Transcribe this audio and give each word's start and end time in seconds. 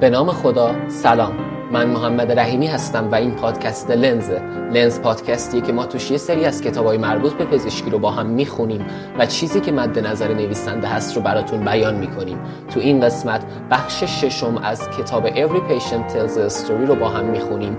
به 0.00 0.10
نام 0.10 0.32
خدا 0.32 0.74
سلام. 0.88 1.32
من 1.72 1.86
محمد 1.86 2.38
رحیمی 2.38 2.66
هستم 2.66 3.10
و 3.10 3.14
این 3.14 3.34
پادکست 3.34 3.90
لنز 3.90 4.30
لنز 4.72 5.00
پادکستیه 5.00 5.60
که 5.60 5.72
ما 5.72 5.86
توش 5.86 6.10
یه 6.10 6.16
سری 6.16 6.44
از 6.44 6.62
کتابای 6.62 6.98
مربوط 6.98 7.32
به 7.32 7.44
پزشکی 7.44 7.90
رو 7.90 7.98
با 7.98 8.10
هم 8.10 8.26
می‌خونیم 8.26 8.86
و 9.18 9.26
چیزی 9.26 9.60
که 9.60 9.72
مد 9.72 9.98
نظر 9.98 10.34
نویسنده 10.34 10.88
هست 10.88 11.16
رو 11.16 11.22
براتون 11.22 11.64
بیان 11.64 11.94
می‌کنیم. 11.94 12.38
تو 12.74 12.80
این 12.80 13.00
قسمت 13.00 13.44
بخش 13.70 14.04
ششم 14.04 14.58
از 14.62 14.90
کتاب 14.90 15.28
Every 15.28 15.60
Patient 15.70 16.12
Tells 16.12 16.50
a 16.50 16.52
Story 16.52 16.86
رو 16.88 16.94
با 16.94 17.08
هم 17.08 17.24
می‌خونیم 17.24 17.78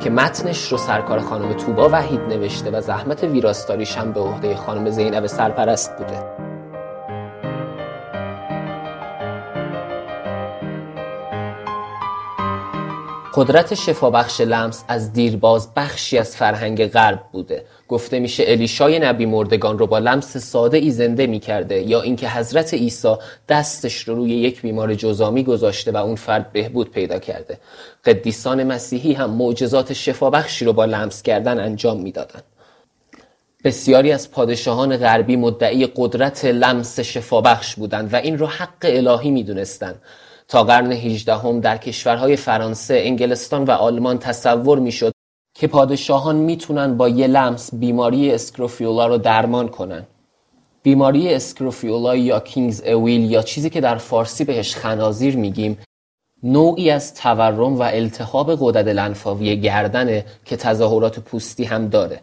که 0.00 0.10
متنش 0.10 0.72
رو 0.72 0.78
سرکار 0.78 1.18
خانم 1.18 1.52
توبا 1.52 1.88
وحید 1.92 2.20
نوشته 2.20 2.70
و 2.70 2.80
زحمت 2.80 3.24
ویراستاریش 3.24 3.98
هم 3.98 4.12
به 4.12 4.20
عهده 4.20 4.56
خانم 4.56 4.90
زینب 4.90 5.26
سرپرست 5.26 5.98
بوده. 5.98 6.49
قدرت 13.34 13.74
شفابخش 13.74 14.40
لمس 14.40 14.84
از 14.88 15.12
دیرباز 15.12 15.74
بخشی 15.74 16.18
از 16.18 16.36
فرهنگ 16.36 16.86
غرب 16.86 17.20
بوده. 17.32 17.64
گفته 17.88 18.18
میشه 18.18 18.44
الیشای 18.46 18.98
نبی 18.98 19.26
مردگان 19.26 19.78
رو 19.78 19.86
با 19.86 19.98
لمس 19.98 20.36
ساده 20.36 20.76
ای 20.76 20.90
زنده 20.90 21.26
می‌کرده 21.26 21.80
یا 21.80 22.00
اینکه 22.00 22.28
حضرت 22.28 22.74
عیسی 22.74 23.14
دستش 23.48 24.08
رو 24.08 24.14
روی 24.14 24.30
یک 24.30 24.62
بیمار 24.62 24.94
جزامی 24.94 25.44
گذاشته 25.44 25.92
و 25.92 25.96
اون 25.96 26.14
فرد 26.14 26.52
بهبود 26.52 26.90
پیدا 26.90 27.18
کرده. 27.18 27.58
قدیسان 28.04 28.64
مسیحی 28.64 29.12
هم 29.12 29.30
معجزات 29.30 29.92
شفابخشی 29.92 30.64
رو 30.64 30.72
با 30.72 30.84
لمس 30.84 31.22
کردن 31.22 31.60
انجام 31.60 32.00
می‌دادن. 32.00 32.40
بسیاری 33.64 34.12
از 34.12 34.30
پادشاهان 34.30 34.96
غربی 34.96 35.36
مدعی 35.36 35.88
قدرت 35.96 36.44
لمس 36.44 37.00
شفابخش 37.00 37.74
بودند 37.74 38.12
و 38.12 38.16
این 38.16 38.38
رو 38.38 38.46
حق 38.46 38.84
الهی 38.84 39.30
می‌دونستند. 39.30 40.02
تا 40.50 40.64
قرن 40.64 40.92
18 40.92 41.60
در 41.60 41.76
کشورهای 41.76 42.36
فرانسه، 42.36 42.94
انگلستان 43.04 43.64
و 43.64 43.70
آلمان 43.70 44.18
تصور 44.18 44.78
می‌شد 44.78 45.12
که 45.54 45.66
پادشاهان 45.66 46.36
می‌تونن 46.36 46.96
با 46.96 47.08
یه 47.08 47.26
لمس 47.26 47.74
بیماری 47.74 48.30
اسکروفیولا 48.32 49.06
رو 49.06 49.18
درمان 49.18 49.68
کنن. 49.68 50.06
بیماری 50.82 51.34
اسکروفیولا 51.34 52.16
یا 52.16 52.40
کینگز 52.40 52.82
اویل 52.82 53.30
یا 53.30 53.42
چیزی 53.42 53.70
که 53.70 53.80
در 53.80 53.96
فارسی 53.96 54.44
بهش 54.44 54.76
خنازیر 54.76 55.36
میگیم 55.36 55.78
نوعی 56.42 56.90
از 56.90 57.14
تورم 57.14 57.78
و 57.78 57.82
التهاب 57.82 58.54
غدد 58.54 58.88
لنفاوی 58.88 59.60
گردنه 59.60 60.24
که 60.44 60.56
تظاهرات 60.56 61.20
پوستی 61.20 61.64
هم 61.64 61.88
داره 61.88 62.20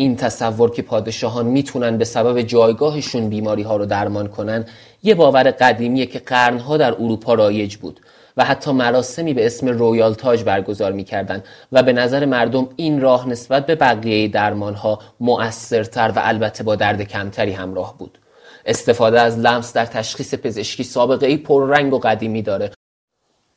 این 0.00 0.16
تصور 0.16 0.70
که 0.70 0.82
پادشاهان 0.82 1.46
می‌تونن 1.46 1.98
به 1.98 2.04
سبب 2.04 2.42
جایگاهشون 2.42 3.28
بیماری 3.28 3.62
ها 3.62 3.76
رو 3.76 3.86
درمان 3.86 4.28
کنن 4.28 4.64
یه 5.02 5.14
باور 5.14 5.50
قدیمیه 5.50 6.06
که 6.06 6.18
قرنها 6.18 6.76
در 6.76 6.92
اروپا 6.92 7.34
رایج 7.34 7.76
بود 7.76 8.00
و 8.36 8.44
حتی 8.44 8.72
مراسمی 8.72 9.34
به 9.34 9.46
اسم 9.46 9.68
رویال 9.68 10.14
تاج 10.14 10.44
برگزار 10.44 10.92
می‌کردن 10.92 11.42
و 11.72 11.82
به 11.82 11.92
نظر 11.92 12.24
مردم 12.24 12.68
این 12.76 13.00
راه 13.00 13.28
نسبت 13.28 13.66
به 13.66 13.74
بقیه 13.74 14.28
درمان 14.28 14.74
ها 14.74 14.98
مؤثرتر 15.20 16.12
و 16.16 16.20
البته 16.24 16.64
با 16.64 16.76
درد 16.76 17.02
کمتری 17.02 17.52
همراه 17.52 17.98
بود. 17.98 18.18
استفاده 18.66 19.20
از 19.20 19.38
لمس 19.38 19.72
در 19.72 19.86
تشخیص 19.86 20.34
پزشکی 20.34 20.84
سابقه 20.84 21.26
ای 21.26 21.36
پررنگ 21.36 21.92
و 21.94 21.98
قدیمی 21.98 22.42
داره. 22.42 22.70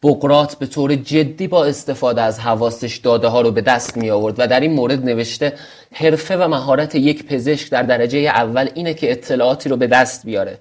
بقرات 0.03 0.55
به 0.55 0.65
طور 0.65 0.95
جدی 0.95 1.47
با 1.47 1.65
استفاده 1.65 2.21
از 2.21 2.39
حواسش 2.39 2.97
داده 2.97 3.27
ها 3.27 3.41
رو 3.41 3.51
به 3.51 3.61
دست 3.61 3.97
می 3.97 4.09
آورد 4.09 4.35
و 4.37 4.47
در 4.47 4.59
این 4.59 4.73
مورد 4.73 5.05
نوشته 5.05 5.53
حرفه 5.91 6.37
و 6.37 6.47
مهارت 6.47 6.95
یک 6.95 7.25
پزشک 7.25 7.69
در 7.69 7.83
درجه 7.83 8.19
اول 8.19 8.69
اینه 8.75 8.93
که 8.93 9.11
اطلاعاتی 9.11 9.69
رو 9.69 9.77
به 9.77 9.87
دست 9.87 10.25
بیاره. 10.25 10.59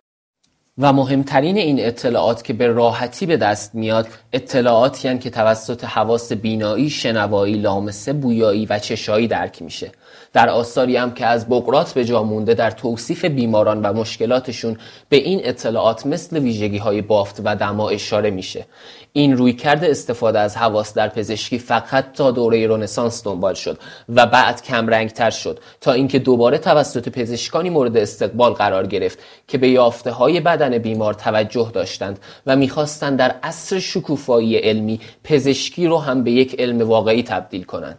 و 0.79 0.93
مهمترین 0.93 1.57
این 1.57 1.87
اطلاعات 1.87 2.45
که 2.45 2.53
به 2.53 2.67
راحتی 2.67 3.27
به 3.27 3.37
دست 3.37 3.75
میاد 3.75 4.09
اطلاعاتی 4.33 5.19
که 5.19 5.31
توسط 5.31 5.84
حواس 5.84 6.33
بینایی، 6.33 6.91
شنوایی، 6.91 7.55
لامسه، 7.55 8.12
بویایی 8.12 8.66
و 8.66 8.78
چشایی 8.78 9.28
درک 9.28 9.62
میشه. 9.62 9.93
در 10.33 10.49
آثاری 10.49 10.97
هم 10.97 11.15
که 11.15 11.27
از 11.27 11.49
بقرات 11.49 11.93
به 11.93 12.05
جا 12.05 12.22
مونده 12.22 12.55
در 12.55 12.71
توصیف 12.71 13.25
بیماران 13.25 13.83
و 13.83 13.93
مشکلاتشون 13.93 14.77
به 15.09 15.16
این 15.16 15.41
اطلاعات 15.45 16.06
مثل 16.06 16.39
ویژگی 16.39 16.78
های 16.78 17.03
بافت 17.03 17.41
و 17.45 17.56
دما 17.56 17.89
اشاره 17.89 18.31
میشه. 18.31 18.66
این 19.12 19.37
رویکرد 19.37 19.84
استفاده 19.84 20.39
از 20.39 20.56
حواس 20.56 20.95
در 20.95 21.09
پزشکی 21.09 21.59
فقط 21.59 22.12
تا 22.12 22.31
دوره 22.31 22.67
رنسانس 22.67 23.25
دنبال 23.25 23.55
شد 23.55 23.78
و 24.09 24.27
بعد 24.27 24.62
کم 24.62 25.06
تر 25.09 25.31
شد 25.31 25.61
تا 25.81 25.93
اینکه 25.93 26.19
دوباره 26.19 26.59
توسط 26.59 27.09
پزشکانی 27.09 27.71
مورد 27.71 27.97
استقبال 27.97 28.53
قرار 28.53 28.87
گرفت 28.87 29.19
که 29.49 29.59
به 29.59 29.69
یافته 29.69 30.11
های 30.11 30.41
بدن 30.41 30.78
بیمار 30.78 31.15
توجه 31.15 31.71
داشتند 31.75 32.19
و 32.47 32.56
می‌خواستند 32.56 33.19
در 33.19 33.34
عصر 33.43 33.78
شکوفایی 33.78 34.56
علمی 34.56 35.01
پزشکی 35.25 35.87
رو 35.87 35.99
هم 35.99 36.25
به 36.25 36.31
یک 36.31 36.61
علم 36.61 36.89
واقعی 36.89 37.22
تبدیل 37.22 37.62
کنند. 37.65 37.99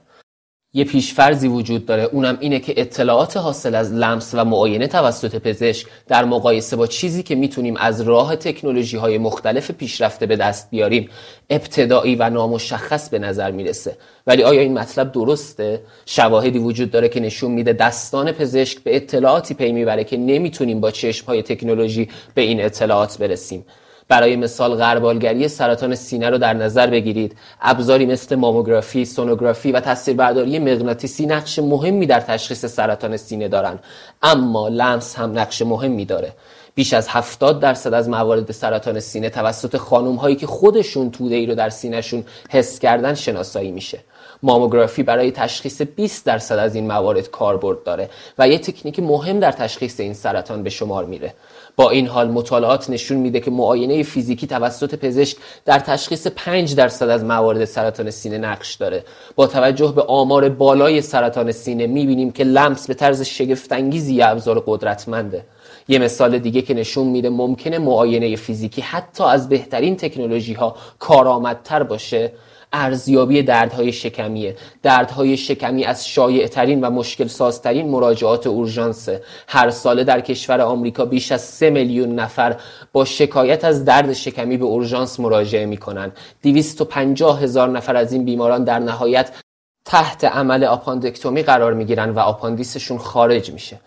یه 0.76 0.84
پیشفرزی 0.84 1.48
وجود 1.48 1.86
داره. 1.86 2.04
اونم 2.04 2.38
اینه 2.40 2.60
که 2.60 2.74
اطلاعات 2.78 3.38
حاصل 3.38 3.76
از 3.76 3.94
لمس 3.94 4.32
و 4.34 4.46
معاینه 4.46 4.88
توسط 4.88 5.36
پزشک 5.36 5.88
در 6.08 6.26
مقایسه 6.26 6.76
با 6.76 6.88
چیزی 6.88 7.24
که 7.24 7.36
می‌تونیم 7.36 7.78
از 7.78 8.02
راه 8.02 8.36
تکنولوژی 8.36 8.98
های 8.98 9.18
مختلف 9.18 9.72
پیشرفته 9.72 10.26
به 10.26 10.36
دست 10.36 10.70
بیاریم 10.70 11.10
ابتدایی 11.50 12.16
و 12.16 12.30
نامشخص 12.30 13.10
به 13.10 13.20
نظر 13.20 13.52
می‌رسه. 13.52 13.98
ولی 14.28 14.44
آیا 14.44 14.62
این 14.62 14.74
مطلب 14.74 15.12
درسته؟ 15.12 15.82
شواهدی 16.06 16.60
وجود 16.60 16.92
داره 16.92 17.10
که 17.10 17.20
نشون 17.20 17.52
میده 17.52 17.74
دستان 17.74 18.32
پزشک 18.32 18.84
به 18.84 18.96
اطلاعاتی 18.96 19.54
پی 19.54 19.72
می‌بره 19.72 20.04
که 20.04 20.18
نمی‌تونیم 20.18 20.80
با 20.80 20.92
چشم 20.92 21.26
های 21.26 21.42
تکنولوژی 21.42 22.10
به 22.36 22.42
این 22.42 22.66
اطلاعات 22.66 23.18
برسیم. 23.18 23.66
برای 24.08 24.36
مثال 24.36 24.76
غربالگری 24.76 25.48
سرطان 25.48 25.96
سینه 25.96 26.30
رو 26.30 26.38
در 26.38 26.54
نظر 26.54 26.88
بگیرید. 26.88 27.36
ابزاری 27.62 28.06
مثل 28.06 28.36
ماموگرافی، 28.36 29.06
سونوگرافی 29.06 29.72
و 29.72 29.80
تصویربرداری 29.80 30.60
مغناطیسی 30.60 31.26
نقش 31.26 31.60
مهمی 31.60 32.06
در 32.06 32.20
تشخیص 32.20 32.66
سرطان 32.66 33.18
سینه 33.18 33.48
دارند 33.48 33.80
اما 34.22 34.68
لمس 34.68 35.16
هم 35.16 35.40
نقش 35.40 35.62
مهمی 35.62 36.06
داره. 36.06 36.34
بیش 36.76 36.94
از 36.94 37.08
70 37.10 37.60
درصد 37.60 37.94
از 37.94 38.10
موارد 38.10 38.52
سرطان 38.52 39.00
سینه 39.00 39.30
توسط 39.30 39.78
خانم 39.78 40.16
هایی 40.16 40.36
که 40.36 40.48
خودشون 40.48 41.12
توده 41.12 41.36
ای 41.36 41.46
رو 41.46 41.56
در 41.56 41.70
سینهشون 41.70 42.24
حس 42.50 42.80
کردن 42.80 43.14
شناسایی 43.14 43.72
میشه. 43.72 44.00
ماموگرافی 44.44 45.04
برای 45.04 45.32
تشخیص 45.32 45.82
20 45.82 46.26
درصد 46.26 46.60
از 46.60 46.76
این 46.76 46.88
موارد 46.88 47.30
کاربرد 47.30 47.84
داره 47.84 48.10
و 48.38 48.48
یه 48.48 48.60
تکنیک 48.60 49.00
مهم 49.00 49.40
در 49.40 49.52
تشخیص 49.52 50.00
این 50.00 50.14
سرطان 50.14 50.64
به 50.64 50.70
شمار 50.70 51.06
میره. 51.06 51.34
با 51.76 51.90
این 51.90 52.08
حال 52.08 52.28
مطالعات 52.28 52.90
نشون 52.90 53.18
میده 53.18 53.40
که 53.40 53.52
معاینه 53.52 54.04
فیزیکی 54.04 54.48
توسط 54.48 54.96
پزشک 54.96 55.38
در 55.66 55.80
تشخیص 55.80 56.28
5 56.28 56.76
درصد 56.76 57.10
از 57.10 57.24
موارد 57.24 57.66
سرطان 57.66 58.12
سینه 58.12 58.38
نقش 58.38 58.76
داره. 58.76 59.04
با 59.36 59.48
توجه 59.48 59.94
به 59.96 60.02
آمار 60.02 60.50
بالای 60.50 61.02
سرطان 61.02 61.52
سینه 61.52 61.88
می‌بینیم 61.88 62.32
که 62.32 62.44
لمس 62.44 62.88
به 62.88 62.94
طرز 62.94 63.22
شگفتانگیزی 63.22 64.22
ابزار 64.22 64.64
قدرتمنده. 64.68 65.46
یه 65.88 66.00
مثال 66.00 66.40
دیگه 66.40 66.62
که 66.62 66.74
نشون 66.74 67.08
میده 67.08 67.30
ممکنه 67.30 67.78
معاینه 67.80 68.36
فیزیکی 68.36 68.82
حتی 68.82 69.24
از 69.24 69.50
بهترین 69.50 69.98
تکنولوژی 69.98 70.54
ها 70.54 70.76
کارآمدتر 71.00 71.84
باشه. 71.84 72.32
ارزیابی 72.74 73.44
دردهای 73.44 73.92
شکمیه. 73.92 74.56
دردهای 74.82 75.38
شکمی 75.38 75.84
از 75.84 76.08
شایعترین 76.08 76.82
و 76.82 76.90
مشکل 76.90 77.28
سازترین 77.28 77.90
مراجعات 77.90 78.48
اورژانس 78.48 79.10
هر 79.48 79.70
ساله 79.70 80.04
در 80.04 80.22
کشور 80.22 80.62
آمریکا 80.62 81.06
بیش 81.06 81.32
از 81.32 81.42
سه 81.42 81.70
میلیون 81.70 82.16
نفر 82.16 82.56
با 82.94 83.06
شکایت 83.06 83.66
از 83.66 83.86
درد 83.86 84.14
شکمی 84.14 84.58
به 84.58 84.66
اورژانس 84.66 85.20
مراجعه 85.20 85.66
می‌کنن. 85.66 86.12
250 86.44 87.42
هزار 87.42 87.70
نفر 87.70 87.96
از 87.96 88.14
این 88.14 88.26
بیماران 88.26 88.64
در 88.64 88.80
نهایت 88.80 89.32
تحت 89.86 90.24
عمل 90.24 90.64
آپاندکتومی 90.64 91.44
قرار 91.44 91.74
می‌گیرن 91.74 92.10
و 92.10 92.20
آپاندیسشون 92.20 92.98
خارج 92.98 93.52
میشه. 93.52 93.80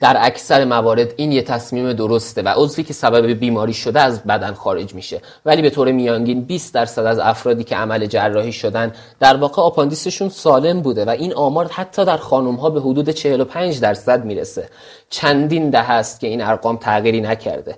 در 0.00 0.16
اکثر 0.20 0.64
موارد 0.64 1.14
این 1.16 1.32
یه 1.32 1.42
تصمیم 1.42 1.92
درسته 1.92 2.42
و 2.42 2.48
عضوی 2.56 2.84
که 2.84 2.92
سبب 2.92 3.26
بیماری 3.26 3.74
شده 3.74 4.00
از 4.00 4.22
بدن 4.22 4.52
خارج 4.52 4.94
میشه. 4.94 5.20
ولی 5.44 5.62
به 5.62 5.70
طور 5.70 5.92
میانگین 5.92 6.40
20 6.40 6.74
درصد 6.74 7.06
از 7.06 7.18
افرادی 7.18 7.64
که 7.64 7.76
عمل 7.76 8.06
جراحی 8.06 8.52
شدن 8.52 8.92
در 9.20 9.36
واقع 9.36 9.62
آپاندیسشون 9.62 10.28
سالم 10.28 10.80
بوده 10.80 11.04
و 11.04 11.10
این 11.10 11.34
آمار 11.34 11.66
حتی 11.66 12.04
در 12.04 12.16
خانم 12.16 12.54
ها 12.54 12.70
به 12.70 12.80
حدود 12.80 13.10
45 13.10 13.80
درصد 13.80 14.24
می‌رسه. 14.24 14.68
چندین 15.10 15.70
دهه 15.70 15.82
هست 15.82 16.20
که 16.20 16.26
این 16.26 16.42
ارقام 16.42 16.76
تغییری 16.76 17.20
نکرده. 17.20 17.76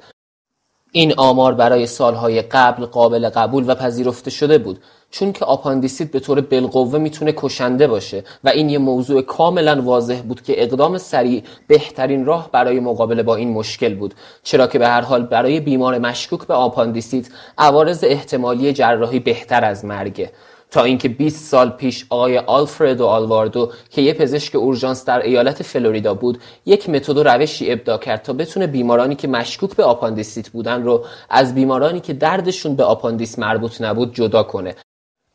این 0.93 1.15
آمار 1.17 1.55
برای 1.55 1.87
سالهای 1.87 2.43
قبل 2.43 2.87
قابل 2.87 3.29
قبول 3.29 3.71
و 3.71 3.75
پذیرفته 3.75 4.31
شده 4.31 4.59
بود. 4.59 4.83
چون 5.13 5.33
که 5.33 5.45
آپاندیسیت 5.45 6.11
به 6.11 6.21
طور 6.21 6.41
بالقوه 6.41 6.99
می‌تونه 6.99 7.35
کشنده 7.37 7.87
باشه 7.87 8.25
و 8.45 8.49
این 8.49 8.71
یه 8.71 8.79
موضوع 8.79 9.23
کاملا 9.23 9.83
واضح 9.83 10.21
بود 10.23 10.43
که 10.43 10.63
اقدام 10.63 10.99
سریع 10.99 11.43
بهترین 11.67 12.25
راه 12.25 12.51
برای 12.53 12.81
مقابله 12.81 13.23
با 13.23 13.37
این 13.37 13.53
مشکل 13.53 13.95
بود. 13.95 14.15
چرا 14.43 14.67
که 14.67 14.79
به 14.79 14.89
هر 14.89 15.01
حال 15.01 15.23
برای 15.23 15.61
بیمار 15.61 15.99
مشکوک 15.99 16.47
به 16.47 16.55
آپاندیسیت 16.55 17.29
عوارض 17.59 18.05
احتمالی 18.05 18.73
جراحی 18.73 19.19
بهتر 19.19 19.65
از 19.65 19.85
مرگه. 19.85 20.33
تا 20.71 20.85
اینکه 20.85 21.09
20 21.09 21.45
سال 21.51 21.71
پیش 21.71 22.07
آقای 22.11 22.39
آلفردو 22.39 23.07
آلوارادو 23.07 23.73
که 23.91 24.03
یه 24.03 24.15
پزشک 24.15 24.55
اورژانس 24.55 25.05
در 25.05 25.23
ایالت 25.23 25.63
فلوریدا 25.63 26.15
بود 26.15 26.39
یک 26.67 26.91
متد 26.91 27.19
و 27.19 27.23
روشی 27.23 27.73
ابداع 27.73 27.99
کرد 27.99 28.23
تا 28.23 28.33
بتونه 28.33 28.67
بیمارانی 28.67 29.15
که 29.15 29.29
مشکوک 29.29 29.77
به 29.77 29.85
آپاندیسیت 29.85 30.49
بودن 30.49 30.83
رو 30.83 31.05
از 31.31 31.55
بیمارانی 31.55 32.01
که 32.01 32.13
دردشون 32.13 32.77
به 32.77 32.85
آپاندیس 32.85 33.39
مربوط 33.39 33.81
نبود 33.81 34.15
جدا 34.15 34.43
کنه. 34.43 34.75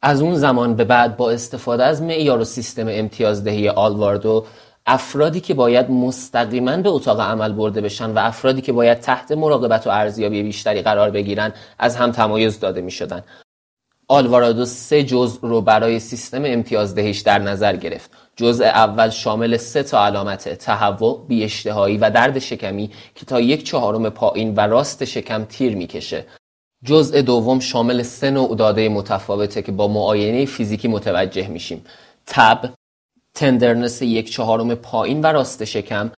از 0.02 0.22
اون 0.22 0.36
زمان 0.36 0.76
به 0.76 0.84
بعد 0.84 1.18
با 1.18 1.32
استفاده 1.32 1.84
از 1.84 2.02
معیار 2.02 2.40
و 2.40 2.44
سیستم 2.44 2.86
امتیازدهی 2.90 3.70
آلوارادو 3.70 4.46
افرادی 4.86 5.40
که 5.40 5.54
باید 5.54 5.92
مستقیما 5.92 6.78
به 6.78 6.90
اتاق 6.90 7.20
عمل 7.20 7.52
برده 7.52 7.82
بشن 7.82 8.12
و 8.12 8.20
افرادی 8.20 8.62
که 8.62 8.74
باید 8.74 9.00
تحت 9.00 9.32
مراقبت 9.32 9.88
و 9.88 9.90
ارزیابی 9.90 10.44
بیشتری 10.44 10.82
قرار 10.82 11.12
بگیرن 11.12 11.54
از 11.80 11.96
هم 11.96 12.12
تمایز 12.12 12.60
داده 12.60 12.82
می 12.82 12.92
شدن. 12.92 13.24
آلوارادو 14.08 14.66
سه 14.66 15.04
جزء 15.04 15.40
رو 15.42 15.62
برای 15.62 16.00
سیستم 16.00 16.42
امتیازدهیش 16.46 17.20
در 17.20 17.40
نظر 17.40 17.76
گرفت. 17.76 18.12
جزء 18.36 18.66
اول 18.66 19.10
شامل 19.10 19.58
سه 19.58 19.84
تا 19.84 20.06
علامت 20.06 20.50
تهوع، 20.50 21.26
بیاشتهایی 21.28 21.98
و 21.98 22.10
درد 22.10 22.40
شکمی 22.40 22.92
که 23.16 23.26
تا 23.26 23.40
یک 23.40 23.64
چهارم 23.64 24.10
پایین 24.10 24.56
و 24.56 24.60
راست 24.60 25.06
شکم 25.06 25.46
تیر 25.46 25.76
می‌کشه. 25.76 26.26
جزء 26.86 27.22
دوم 27.22 27.60
شامل 27.60 28.04
سه 28.04 28.32
نوع 28.32 28.56
داده 28.56 28.90
متفاوته 28.90 29.62
که 29.62 29.72
با 29.72 29.88
معاینه 29.88 30.46
فیزیکی 30.46 30.88
متوجه 30.88 31.48
میشیم. 31.48 31.84
تب، 32.26 32.74
tenderness 33.34 34.02
یک 34.02 34.32
چهارم 34.32 34.76
پایین 34.76 35.22
و 35.22 35.26
راست 35.26 35.64
شکم 35.66 36.12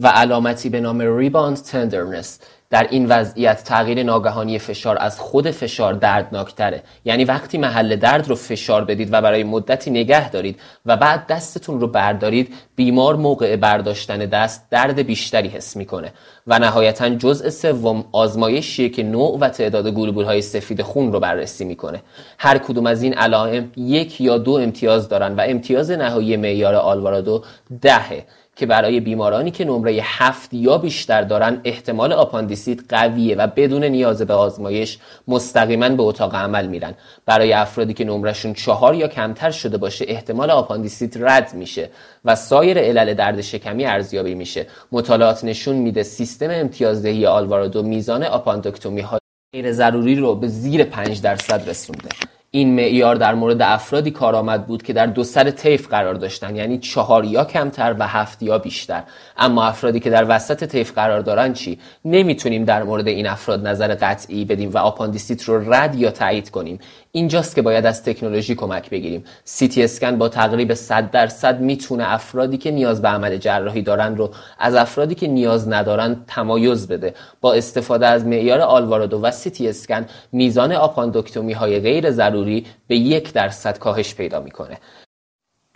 و 0.00 0.08
علامتی 0.08 0.68
به 0.68 0.80
نام 0.80 1.16
rebound 1.16 1.56
tenderness 1.56 2.38
در 2.70 2.86
این 2.90 3.06
وضعیت 3.06 3.64
تغییر 3.64 4.02
ناگهانی 4.02 4.58
فشار 4.58 4.96
از 5.00 5.20
خود 5.20 5.50
فشار 5.50 5.92
دردناکتره. 5.92 6.82
یعنی 7.04 7.24
وقتی 7.24 7.58
محل 7.58 7.96
درد 7.96 8.28
رو 8.28 8.34
فشار 8.34 8.84
بدید 8.84 9.08
و 9.12 9.22
برای 9.22 9.44
مدتی 9.44 9.90
نگه 9.90 10.30
دارید 10.30 10.60
و 10.86 10.96
بعد 10.96 11.26
دستتون 11.26 11.80
رو 11.80 11.86
بردارید 11.86 12.54
بیمار 12.76 13.16
موقع 13.16 13.56
برداشتن 13.56 14.18
دست 14.18 14.70
درد 14.70 14.98
بیشتری 14.98 15.48
حس 15.48 15.76
می‌کنه 15.76 16.12
و 16.46 16.58
نهایتا 16.58 17.08
جزء 17.08 17.50
سوم 17.50 18.04
آزمایشیه 18.12 18.88
که 18.88 19.02
نوع 19.02 19.38
و 19.38 19.48
تعداد 19.48 19.86
های 20.16 20.42
سفید 20.42 20.82
خون 20.82 21.12
رو 21.12 21.20
بررسی 21.20 21.64
می‌کنه. 21.64 22.02
هر 22.38 22.58
کدوم 22.58 22.86
از 22.86 23.02
این 23.02 23.14
علائم 23.14 23.72
یک 23.76 24.20
یا 24.20 24.38
دو 24.38 24.52
امتیاز 24.52 25.08
دارن 25.08 25.34
و 25.34 25.44
امتیاز 25.46 25.90
نهایی 25.90 26.36
معیار 26.36 26.74
آلوارادو 26.74 27.42
دهه. 27.82 28.24
که 28.56 28.66
برای 28.66 29.00
بیمارانی 29.00 29.50
که 29.50 29.64
نمره 29.64 30.00
هفت 30.02 30.54
یا 30.54 30.78
بیشتر 30.78 31.22
دارن 31.22 31.60
احتمال 31.64 32.12
آپاندیسیت 32.12 32.78
قویه 32.88 33.36
و 33.36 33.46
بدون 33.46 33.84
نیاز 33.84 34.22
به 34.22 34.34
آزمایش 34.34 34.98
مستقیما 35.28 35.88
به 35.88 36.02
اتاق 36.02 36.34
عمل 36.34 36.66
میرن. 36.66 36.94
برای 37.26 37.52
افرادی 37.52 37.94
که 37.94 38.04
نمرشون 38.04 38.54
چهار 38.54 38.94
یا 38.94 39.08
کمتر 39.08 39.50
شده 39.50 39.78
باشه 39.78 40.04
احتمال 40.08 40.50
آپاندیسیت 40.50 41.16
رد 41.16 41.54
میشه 41.54 41.90
و 42.24 42.34
سایر 42.34 42.78
علل 42.78 43.14
درد 43.14 43.40
شکمی 43.40 43.86
ارزیابی 43.86 44.34
میشه. 44.34 44.66
مطالعات 44.92 45.44
نشون 45.44 45.76
میده 45.76 46.02
سیستم 46.02 46.50
امتیازدهی 46.50 47.26
آلوارادو 47.26 47.82
میزان 47.82 48.22
آپاندکتومی 48.22 49.00
های 49.00 49.20
غیر 49.54 49.72
ضروری 49.72 50.14
رو 50.14 50.34
به 50.34 50.48
زیر 50.48 50.84
5 50.84 51.22
درصد 51.22 51.68
رسونده. 51.68 52.08
این 52.50 52.74
معیار 52.74 53.14
در 53.14 53.34
مورد 53.34 53.62
افرادی 53.62 54.10
کارآمد 54.10 54.66
بود 54.66 54.82
که 54.82 54.92
در 54.92 55.06
دو 55.06 55.24
سر 55.24 55.50
طیف 55.50 55.88
قرار 55.88 56.14
داشتن. 56.14 56.56
یعنی 56.56 56.78
چهار 56.78 57.24
یا 57.24 57.44
کمتر 57.44 57.96
و 57.98 58.06
هفت 58.06 58.42
یا 58.42 58.58
بیشتر. 58.58 59.02
اما 59.36 59.64
افرادی 59.64 60.00
که 60.00 60.10
در 60.10 60.26
وسط 60.28 60.64
طیف 60.64 60.92
قرار 60.92 61.20
دارن 61.20 61.52
چی؟ 61.52 61.78
نمی‌تونیم 62.04 62.64
در 62.64 62.82
مورد 62.82 63.08
این 63.08 63.26
افراد 63.26 63.66
نظر 63.66 63.94
قطعی 63.94 64.44
بدیم 64.44 64.70
و 64.70 64.78
آپاندیسیت 64.78 65.42
رو 65.42 65.72
رد 65.74 65.94
یا 65.94 66.10
تایید 66.10 66.50
کنیم. 66.50 66.78
اینجاست 67.16 67.54
که 67.54 67.62
باید 67.62 67.86
از 67.86 68.02
تکنولوژی 68.02 68.54
کمک 68.54 68.90
بگیریم. 68.90 69.24
سی 69.44 69.68
تی 69.68 69.84
اسکن 69.84 70.18
با 70.18 70.28
تقریب 70.28 70.74
100 70.74 71.10
درصد 71.10 71.60
می‌تونه 71.60 72.12
افرادی 72.12 72.58
که 72.58 72.70
نیاز 72.70 73.02
به 73.02 73.08
عمل 73.08 73.36
جراحی 73.36 73.82
دارن 73.82 74.16
رو 74.16 74.30
از 74.58 74.74
افرادی 74.74 75.14
که 75.14 75.26
نیاز 75.26 75.68
ندارن 75.68 76.24
تمایز 76.26 76.88
بده. 76.88 77.14
با 77.40 77.54
استفاده 77.54 78.06
از 78.06 78.26
معیار 78.26 78.60
آلوارادو 78.60 79.20
و 79.22 79.30
سی 79.30 79.50
تی 79.50 79.68
اسکن 79.68 80.06
میزان 80.32 80.72
آپاندکتومی 80.72 81.52
های 81.52 81.80
غیر 81.80 82.10
ضروری 82.10 82.66
به 82.88 82.96
یک 82.96 83.32
درصد 83.32 83.78
کاهش 83.78 84.14
پیدا 84.14 84.40
می‌کنه. 84.40 84.78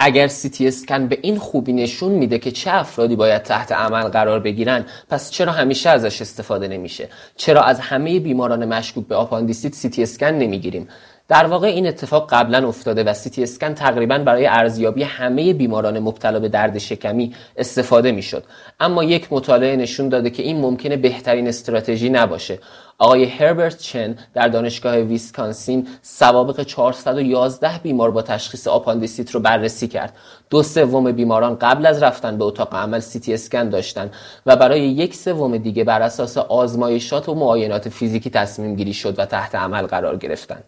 اگر 0.02 0.26
سی 0.28 0.48
تی 0.48 0.68
اسکن 0.68 1.06
به 1.06 1.18
این 1.22 1.38
خوبی 1.38 1.72
نشون 1.72 2.12
میده 2.12 2.38
که 2.38 2.50
چه 2.50 2.70
افرادی 2.74 3.16
باید 3.16 3.42
تحت 3.42 3.72
عمل 3.72 4.02
قرار 4.02 4.40
بگیرن 4.40 4.84
پس 5.08 5.30
چرا 5.30 5.52
همیشه 5.52 5.90
ازش 5.90 6.22
استفاده 6.22 6.68
نمیشه؟ 6.68 7.08
چرا 7.36 7.62
از 7.62 7.80
همه 7.80 8.20
بیماران 8.20 8.64
مشکوک 8.64 9.06
به 9.06 9.14
آپاندیسیت 9.14 9.74
سی 9.74 9.88
تی 9.88 10.02
اسکن 10.02 10.26
نمی‌گیریم؟ 10.26 10.88
در 11.30 11.46
واقع 11.46 11.66
این 11.66 11.86
اتفاق 11.86 12.30
قبلا 12.30 12.68
افتاده 12.68 13.04
و 13.04 13.14
سیتی 13.14 13.42
اسکن 13.42 13.74
تقریبا 13.74 14.18
برای 14.18 14.46
ارزیابی 14.46 15.02
همه 15.02 15.52
بیماران 15.52 15.98
مبتلا 15.98 16.40
به 16.40 16.48
درد 16.48 16.78
شکمی 16.78 17.34
استفاده 17.56 18.12
می‌شد. 18.12 18.44
اما 18.80 19.04
یک 19.04 19.28
مطالعه 19.30 19.76
نشون 19.76 20.08
داده 20.08 20.30
که 20.30 20.42
این 20.42 20.60
ممکنه 20.60 20.96
بهترین 20.96 21.48
استراتژی 21.48 22.10
نباشه. 22.10 22.58
آقای 23.02 23.24
هربرت 23.24 23.78
چن 23.78 24.16
در 24.34 24.48
دانشگاه 24.48 24.96
ویسکانسین 24.96 25.88
سوابق 26.02 26.62
411 26.62 27.78
بیمار 27.82 28.10
با 28.10 28.22
تشخیص 28.22 28.68
آپاندیسیت 28.68 29.30
رو 29.30 29.40
بررسی 29.40 29.88
کرد. 29.88 30.16
دو 30.50 30.62
سوم 30.62 31.12
بیماران 31.12 31.56
قبل 31.56 31.86
از 31.86 32.02
رفتن 32.02 32.38
به 32.38 32.44
اتاق 32.44 32.74
عمل 32.74 32.98
سیتی 32.98 33.34
اسکن 33.34 33.68
داشتن 33.68 34.10
و 34.46 34.56
برای 34.56 34.80
یک 34.80 35.14
سوم 35.14 35.58
دیگه 35.58 35.84
بر 35.84 36.02
اساس 36.02 36.38
آزمایشات 36.38 37.28
و 37.28 37.34
معاینات 37.34 37.88
فیزیکی 37.88 38.30
تصمیم 38.30 38.76
گیری 38.76 38.92
شد 38.92 39.18
و 39.18 39.26
تحت 39.26 39.54
عمل 39.54 39.86
قرار 39.86 40.16
گرفتن. 40.16 40.60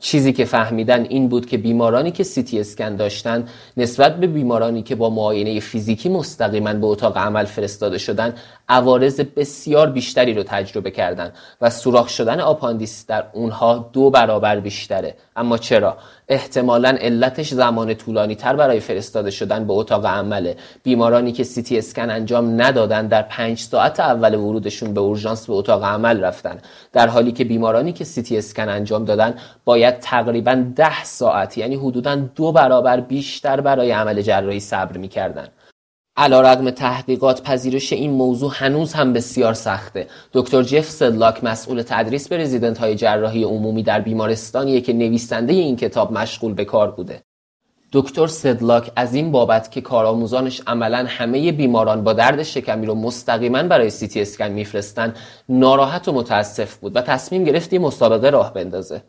چیزی 0.00 0.32
که 0.32 0.44
فهمیدن 0.44 1.02
این 1.02 1.28
بود 1.28 1.46
که 1.46 1.58
بیمارانی 1.58 2.10
که 2.10 2.22
سیتی 2.24 2.60
اسکن 2.60 2.96
داشتن 2.96 3.48
نسبت 3.76 4.16
به 4.16 4.26
بیمارانی 4.26 4.82
که 4.82 4.94
با 4.94 5.10
معاینه 5.10 5.60
فیزیکی 5.60 6.08
مستقیما 6.08 6.74
به 6.74 6.86
اتاق 6.86 7.18
عمل 7.18 7.44
فرستاده 7.44 7.98
شدن 7.98 8.34
عوارض 8.68 9.20
بسیار 9.20 9.90
بیشتری 9.90 10.34
رو 10.34 10.42
تجربه 10.42 10.90
کردند 10.90 11.32
و 11.60 11.70
سوراخ 11.80 12.08
شدن 12.08 12.40
آپاندیس 12.40 13.06
در 13.06 13.24
اونها 13.32 13.90
دو 13.92 14.10
برابر 14.10 14.60
بیشتره. 14.60 15.14
اما 15.36 15.58
چرا؟ 15.58 15.96
احتمالا 16.28 16.88
علتش 16.88 17.48
زمان 17.48 17.94
طولانی 17.94 18.34
تر 18.34 18.56
برای 18.56 18.80
فرستاده 18.80 19.30
شدن 19.30 19.66
به 19.66 19.72
اتاق 19.72 20.06
عمله. 20.06 20.56
بیمارانی 20.82 21.32
که 21.32 21.44
سیتی 21.44 21.78
اسکن 21.78 22.10
انجام 22.10 22.62
ندادن 22.62 23.06
در 23.06 23.22
پنج 23.22 23.58
ساعت 23.58 24.00
اول 24.00 24.34
ورودشون 24.34 24.94
به 24.94 25.00
اورژانس 25.00 25.46
به 25.46 25.52
اتاق 25.52 25.84
عمل 25.84 26.24
رفتن. 26.24 26.58
در 26.92 27.08
حالی 27.08 27.32
که 27.32 27.44
بیمارانی 27.44 27.92
که 27.92 28.04
سیتی 28.04 28.38
اسکن 28.38 28.68
انجام 28.68 29.04
دادن 29.04 29.34
باید 29.64 29.98
تقریبا 29.98 30.64
ده 30.76 31.04
ساعت 31.04 31.58
یعنی 31.58 31.74
حدودا 31.76 32.14
دو 32.14 32.52
برابر 32.52 33.00
بیشتر 33.00 33.60
برای 33.60 33.90
عمل 33.90 34.22
جراحی 34.22 34.60
صبر 34.60 34.96
می‌کردن. 34.96 35.48
علیرغم 36.18 36.70
تحقیقات 36.70 37.42
پذیرش 37.42 37.92
این 37.92 38.10
موضوع 38.10 38.52
هنوز 38.54 38.92
هم 38.92 39.12
بسیار 39.12 39.54
سخته. 39.54 40.06
دکتر 40.32 40.62
جف 40.62 40.90
سدلاک 40.90 41.44
مسئول 41.44 41.82
تدریس 41.82 42.28
به 42.28 42.36
رزیدنت 42.36 42.78
های 42.78 42.94
جراحی 42.94 43.44
عمومی 43.44 43.82
در 43.82 44.00
بیمارستانیه 44.00 44.80
که 44.80 44.92
نویسنده 44.92 45.52
این 45.52 45.76
کتاب 45.76 46.12
مشغول 46.12 46.54
به 46.54 46.64
کار 46.64 46.90
بوده. 46.90 47.22
دکتر 47.92 48.26
سدلاک 48.26 48.92
از 48.96 49.14
این 49.14 49.32
بابت 49.32 49.70
که 49.70 49.80
کارآموزانش 49.80 50.60
عملا 50.66 51.06
همه 51.08 51.52
بیماران 51.52 52.04
با 52.04 52.12
درد 52.12 52.42
شکمی 52.42 52.86
رو 52.86 52.94
مستقیما 52.94 53.62
برای 53.62 53.90
سی 53.90 54.05
تی 54.05 54.20
اسکن 54.20 54.48
میفرستن 54.48 55.14
ناراحت 55.48 56.08
و 56.08 56.12
متاسف 56.12 56.76
بود 56.76 56.96
و 56.96 57.00
تصمیم 57.00 57.44
گرفت 57.44 57.74
مسابقه 57.74 58.30
راه 58.30 58.54
بندازه. 58.54 59.02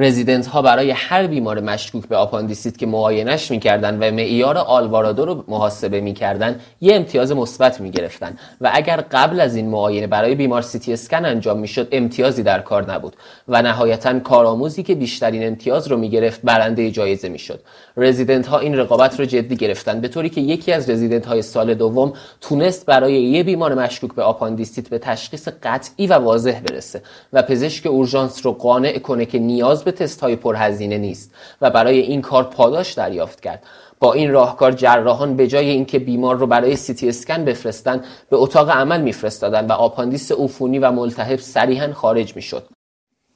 رزیدنت 0.00 0.46
ها 0.46 0.62
برای 0.62 0.90
هر 0.90 1.26
بیمار 1.26 1.60
مشکوک 1.60 2.06
به 2.06 2.16
آپاندیسیت 2.16 2.78
که 2.78 2.86
معاینش 2.86 3.50
می‌کردن 3.50 3.94
و 3.94 4.14
معیار 4.14 4.58
آلوارادو 4.58 5.24
رو 5.24 5.44
محاسبه 5.48 6.00
می‌کردن 6.00 6.60
یه 6.80 6.96
امتیاز 6.96 7.32
مثبت 7.32 7.80
می‌گرفتن. 7.80 8.36
و 8.60 8.70
اگر 8.74 9.04
قبل 9.10 9.40
از 9.40 9.56
این 9.56 9.68
معاینه 9.68 10.06
برای 10.06 10.34
بیمار 10.34 10.62
سیتی 10.62 10.92
اسکن 10.92 11.24
انجام 11.24 11.58
می‌شد 11.58 11.88
امتیازی 11.92 12.42
در 12.42 12.60
کار 12.60 12.92
نبود. 12.92 13.16
و 13.48 13.62
نهایتا 13.62 14.18
کارآموزی 14.18 14.82
که 14.82 14.94
بیشترین 14.94 15.46
امتیاز 15.46 15.88
رو 15.88 15.96
می‌گرفت 15.96 16.40
برنده 16.44 16.90
جایزه 16.90 17.28
می‌شد. 17.28 17.60
رزیدنت 17.96 18.46
ها 18.46 18.58
این 18.58 18.76
رقابت 18.76 19.20
رو 19.20 19.26
جدی 19.26 19.56
گرفتن 19.56 20.00
به 20.00 20.08
طوری 20.08 20.28
که 20.28 20.40
یکی 20.40 20.72
از 20.72 20.90
رزیدنت 20.90 21.26
های 21.26 21.42
سال 21.42 21.74
دوم 21.74 22.12
تونست 22.40 22.86
برای 22.86 23.22
یه 23.22 23.42
بیمار 23.42 23.74
مشکوک 23.74 24.14
به 24.14 24.22
آپاندیسیت 24.22 24.88
به 24.88 24.98
تشخیص 24.98 25.48
قطعی 25.62 26.06
و 26.06 26.12
واضح 26.12 26.60
برسه. 26.60 27.02
و 27.32 27.42
پزشک 27.42 27.86
اورژانس 27.86 28.46
رو 28.46 28.52
قانع 28.52 28.98
کنه 28.98 29.26
که 29.26 29.38
نیاز 29.38 29.66
به 29.66 29.84
تست 29.90 30.20
های 30.20 30.36
پرهزینه 30.36 30.98
نیست 30.98 31.34
و 31.60 31.70
برای 31.70 32.00
این 32.00 32.22
کار 32.22 32.44
پاداش 32.44 32.92
دریافت 32.92 33.40
کرد. 33.40 33.62
با 34.00 34.12
این 34.12 34.30
راهکار 34.30 34.72
جراحان 34.72 35.36
به 35.36 35.46
جای 35.46 35.70
اینکه 35.70 35.98
بیمار 35.98 36.36
رو 36.36 36.46
برای 36.46 36.76
سیتی 36.76 37.08
اسکن 37.08 37.44
بفرستن 37.44 38.04
به 38.30 38.36
اتاق 38.36 38.70
عمل 38.70 39.00
میفرستادن 39.00 39.66
و 39.66 39.72
آپاندیس 39.72 40.32
عفونی 40.32 40.78
و 40.78 40.90
ملتهب 40.90 41.38
سریعا 41.38 41.92
خارج 41.92 42.36
می‌شد. 42.36 42.66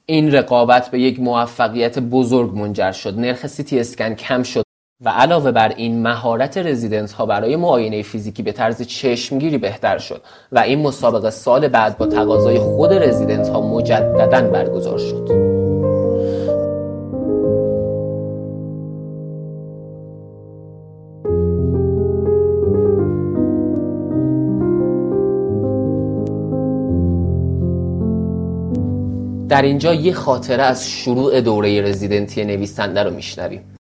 این 0.07 0.33
رقابت 0.33 0.91
به 0.91 1.01
یک 1.01 1.21
موفقیت 1.21 1.99
بزرگ 1.99 2.55
منجر 2.55 2.93
شد. 2.93 3.19
نرخ 3.19 3.47
سیتی 3.47 3.81
اسکن 3.81 4.15
کم 4.15 4.43
شد 4.43 4.65
و 5.05 5.09
علاوه 5.09 5.51
بر 5.51 5.69
این 5.69 6.03
مهارت 6.03 6.59
رزیدنت 6.59 7.13
ها 7.13 7.27
برای 7.27 7.57
معاینه 7.57 8.03
فیزیکی 8.03 8.43
به 8.43 8.53
طرز 8.53 8.83
چشمگیری 8.83 9.59
بهتر 9.59 9.99
شد 9.99 10.23
و 10.53 10.59
این 10.59 10.83
مسابقه 10.83 11.31
سال 11.31 11.69
بعد 11.69 11.99
با 11.99 12.07
تقاضای 12.07 12.59
خود 12.59 12.93
رزیدنت 12.93 13.49
ها 13.49 13.61
مجددا 13.61 14.41
برگزار 14.41 14.99
شد. 14.99 15.54
در 29.49 29.63
اینجا 29.63 29.95
یه 29.95 30.13
خاطره 30.13 30.63
از 30.63 30.89
شروع 30.89 31.41
دوره 31.41 31.81
رزیدنتی 31.81 32.45
نویسنده 32.45 33.03
رو 33.03 33.11
میشنویم. 33.11 33.77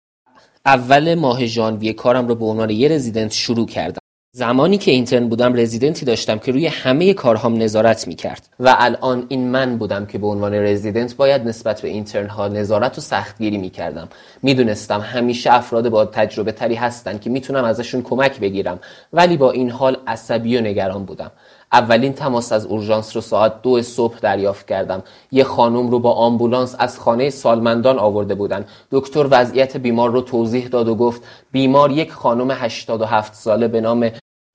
اول 0.67 1.15
ماه 1.15 1.47
ژانویه 1.47 1.93
کارم 1.93 2.29
رو 2.29 2.35
به 2.35 2.45
عنوان 2.45 2.71
یه 2.71 2.89
رزیدنت 2.89 3.33
شروع 3.33 3.67
کردم. 3.67 4.01
زمانی 4.37 4.79
که 4.79 4.91
اینترن 4.91 5.29
بودم 5.29 5.55
رزیدنتی 5.55 6.05
داشتم 6.05 6.39
که 6.39 6.53
روی 6.53 6.67
همه 6.67 7.15
کارهام 7.15 7.63
نظارت 7.63 8.09
می‌کرد 8.09 8.49
و 8.61 8.77
الان 8.79 9.27
این 9.29 9.49
من 9.49 9.79
بودم 9.79 10.07
که 10.07 10.19
به 10.19 10.27
عنوان 10.27 10.55
رزیدنت 10.55 11.17
باید 11.17 11.49
نسبت 11.49 11.81
به 11.81 11.89
اینترن 11.89 12.29
ها 12.29 12.49
نظارت 12.49 12.99
و 12.99 13.01
سختگیری 13.01 13.59
می‌کردم. 13.59 14.09
می‌دونستم 14.43 15.01
همیشه 15.01 15.53
افراد 15.53 15.89
با 15.89 16.05
تجربه 16.05 16.53
تری 16.53 16.75
هستن 16.75 17.19
که 17.19 17.31
می‌تونم 17.31 17.65
ازشون 17.65 18.03
کمک 18.03 18.41
بگیرم 18.41 18.79
ولی 19.13 19.37
با 19.37 19.51
این 19.51 19.71
حال 19.71 19.97
عصبی 20.07 20.57
و 20.57 20.61
نگران 20.61 21.05
بودم. 21.05 21.31
اولین 21.73 22.13
تماس 22.13 22.53
از 22.53 22.67
اورژانس 22.67 23.17
رو 23.17 23.23
ساعت 23.23 23.63
دو 23.63 23.83
صبح 23.83 24.19
دریافت 24.19 24.67
کردم. 24.67 25.03
یه 25.33 25.45
خانم 25.45 25.91
رو 25.91 25.99
با 25.99 26.13
آمبولانس 26.13 26.77
از 26.79 26.99
خانه 26.99 27.31
سالمندان 27.31 27.99
آورده 27.99 28.35
بودن. 28.35 28.65
دکتر 28.91 29.27
وضعیت 29.31 29.77
بیمار 29.77 30.11
رو 30.11 30.21
توضیح 30.21 30.69
داد 30.69 30.89
و 30.89 30.95
گفت 30.95 31.23
بیمار 31.53 31.91
یک 31.91 32.13
خانم 32.13 32.51
87 32.51 33.35
ساله 33.35 33.69
به 33.69 33.81
نام 33.81 34.11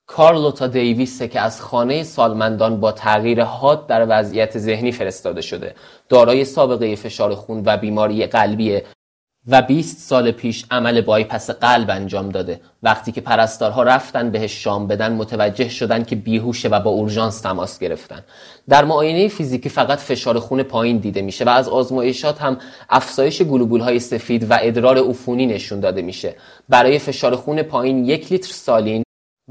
کارلوتا 0.08 0.66
دیویسه 0.66 1.28
که 1.28 1.40
از 1.40 1.60
خانه 1.60 2.02
سالمندان 2.02 2.80
با 2.80 2.92
تغییر 2.92 3.42
حاد 3.44 3.86
در 3.86 4.06
وضعیت 4.08 4.58
ذهنی 4.58 4.92
فرستاده 4.92 5.40
شده. 5.40 5.74
دارای 6.08 6.44
سابقه 6.44 6.96
فشار 6.96 7.34
خون 7.34 7.62
و 7.66 7.76
بیماری 7.76 8.26
قلبیه 8.26 8.84
و 9.48 9.62
20 9.62 9.98
سال 9.98 10.30
پیش 10.30 10.64
عمل 10.70 11.00
بایپس 11.00 11.50
قلب 11.50 11.90
انجام 11.90 12.28
داده. 12.28 12.60
وقتی 12.82 13.12
که 13.12 13.20
پرستارها 13.20 13.82
رفتن 13.82 14.30
بهش 14.30 14.64
شام 14.64 14.86
بدن 14.86 15.12
متوجه 15.12 15.68
شدن 15.68 16.04
که 16.04 16.16
بیهوشه 16.16 16.68
و 16.68 16.80
با 16.80 16.90
اورژانس 16.90 17.40
تماس 17.40 17.78
گرفتن. 17.78 18.24
در 18.68 18.84
معاینه 18.84 19.28
فیزیکی 19.28 19.68
فقط 19.68 19.98
فشار 19.98 20.38
خون 20.38 20.62
پایین 20.62 20.98
دیده 20.98 21.22
میشه 21.22 21.44
و 21.44 21.48
از 21.48 21.68
آزمایشات 21.68 22.42
هم 22.42 22.58
افزایش 22.90 23.42
گلوبول 23.42 23.80
های 23.80 23.98
سفید 23.98 24.50
و 24.50 24.58
ادرار 24.60 24.98
عفونی 24.98 25.46
نشون 25.46 25.80
داده 25.80 26.02
میشه. 26.02 26.34
برای 26.68 26.98
فشار 26.98 27.36
خون 27.36 27.62
پایین 27.62 28.04
یک 28.04 28.32
لیتر 28.32 28.52
سالین 28.52 29.02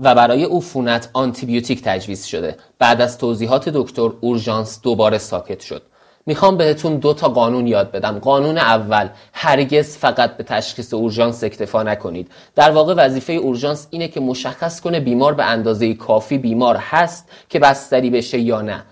و 0.02 0.16
برای 0.16 0.44
عفونت 0.44 1.10
آنتیبیوتیک 1.14 1.82
تجویز 1.84 2.25
شده. 2.25 2.58
بعد 2.80 3.02
از 3.02 3.18
توضیحات 3.18 3.70
دکتر 3.70 4.10
اورژانس 4.22 4.82
دوباره 4.82 5.18
ساکت 5.18 5.62
شد. 5.62 5.82
می‌خوام 6.27 6.58
بهتون 6.58 6.98
دو 6.98 7.13
تا 7.13 7.29
قانون 7.29 7.67
یاد 7.67 7.91
بدم. 7.91 8.20
قانون 8.20 8.58
اول 8.58 9.10
هرگز 9.34 9.98
فقط 9.98 10.38
به 10.38 10.44
تشخیص 10.44 10.94
اورژانس 10.94 11.44
اکتفا 11.44 11.84
نکنید. 11.84 12.32
در 12.55 12.72
واقع 12.72 12.94
وظیفه 12.94 13.34
اورژانس 13.34 13.88
اینه 13.89 14.08
که 14.08 14.20
مشخص 14.20 14.82
کنه 14.82 15.00
بیمار 15.00 15.34
به 15.34 15.46
اندازه 15.46 15.94
کافی 15.94 16.38
بیمار 16.38 16.77
هست 16.79 17.29
که 17.50 17.60
بستری 17.60 18.10
بشه 18.10 18.39
یا 18.39 18.62
نه. 18.62 18.84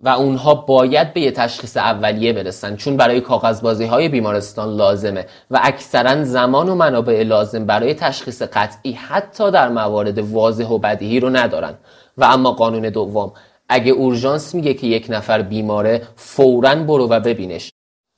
و 0.00 0.08
اونها 0.08 0.54
باید 0.54 1.14
به 1.14 1.20
یه 1.20 1.30
تشخیص 1.30 1.76
اولیه 1.76 2.32
برسن 2.32 2.76
چون 2.76 2.96
برای 2.96 3.20
کاغذبازی 3.20 3.84
های 3.84 4.08
بیمارستان 4.08 4.76
لازمه. 4.76 5.26
و 5.50 5.60
اکثرا 5.62 6.24
زمان 6.24 6.68
و 6.68 6.74
منابع 6.74 7.22
لازم 7.22 7.66
برای 7.66 7.94
تشخیص 7.94 8.42
قطعی 8.42 8.92
حتی 8.92 9.50
در 9.50 9.68
موارد 9.68 10.18
واضح 10.18 10.66
و 10.66 10.78
بدیهی 10.78 11.20
رو 11.20 11.30
ندارن. 11.30 11.74
و 12.18 12.24
اما 12.24 12.52
قانون 12.52 12.82
دوم 12.90 13.32
اگه 13.68 13.92
اورژانس 13.92 14.54
میگه 14.54 14.74
که 14.74 14.86
یک 14.86 15.06
نفر 15.08 15.42
بیماره 15.42 16.02
فورا 16.16 16.74
برو 16.74 17.08
و 17.08 17.20
ببینش. 17.20 17.70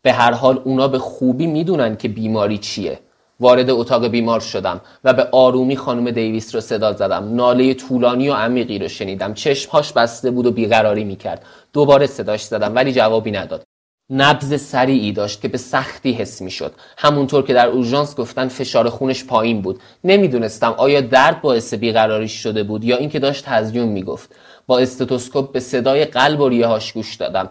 به 0.03 0.13
هر 0.13 0.33
حال 0.33 0.63
اونا 0.65 0.89
به 0.89 0.99
خوبی 0.99 1.47
می‌دونن 1.47 1.97
که 1.97 2.09
بیماری 2.09 2.59
چیه. 2.59 2.99
وارد 3.41 3.71
اتاق 3.71 4.07
بیمار 4.07 4.41
شدم 4.41 4.81
و 5.05 5.13
به 5.13 5.29
آرومی 5.33 5.77
خانم 5.77 6.11
دیویس 6.11 6.55
رو 6.55 6.61
صدا 6.61 6.93
زدم. 6.93 7.35
ناله 7.35 7.75
طولانی 7.75 8.29
و 8.29 8.35
عمیقی 8.35 8.79
رو 8.79 8.89
شنیدم. 8.89 9.35
چشمهاش 9.35 9.93
بسته 9.93 10.31
بود 10.31 10.47
و 10.47 10.51
بیقراری 10.51 11.05
می‌کرد. 11.05 11.45
دوباره 11.73 12.07
صداش 12.07 12.43
زدم 12.43 12.75
ولی 12.75 12.93
جوابی 12.93 13.31
نداد. 13.31 13.63
نبز 14.11 14.61
سریعی 14.61 15.13
داشت 15.13 15.41
که 15.41 15.49
به 15.49 15.59
سختی 15.59 16.13
حس 16.13 16.43
می‌شد. 16.43 16.73
همونطور 16.99 17.43
که 17.43 17.55
در 17.55 17.69
اورژانس 17.69 18.17
گفتن 18.17 18.49
فشار 18.49 18.89
خونش 18.89 19.25
پایین 19.25 19.63
بود. 19.63 19.81
نمی‌دونستم 20.05 20.75
آیا 20.77 21.01
درد 21.01 21.41
باعث 21.41 21.75
بیقراریش 21.75 22.33
شده 22.33 22.63
بود 22.63 22.85
یا 22.85 22.97
اینکه 22.97 23.19
داشت 23.19 23.45
تزیون 23.45 23.89
می‌گفت. 23.89 24.35
با 24.67 24.79
استتوسکوپ 24.79 25.53
به 25.53 25.61
صدای 25.61 26.05
قلب 26.05 26.41
و 26.41 26.49
ریههاش 26.49 26.93
گوش 26.93 27.15
دادم 27.15 27.51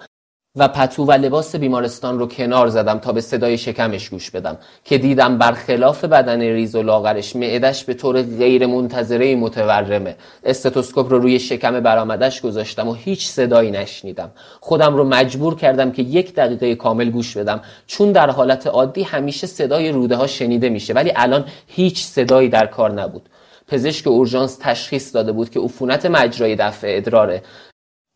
و 0.57 0.67
پتو 0.67 1.05
و 1.05 1.11
لباس 1.11 1.55
بیمارستان 1.55 2.19
رو 2.19 2.27
کنار 2.27 2.67
زدم 2.67 2.99
تا 2.99 3.11
به 3.11 3.21
صدای 3.21 3.57
شکمش 3.57 4.09
گوش 4.09 4.31
بدم 4.31 4.57
که 4.83 4.97
دیدم 4.97 5.37
برخلاف 5.37 6.05
بدن 6.05 6.41
ریز 6.41 6.75
و 6.75 6.83
لاغرش 6.83 7.35
معدش 7.35 7.83
به 7.83 7.93
طور 7.93 8.21
غیر 8.21 8.65
منتظره 8.65 9.35
متورمه. 9.35 10.15
استتوسکوپ 10.43 11.11
رو 11.11 11.19
روی 11.19 11.39
شکم 11.39 11.79
برآمدش 11.79 12.41
گذاشتم 12.41 12.87
و 12.87 12.93
هیچ 12.93 13.27
صدایی 13.27 13.71
نشنیدم. 13.71 14.31
خودم 14.59 14.95
رو 14.95 15.03
مجبور 15.03 15.55
کردم 15.55 15.91
که 15.91 16.01
یک 16.01 16.35
دقیقه 16.35 16.75
کامل 16.75 17.09
گوش 17.09 17.37
بدم 17.37 17.61
چون 17.87 18.11
در 18.11 18.29
حالت 18.29 18.67
عادی 18.67 19.03
همیشه 19.03 19.47
صدای 19.47 19.91
روده 19.91 20.15
ها 20.15 20.27
شنیده 20.27 20.69
میشه 20.69 20.93
ولی 20.93 21.11
الان 21.15 21.45
هیچ 21.67 22.03
صدایی 22.05 22.49
در 22.49 22.65
کار 22.65 22.91
نبود. 22.91 23.29
پزشک 23.67 24.07
اورژانس 24.07 24.57
تشخیص 24.61 25.15
داده 25.15 25.31
بود 25.31 25.49
که 25.49 25.59
عفونت 25.59 26.05
مجرای 26.05 26.55
دفع 26.55 26.87
ادراره 26.89 27.41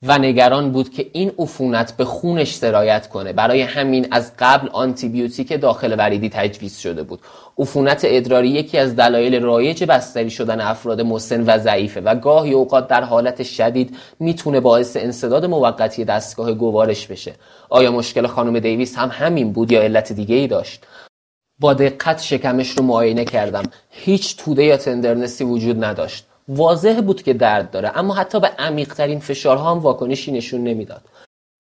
و 0.03 0.18
نگران 0.18 0.72
بود 0.72 0.89
که 0.89 1.10
این 1.13 1.32
عفونت 1.39 1.98
به 1.98 2.06
خونش 2.06 2.56
سرایت 2.56 3.10
کنه. 3.10 3.34
برای 3.34 3.62
همین 3.62 4.08
از 4.12 4.32
قبل 4.39 4.70
آنتیبیوتیک 4.70 5.62
داخل 5.62 5.96
وریدی 5.98 6.29
تجویز 6.29 6.77
شده 6.77 7.03
بود. 7.03 7.20
عفونت 7.58 8.01
ادراری 8.03 8.50
یکی 8.50 8.77
از 8.77 8.96
دلایل 8.96 9.41
رایج 9.44 9.84
بستری 9.84 10.29
شدن 10.29 10.62
افراد 10.62 11.01
مسن 11.01 11.44
و 11.48 11.58
ضعیفه 11.58 12.01
و 12.01 12.15
گاهی 12.15 12.53
اوقات 12.53 12.88
در 12.88 13.03
حالت 13.03 13.44
شدید 13.44 13.98
می‌تونه 14.20 14.60
باعث 14.60 14.98
انصداد 14.98 15.46
موقتی 15.46 16.06
دستگاه 16.06 16.53
گوارش 16.53 17.08
بشه. 17.08 17.34
آیا 17.70 17.91
مشکل 17.91 18.27
خانم 18.27 18.60
دیویس 18.60 18.98
هم 18.98 19.10
همین 19.13 19.53
بود 19.53 19.72
یا 19.72 19.82
علت 19.82 20.13
دیگه 20.13 20.36
ای 20.36 20.48
داشت؟ 20.48 20.86
با 21.60 21.74
دقت 21.74 22.22
شکمش 22.22 22.70
رو 22.70 22.84
معاینه 22.84 23.25
کردم. 23.25 23.63
هیچ 23.89 24.38
توده 24.38 24.63
یا 24.63 24.78
تندرنسی 24.78 25.44
وجود 25.44 25.84
نداشت. 25.84 26.25
واضح 26.48 27.01
بود 27.01 27.24
که 27.24 27.34
درد 27.34 27.72
داره 27.72 27.92
اما 27.96 28.13
حتی 28.13 28.39
به 28.39 28.48
عمیقترین 28.48 29.20
فشارها 29.20 29.72
هم 29.72 29.80
واکنشی 29.80 30.32
نشون 30.32 30.63
نمی‌داد. 30.63 31.01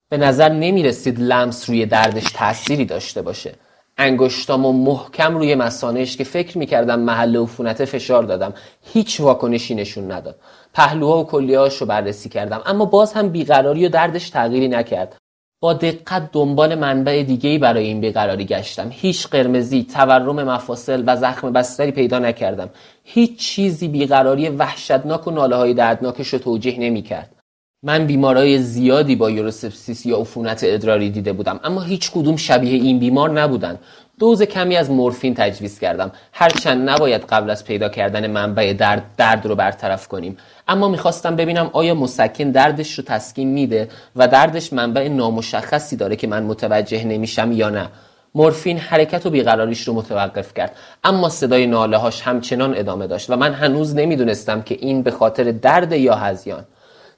به 0.09 0.17
نظر 0.17 0.49
نمی 0.49 0.83
رسید 0.83 1.19
لمس 1.19 1.69
روی 1.69 1.85
دردش 1.85 2.31
تأثیری 2.33 2.85
داشته 2.85 3.21
باشه. 3.21 3.53
انگشتام 3.97 4.65
و 4.65 4.71
محکم 4.71 5.37
روی 5.37 5.55
مسانش 5.55 6.17
که 6.17 6.23
فکر 6.23 6.57
می‌کردم 6.57 6.99
محل 6.99 7.37
عفونت 7.37 7.85
فشار 7.85 8.23
دادم. 8.23 8.53
هیچ 8.93 9.21
واکنشی 9.21 9.75
نشون 9.75 10.11
نداد. 10.11 10.39
پهلوها 10.73 11.19
و 11.19 11.27
کلیهاش 11.27 11.77
رو 11.77 11.87
بررسی 11.87 12.29
کردم 12.29 12.61
اما 12.65 12.85
باز 12.85 13.13
هم 13.13 13.29
بیقراری 13.29 13.85
و 13.85 13.89
دردش 13.89 14.29
تغییری 14.29 14.67
نکرد. 14.67 15.15
با 15.61 15.73
دقت 15.73 16.29
دنبال 16.31 16.75
منبع 16.75 17.23
دیگه‌ای 17.23 17.57
برای 17.57 17.85
این 17.85 18.01
بیقراری 18.01 18.45
گشتم. 18.45 18.87
هیچ 18.91 19.27
قرمزی 19.27 19.83
تورم 19.83 20.43
مفاصل 20.43 21.03
و 21.07 21.15
زخم 21.15 21.51
بستری 21.53 21.91
پیدا 21.91 22.19
نکردم. 22.19 22.69
هیچ 23.03 23.39
چیزی 23.39 23.87
بیقراری 23.87 24.49
وحشتناک 24.49 25.27
و 25.27 25.31
ناله 25.31 25.55
های 25.55 25.73
دردناکش 25.73 26.27
رو 26.27 26.39
توجیه 26.39 26.79
نمی‌کرد. 26.79 27.35
من 27.83 28.07
بیمارای 28.07 28.59
زیادی 28.59 29.15
با 29.15 29.29
یوروسپسیس 29.29 30.05
یا 30.05 30.17
عفونت 30.17 30.61
ادراری 30.63 31.09
دیده 31.09 31.33
بودم 31.33 31.59
اما 31.63 31.81
هیچ 31.81 32.11
کدوم 32.11 32.35
شبیه 32.35 32.73
این 32.83 32.99
بیمار 32.99 33.29
نبودن. 33.29 33.79
دوز 34.19 34.41
کمی 34.41 34.75
از 34.75 34.91
مورفین 34.91 35.33
تجویز 35.33 35.79
کردم. 35.79 36.11
هرچند 36.33 36.89
نباید 36.89 37.25
قبل 37.25 37.49
از 37.49 37.65
پیدا 37.65 37.89
کردن 37.89 38.31
منبع 38.31 38.73
درد 38.73 39.03
درد 39.17 39.45
رو 39.45 39.55
برطرف 39.55 40.07
کنیم. 40.07 40.37
اما 40.67 40.87
می‌خواستم 40.87 41.35
ببینم 41.35 41.69
آیا 41.73 41.95
مسکن 41.95 42.51
دردش 42.51 42.93
رو 42.93 43.03
تسکین 43.07 43.47
میده 43.47 43.89
و 44.15 44.27
دردش 44.27 44.73
منبع 44.73 45.07
نامشخصی 45.07 45.95
داره 45.95 46.15
که 46.15 46.27
من 46.27 46.43
متوجه 46.43 47.03
نمیشم 47.03 47.51
یا 47.51 47.69
نه. 47.69 47.87
مورفین 48.35 48.77
حرکت 48.77 49.25
و 49.25 49.29
بیقراریش 49.29 49.87
رو 49.87 49.93
متوقف 49.93 50.53
کرد. 50.53 50.75
اما 51.03 51.29
صدای 51.29 51.67
ناله 51.67 51.97
هاش 51.97 52.21
همچنان 52.21 52.77
ادامه 52.77 53.07
داشت 53.07 53.29
و 53.29 53.35
من 53.35 53.53
هنوز 53.53 53.95
نمی‌دونستم 53.95 54.61
که 54.61 54.77
این 54.79 55.01
به 55.01 55.11
خاطر 55.11 55.43
درد 55.43 55.91
یا 55.91 56.15
هزیان. 56.15 56.65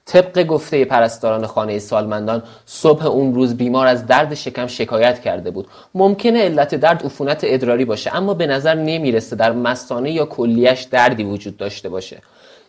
طبق 0.06 0.42
گفته 0.46 0.84
پرستاران 0.84 1.46
خانه 1.46 1.78
سالمندان 1.78 2.42
صبح 2.66 3.06
اون 3.06 3.34
روز 3.34 3.56
بیمار 3.56 3.86
از 3.86 4.06
درد 4.06 4.34
شکم 4.34 4.66
شکایت 4.66 5.20
کرده 5.20 5.50
بود. 5.50 5.66
ممکنه 5.94 6.42
علت 6.42 6.74
درد 6.74 7.02
عفونت 7.04 7.40
ادراری 7.42 7.84
باشه 7.84 8.16
اما 8.16 8.34
به 8.34 8.46
نظر 8.46 8.74
نمی‌رسه 8.74 9.36
در 9.36 9.52
مسانه 9.52 10.10
یا 10.10 10.24
کلیش 10.24 10.82
دردی 10.82 11.24
وجود 11.24 11.56
داشته 11.56 11.88
باشه. 11.88 12.22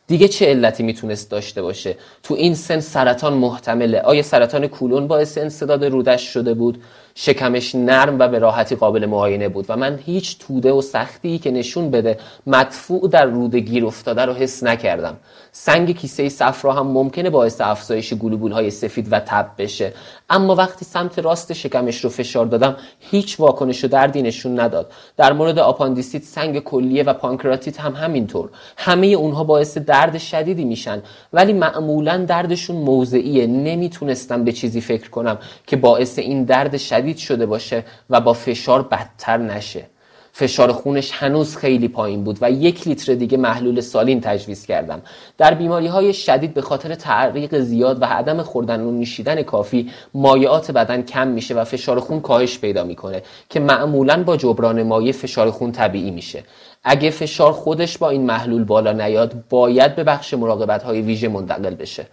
دیگه 0.08 0.28
چه 0.28 0.46
علتی 0.46 0.84
می‌تونست 0.84 1.32
داشته 1.32 1.62
باشه؟ 1.62 1.96
تو 2.24 2.34
این 2.34 2.56
سن 2.56 2.80
سرطان 2.80 3.34
محتمله. 3.34 4.02
آیا 4.02 4.22
سرطان 4.22 4.68
کولون 4.68 5.08
باعث 5.08 5.38
انصداد 5.38 5.86
رودش 5.86 6.22
شده 6.34 6.54
بود؟ 6.54 6.82
شکمش 7.16 7.76
نرم 7.76 8.20
و 8.20 8.28
به 8.28 8.40
راحتی 8.40 8.76
قابل 8.76 9.06
معاینه 9.06 9.50
بود 9.50 9.66
و 9.70 9.78
من 9.78 10.00
هیچ 10.06 10.40
توده 10.40 10.72
و 10.72 10.82
سختی 10.82 11.40
که 11.40 11.52
نشون 11.52 11.92
بده 11.92 12.18
مدفوع 12.48 13.10
در 13.10 13.26
رود 13.26 13.56
گیر 13.56 13.86
افتاده 13.86 14.22
رو 14.26 14.34
حس 14.34 14.64
نکردم. 14.64 15.18
سنگ 15.56 15.98
کیسه 15.98 16.30
صفرا 16.30 16.74
هم 16.74 16.88
ممکنه 16.88 17.30
باعث 17.30 17.62
افزایش 17.62 18.14
گلوبول 18.14 18.52
های 18.52 18.72
سفید 18.72 19.08
و 19.12 19.20
تب 19.20 19.50
بشه. 19.58 19.94
اما 20.30 20.56
وقتی 20.56 20.86
سمت 20.86 21.20
راست 21.20 21.54
شکمش 21.54 22.04
رو 22.04 22.10
فشار 22.10 22.46
دادم 22.46 22.76
هیچ 23.00 23.40
واکنش 23.40 23.84
و 23.84 23.88
دردی 23.88 24.22
نشون 24.22 24.60
نداد. 24.60 24.92
در 25.18 25.34
مورد 25.34 25.60
آپاندیسیت 25.60 26.24
سنگ 26.24 26.60
کلیه 26.60 27.04
و 27.04 27.14
پانکراتیت 27.14 27.80
هم 27.80 27.96
همینطور. 27.96 28.50
همه 28.78 29.08
اونها 29.08 29.44
باعث 29.44 29.78
درد 29.78 30.18
شدیدی 30.18 30.66
میشن. 30.66 31.02
ولی 31.34 31.54
معمولا 31.54 32.26
دردشون 32.26 32.76
موضعیه. 32.76 33.48
نمی‌تونستم 33.48 34.44
به 34.44 34.52
چیزی 34.52 34.82
فکر 34.82 35.10
کنم 35.10 35.38
که 35.68 35.76
باعث 35.76 36.20
این 36.20 36.44
درد 36.44 36.78
شدید 36.78 37.18
شده 37.18 37.46
باشه 37.46 37.84
و 38.10 38.22
با 38.22 38.34
فشار 38.34 38.82
بدتر 38.82 39.38
نشه. 39.38 39.93
فشار 40.36 40.72
خونش 40.72 41.12
هنوز 41.14 41.58
خیلی 41.58 41.88
پایین 41.88 42.24
بود 42.24 42.38
و 42.42 42.52
یک 42.52 42.88
لیتر 42.88 43.14
دیگه 43.14 43.38
محلول 43.38 43.82
سالین 43.82 44.22
تجویز 44.22 44.66
کردم. 44.66 45.02
در 45.38 45.54
بیماری 45.54 45.88
های 45.88 46.14
شدید 46.14 46.54
به 46.54 46.62
خاطر 46.62 46.96
تعریق 46.96 47.60
زیاد 47.60 48.02
و 48.02 48.06
عدم 48.06 48.42
خوردن 48.42 48.82
و 48.82 48.92
نوشیدن 48.92 49.44
کافی 49.44 49.92
مایعات 50.14 50.72
بدن 50.72 51.02
کم 51.02 51.28
میشه 51.28 51.56
و 51.56 51.64
فشار 51.64 52.00
خون 52.00 52.22
کاهش 52.22 52.60
پیدا 52.60 52.84
می‌کنه 52.84 53.24
که 53.50 53.60
معمولا 53.60 54.24
با 54.24 54.38
جبران 54.38 54.84
مایع 54.84 55.12
فشار 55.12 55.52
خون 55.52 55.72
طبیعی 55.72 56.12
میشه. 56.12 56.44
اگه 56.84 57.10
فشار 57.10 57.52
خودش 57.52 57.98
با 57.98 58.10
این 58.10 58.26
محلول 58.26 58.64
بالا 58.64 58.92
نیاد 58.92 59.44
باید 59.50 59.96
به 59.96 60.04
بخش 60.04 60.34
مراقبت 60.34 60.84
های 60.84 61.02
ویژه 61.02 61.28
منتقل 61.28 61.76
بشه. 61.76 62.06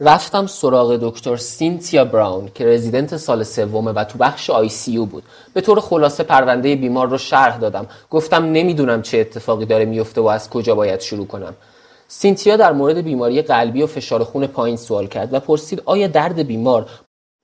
رفتم 0.00 0.46
سراغ 0.46 0.96
دکتر 0.96 1.36
سینتیا 1.36 2.04
براون 2.04 2.50
که 2.54 2.66
رزیدنت 2.66 3.16
سال 3.16 3.42
سومه 3.42 3.92
و 3.92 4.04
تو 4.04 4.18
بخش 4.18 4.50
آی 4.50 4.68
سی 4.68 4.98
بود. 4.98 5.22
به 5.54 5.60
طور 5.60 5.80
خلاصه 5.80 6.22
پرونده 6.22 6.76
بیمار 6.76 7.08
رو 7.08 7.18
شرح 7.18 7.56
دادم. 7.56 7.86
گفتم 8.10 8.44
نمی‌دونم 8.44 9.02
چه 9.02 9.18
اتفاقی 9.18 9.66
داره 9.66 9.84
میفته 9.84 10.20
و 10.20 10.26
از 10.26 10.50
کجا 10.50 10.74
باید 10.74 11.00
شروع 11.00 11.26
کنم. 11.26 11.54
سینتیا 12.08 12.56
در 12.56 12.72
مورد 12.72 12.96
بیماری 12.96 13.42
قلبی 13.42 13.82
و 13.82 13.86
فشار 13.86 14.24
خون 14.24 14.46
پایین 14.46 14.76
سوال 14.76 15.06
کرد 15.06 15.34
و 15.34 15.40
پرسید 15.40 15.82
آیا 15.84 16.06
درد 16.06 16.38
بیمار 16.38 16.86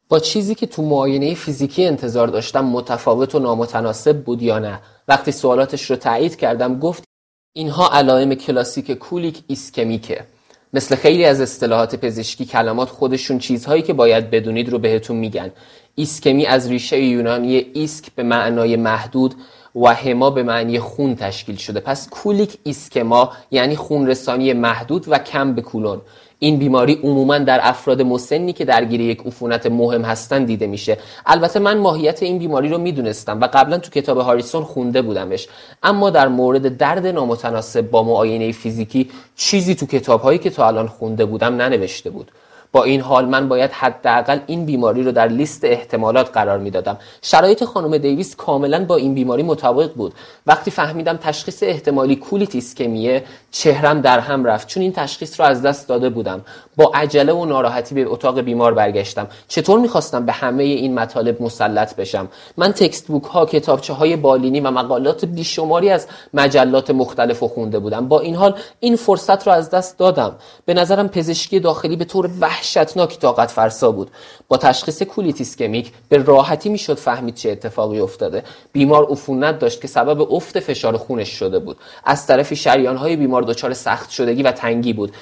با 0.08 0.18
چیزی 0.18 0.54
که 0.54 0.66
تو 0.66 0.82
معاینه 0.82 1.34
فیزیکی 1.34 1.86
انتظار 1.86 2.28
داشتم 2.28 2.64
متفاوت 2.64 3.34
و 3.34 3.38
نامتناسب 3.38 4.24
بود 4.24 4.42
یا 4.42 4.58
نه؟ 4.58 4.80
وقتی 5.08 5.32
سوالاتش 5.32 5.90
رو 5.90 5.96
تایید 5.96 6.36
کردم 6.36 6.78
گفت 6.78 7.04
اینها 7.52 7.90
علائم 7.92 8.34
کلاسیک 8.34 8.92
کولیت 8.92 9.42
ایسکمیکه. 9.46 10.26
مثل 10.74 10.96
خیلی 10.96 11.24
از 11.24 11.40
اصطلاحات 11.40 11.96
پزشکی 11.96 12.44
کلمات 12.44 12.88
خودشون 12.88 13.38
چیزهایی 13.38 13.82
که 13.82 13.92
باید 13.92 14.30
بدونید 14.30 14.68
رو 14.68 14.78
بهتون 14.78 15.16
میگن. 15.16 15.52
ایسکمی 15.94 16.46
از 16.46 16.70
ریشه 16.70 17.00
یونانی 17.00 17.56
ایسک 17.56 18.06
به 18.16 18.22
معنای 18.22 18.76
محدود 18.76 19.34
و 19.74 19.94
هما 19.94 20.30
به 20.30 20.42
معنی 20.42 20.78
خون 20.78 21.16
تشکیل 21.16 21.56
شده. 21.56 21.80
پس 21.80 22.08
کولیک 22.08 22.58
ایسکما 22.64 23.32
یعنی 23.50 23.76
خونرسانی 23.76 24.52
محدود 24.52 25.04
و 25.08 25.18
کم 25.18 25.54
به 25.54 25.62
کولون. 25.62 26.00
این 26.42 26.56
بیماری 26.58 26.98
عموما 27.02 27.38
در 27.38 27.60
افراد 27.62 28.02
مسنی 28.02 28.52
که 28.52 28.64
درگیر 28.64 29.00
یک 29.00 29.20
عفونت 29.26 29.66
مهم 29.66 30.02
هستن 30.02 30.44
دیده 30.44 30.66
میشه. 30.66 30.98
البته 31.26 31.60
من 31.60 31.78
ماهیت 31.78 32.22
این 32.22 32.38
بیماری 32.38 32.68
رو 32.68 32.78
می‌دونستم 32.78 33.40
و 33.40 33.48
قبلا 33.52 33.78
تو 33.78 33.90
کتاب 33.90 34.18
هاریسون 34.18 34.64
خونده 34.64 35.02
بودمش. 35.02 35.48
اما 35.82 36.10
در 36.10 36.28
مورد 36.28 36.76
درد 36.76 37.06
نامتناسب 37.06 37.90
با 37.90 38.02
معاینه 38.02 38.52
فیزیکی 38.52 39.10
چیزی 39.36 39.74
تو 39.74 39.86
کتاب 39.86 40.20
هایی 40.20 40.38
که 40.38 40.50
تا 40.50 40.66
الان 40.66 40.88
خونده 40.88 41.24
بودم 41.24 41.54
ننوشته 41.54 42.10
بود. 42.10 42.30
با 42.72 42.84
این 42.84 43.00
حال 43.00 43.24
من 43.24 43.48
باید 43.48 43.70
حداقل 43.70 44.38
این 44.46 44.66
بیماری 44.66 45.02
رو 45.02 45.12
در 45.12 45.28
لیست 45.28 45.64
احتمالات 45.64 46.30
قرار 46.32 46.58
می‌دادم. 46.58 46.98
شرایط 47.22 47.64
خانم 47.64 47.98
دیویس 47.98 48.36
کاملا 48.36 48.84
با 48.84 48.96
این 48.96 49.14
بیماری 49.14 49.42
مطابق 49.42 49.92
بود. 49.94 50.14
وقتی 50.46 50.70
فهمیدم 50.70 51.16
تشخیص 51.16 51.62
احتمالی 51.62 52.16
کولیت 52.16 52.54
ایسکمیه 52.54 53.24
چهرم 53.50 54.00
در 54.00 54.18
هم 54.18 54.44
رفت. 54.44 54.68
چون 54.68 54.82
این 54.82 54.92
تشخیص 54.92 55.40
رو 55.40 55.46
از 55.46 55.62
دست 55.62 55.88
داده 55.88 56.08
بودم. 56.10 56.40
با 56.76 56.90
عجله 56.94 57.32
و 57.32 57.44
ناراحتی 57.44 57.94
به 57.94 58.04
اتاق 58.06 58.40
بیمار 58.40 58.74
برگشتم. 58.74 59.26
چطور 59.48 59.80
می‌خواستم 59.80 60.26
به 60.26 60.32
همه 60.32 60.62
این 60.62 60.94
مطالب 60.94 61.42
مسلط 61.42 61.96
بشم؟ 61.96 62.28
من 62.56 62.72
textbook 62.72 63.24
ها 63.24 63.46
کتابچه 63.46 63.92
های 63.92 64.16
بالینی 64.16 64.60
و 64.60 64.70
مقالات 64.70 65.24
بیشماری 65.24 65.90
از 65.90 66.06
مجلات 66.34 66.90
مختلف 66.90 67.38
رو 67.38 67.48
خونده 67.48 67.78
بودم. 67.78 68.08
با 68.08 68.20
این 68.20 68.34
حال 68.34 68.54
این 68.80 68.96
فرصت 68.96 69.46
رو 69.46 69.52
از 69.52 69.70
دست 69.70 69.98
دادم. 69.98 70.34
به 70.64 70.74
نظرم 70.74 71.08
پزشکی 71.08 71.60
داخلی 71.60 71.96
به 71.96 72.04
طور 72.04 72.26
وحشتناکی 72.62 73.16
طاقت 73.16 73.50
فرسا 73.50 73.92
بود. 73.92 74.10
با 74.48 74.56
تشخیص 74.56 75.02
کولیت 75.02 75.41
ایسکمیک 75.41 75.92
به 76.08 76.18
راحتی 76.18 76.68
می‌شد 76.68 76.98
فهمید 76.98 77.34
چه 77.34 77.50
اتفاقی 77.50 78.00
افتاده. 78.00 78.44
بیمار 78.72 79.06
عفونت 79.10 79.58
داشت 79.58 79.80
که 79.80 79.88
سبب 79.88 80.32
افت 80.32 80.60
فشار 80.60 80.96
خونش 80.96 81.28
شده 81.28 81.58
بود. 81.58 81.76
از 82.04 82.26
طرفی 82.26 82.56
شریان 82.56 82.96
های 82.96 83.16
بیمار 83.16 83.42
دچار 83.42 83.74
سخت 83.74 84.10
شدگی 84.10 84.42
و 84.42 84.52
تنگی 84.52 84.92
بود 84.92 85.12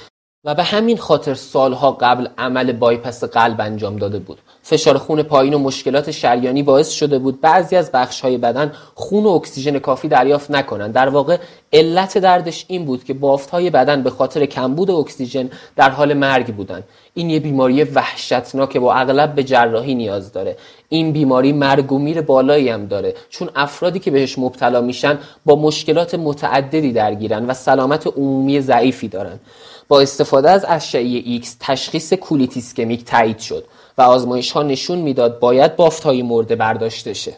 و 0.45 0.55
به 0.55 0.63
همین 0.63 0.97
خاطر 0.97 1.33
سالها 1.33 1.91
قبل 1.91 2.27
عمل 2.37 2.71
بایپس 2.71 3.23
قلب 3.23 3.61
انجام 3.61 3.95
داده 3.97 4.19
بود. 4.19 4.39
فشار 4.71 4.97
خون 4.97 5.23
پایین 5.23 5.53
و 5.53 5.59
مشکلات 5.59 6.11
شریانی 6.11 6.63
باعث 6.63 6.89
شده 6.89 7.19
بود 7.19 7.41
بعضی 7.41 7.75
از 7.75 7.91
بخش 7.91 8.21
های 8.21 8.37
بدن 8.37 8.71
خون 8.95 9.23
و 9.23 9.27
اکسیژن 9.27 9.79
کافی 9.79 10.07
دریافت 10.07 10.51
نکنند. 10.51 10.93
در 10.93 11.09
واقع 11.09 11.37
علت 11.73 12.17
دردش 12.17 12.65
این 12.67 12.85
بود 12.85 13.03
که 13.03 13.13
بافت 13.13 13.49
های 13.49 13.69
بدن 13.69 14.03
به 14.03 14.09
خاطر 14.09 14.45
کمبود 14.45 14.91
اکسیژن 14.91 15.49
در 15.75 15.89
حال 15.89 16.13
مرگ 16.13 16.55
بودند. 16.55 16.83
این 17.13 17.29
یه 17.29 17.39
بیماری 17.39 17.83
وحشتناک 17.83 18.77
با 18.77 18.93
اغلب 18.93 19.35
به 19.35 19.43
جراحی 19.43 19.95
نیاز 19.95 20.31
داره. 20.31 20.57
این 20.89 21.11
بیماری 21.11 21.53
مرگ 21.53 21.91
و 21.91 21.99
میر 21.99 22.21
بالایی 22.21 22.69
هم 22.69 22.85
داره. 22.85 23.13
چون 23.29 23.49
افرادی 23.55 23.99
که 23.99 24.11
بهش 24.11 24.39
مبتلا 24.39 24.81
میشن 24.81 25.19
با 25.45 25.55
مشکلات 25.55 26.15
متعددی 26.15 26.91
درگیرن 26.91 27.45
و 27.45 27.53
سلامت 27.53 28.07
عمومی 28.07 28.61
ضعیفی 28.61 29.07
دارن. 29.07 29.39
با 29.87 30.01
استفاده 30.01 30.49
از 30.49 30.65
اشعه 30.67 31.39
X 31.41 31.47
تشخیص 31.59 32.13
کولیت 32.13 32.52
ایسکمیک 32.52 33.05
تایید 33.05 33.39
شد 33.39 33.63
و 33.97 34.01
آزمایش 34.01 34.51
نشون 34.63 34.97
می‌داد 34.97 35.39
باید 35.39 35.75
بافت 35.75 36.03
های 36.03 36.21
مرده 36.21 36.55
برداشته 36.55 37.13
شه 37.13 37.37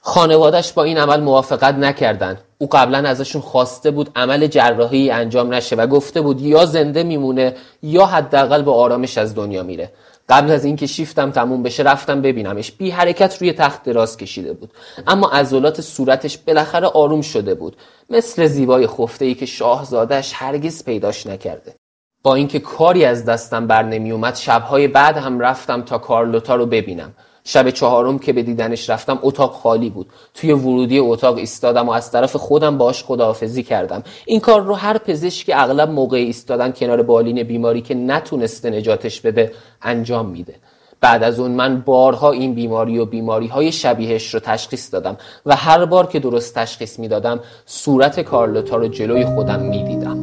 خانوادش 0.00 0.72
با 0.72 0.84
این 0.84 0.98
عمل 0.98 1.20
موافقت 1.20 1.74
نکردند 1.74 2.40
او 2.58 2.68
قبلا 2.72 2.98
ازشون 3.08 3.42
خواسته 3.42 3.90
بود 3.90 4.10
عمل 4.16 4.46
جراحی 4.46 5.10
انجام 5.10 5.54
نشه 5.54 5.76
و 5.76 5.86
گفته 5.86 6.20
بود 6.20 6.40
یا 6.40 6.66
زنده 6.66 7.02
میمونه 7.02 7.54
یا 7.82 8.06
حداقل 8.06 8.62
با 8.62 8.72
آرامش 8.72 9.18
از 9.18 9.34
دنیا 9.34 9.62
میره. 9.62 9.92
قبل 10.28 10.50
از 10.50 10.64
اینکه 10.64 10.86
شیفتم 10.86 11.30
تموم 11.30 11.62
بشه 11.62 11.82
رفتم 11.82 12.22
ببینمش. 12.22 12.72
بی 12.72 12.90
حرکت 12.90 13.38
روی 13.40 13.52
تخت 13.52 13.82
دراز 13.82 14.16
کشیده 14.16 14.52
بود. 14.52 14.70
اما 15.06 15.30
عضلات 15.30 15.80
صورتش 15.80 16.38
بالاخره 16.38 16.86
آروم 16.86 17.20
شده 17.20 17.54
بود. 17.54 17.76
مثل 18.10 18.46
زیبای 18.46 18.86
خفته 18.86 19.24
ای 19.24 19.34
که 19.34 19.46
شاهزادش 19.46 20.32
هرگز 20.34 20.84
پیداش 20.84 21.26
نکرده. 21.26 21.74
با 22.22 22.34
اینکه 22.34 22.58
کاری 22.58 23.04
از 23.04 23.24
دستم 23.24 23.66
بر 23.66 23.82
نمی 23.82 24.10
اومد 24.10 24.34
شبهای 24.34 24.88
بعد 24.88 25.16
هم 25.16 25.40
رفتم 25.40 25.82
تا 25.82 25.98
کارلوتا 25.98 26.54
رو 26.54 26.66
ببینم. 26.66 27.12
شب 27.44 27.70
چهارم 27.70 28.18
که 28.18 28.32
به 28.32 28.42
دیدنش 28.42 28.90
رفتم 28.90 29.18
اتاق 29.22 29.52
خالی 29.52 29.90
بود. 29.90 30.06
توی 30.34 30.52
ورودی 30.52 30.98
اتاق 30.98 31.36
ایستادم 31.36 31.88
و 31.88 31.92
از 31.92 32.12
طرف 32.12 32.36
خودم 32.36 32.78
باش 32.78 33.04
خداحافظی 33.04 33.62
کردم. 33.62 34.02
این 34.26 34.40
کار 34.40 34.62
رو 34.62 34.74
هر 34.74 34.98
پزشکی 34.98 35.52
اغلب 35.52 35.90
موقع 35.90 36.16
ایستادن 36.16 36.72
کنار 36.72 37.02
بالین 37.02 37.42
بیماری 37.42 37.80
که 37.80 37.94
نتونسته 37.94 38.70
نجاتش 38.70 39.20
بده 39.20 39.52
انجام 39.82 40.26
میده. 40.26 40.54
بعد 41.00 41.22
از 41.22 41.40
اون 41.40 41.50
من 41.50 41.80
بارها 41.80 42.30
این 42.30 42.54
بیماری 42.54 42.98
و 42.98 43.04
بیماری 43.04 43.46
های 43.46 43.72
شبیهش 43.72 44.34
رو 44.34 44.40
تشخیص 44.40 44.92
دادم 44.92 45.16
و 45.46 45.56
هر 45.56 45.84
بار 45.84 46.06
که 46.06 46.18
درست 46.18 46.54
تشخیص 46.54 46.98
می‌دادم 46.98 47.40
صورت 47.66 48.20
کارلوتا 48.20 48.76
رو 48.76 48.88
جلوی 48.88 49.24
خودم 49.24 49.60
می‌دیدم. 49.60 50.19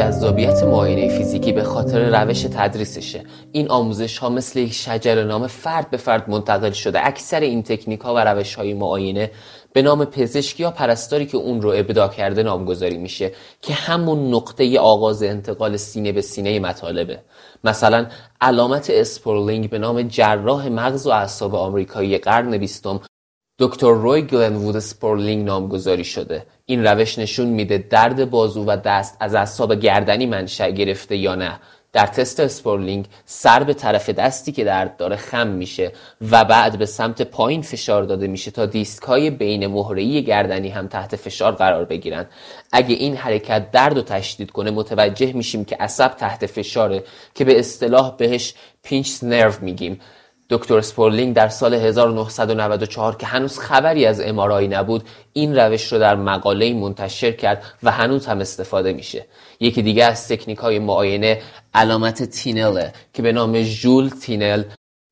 جذابیت 0.00 0.62
معاینه 0.62 1.08
فیزیکی 1.08 1.52
به 1.52 1.62
خاطر 1.62 2.22
روش 2.22 2.42
تدریسشه. 2.42 3.22
این 3.52 3.70
آموزش 3.70 4.18
ها 4.18 4.28
مثل 4.28 4.58
یک 4.58 4.72
شجره‌نامه 4.72 5.46
فرد 5.46 5.90
به 5.90 5.96
فرد 5.96 6.30
منتقل 6.30 6.70
شده. 6.70 7.06
اکثر 7.06 7.40
این 7.40 7.62
تکنیک 7.62 8.00
ها 8.00 8.14
و 8.14 8.18
روش 8.18 8.54
های 8.54 8.74
معاینه 8.74 9.30
به 9.72 9.82
نام 9.82 10.04
پزشک 10.04 10.60
یا 10.60 10.70
پرستاری 10.70 11.26
که 11.26 11.36
اون 11.36 11.62
رو 11.62 11.70
ابداع 11.70 12.08
کرده 12.08 12.42
نامگذاری 12.42 12.98
میشه 12.98 13.32
که 13.62 13.74
همون 13.74 14.34
نقطه 14.34 14.78
آغاز 14.78 15.22
انتقال 15.22 15.76
سینه 15.76 16.12
به 16.12 16.20
سینه 16.20 16.58
مطالبه. 16.58 17.18
مثلا 17.64 18.06
علامت 18.40 18.90
اسپورلینگ 18.90 19.70
به 19.70 19.78
نام 19.78 20.02
جراح 20.02 20.68
مغز 20.68 21.06
و 21.06 21.10
اعصاب 21.10 21.54
آمریکایی 21.54 22.18
قرن 22.18 22.58
بیستم 22.58 23.00
دکتر 23.62 23.92
روی 23.92 24.22
گلنوود 24.22 24.78
سپورلینگ 24.78 25.46
نامگذاری 25.46 26.04
شده. 26.04 26.46
این 26.66 26.86
روش 26.86 27.18
نشون 27.18 27.46
میده 27.46 27.78
درد 27.78 28.30
بازو 28.30 28.64
و 28.64 28.76
دست 28.84 29.16
از 29.20 29.34
اعصاب 29.34 29.74
گردنی 29.74 30.26
منشأ 30.26 30.70
گرفته 30.70 31.16
یا 31.16 31.34
نه. 31.34 31.60
در 31.92 32.06
تست 32.06 32.40
اسپورلینگ 32.40 33.06
سر 33.24 33.64
به 33.64 33.74
طرف 33.74 34.10
دستی 34.10 34.52
که 34.52 34.64
درد 34.64 34.96
داره 34.96 35.16
خم 35.16 35.46
میشه 35.46 35.92
و 36.30 36.44
بعد 36.44 36.78
به 36.78 36.86
سمت 36.86 37.22
پایین 37.22 37.62
فشار 37.62 38.02
داده 38.02 38.26
میشه 38.26 38.50
تا 38.50 38.66
دیسک 38.66 39.02
های 39.02 39.30
بین 39.30 39.66
مهره‌ای 39.66 40.24
گردنی 40.24 40.68
هم 40.68 40.88
تحت 40.88 41.16
فشار 41.16 41.52
قرار 41.52 41.84
بگیرن. 41.84 42.26
اگه 42.72 42.94
این 42.94 43.16
حرکت 43.16 43.70
درد 43.70 43.96
رو 43.96 44.02
تشدید 44.02 44.50
کنه 44.50 44.70
متوجه 44.70 45.32
میشیم 45.32 45.64
که 45.64 45.76
عصب 45.80 46.08
تحت 46.08 46.46
فشاره 46.46 47.04
که 47.34 47.44
به 47.44 47.58
اصطلاح 47.58 48.16
بهش 48.16 48.54
pinch 48.82 49.10
nerve 49.22 49.52
میگیم. 49.60 50.00
دکتر 50.50 50.80
سپورلینگ 50.80 51.34
در 51.34 51.48
سال 51.48 51.74
1994 51.74 53.16
که 53.16 53.26
هنوز 53.26 53.58
خبری 53.58 54.06
از 54.06 54.20
MRI 54.20 54.68
نبود 54.68 55.04
این 55.32 55.56
روش 55.56 55.92
رو 55.92 55.98
در 55.98 56.16
مقاله 56.16 56.74
منتشر 56.74 57.32
کرد 57.32 57.64
و 57.82 57.90
هنوز 57.90 58.26
هم 58.26 58.40
استفاده 58.40 58.92
میشه. 58.92 59.26
یکی 59.60 59.82
دیگه 59.82 60.04
از 60.04 60.28
تکنیک 60.28 60.58
های 60.58 60.78
معاینه 60.78 61.40
علامت 61.74 62.22
تینله 62.22 62.92
که 63.12 63.22
به 63.22 63.32
نام 63.32 63.62
ژول 63.62 64.08
تینل 64.08 64.62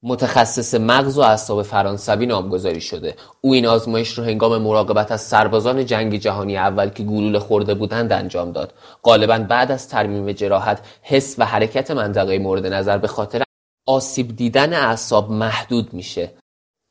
متخصص 0.02 0.74
مغز 0.74 1.18
و 1.18 1.20
اعصاب 1.20 1.62
فرانسوی 1.62 2.26
نامگذاری 2.26 2.80
شده. 2.80 3.14
او 3.40 3.54
این 3.54 3.66
آزمایش 3.66 4.18
رو 4.18 4.24
هنگام 4.24 4.62
مراقبت 4.62 5.12
از 5.12 5.20
سربازان 5.20 5.86
جنگ 5.86 6.16
جهانی 6.16 6.56
اول 6.56 6.88
که 6.88 7.02
گلوله 7.02 7.38
خورده 7.38 7.74
بودند 7.74 8.12
انجام 8.12 8.52
داد. 8.52 8.72
غالبا 9.02 9.38
بعد 9.38 9.72
از 9.72 9.88
ترمیم 9.88 10.32
جراحت 10.32 10.80
حس 11.02 11.34
و 11.38 11.44
حرکت 11.44 11.90
منطقه 11.90 12.38
مورد 12.38 12.66
نظر 12.66 12.98
به 12.98 13.08
خاطر 13.08 13.42
آسیب 13.88 14.36
دیدن 14.36 14.72
اعصاب 14.72 15.30
محدود 15.30 15.94
میشه. 15.94 16.30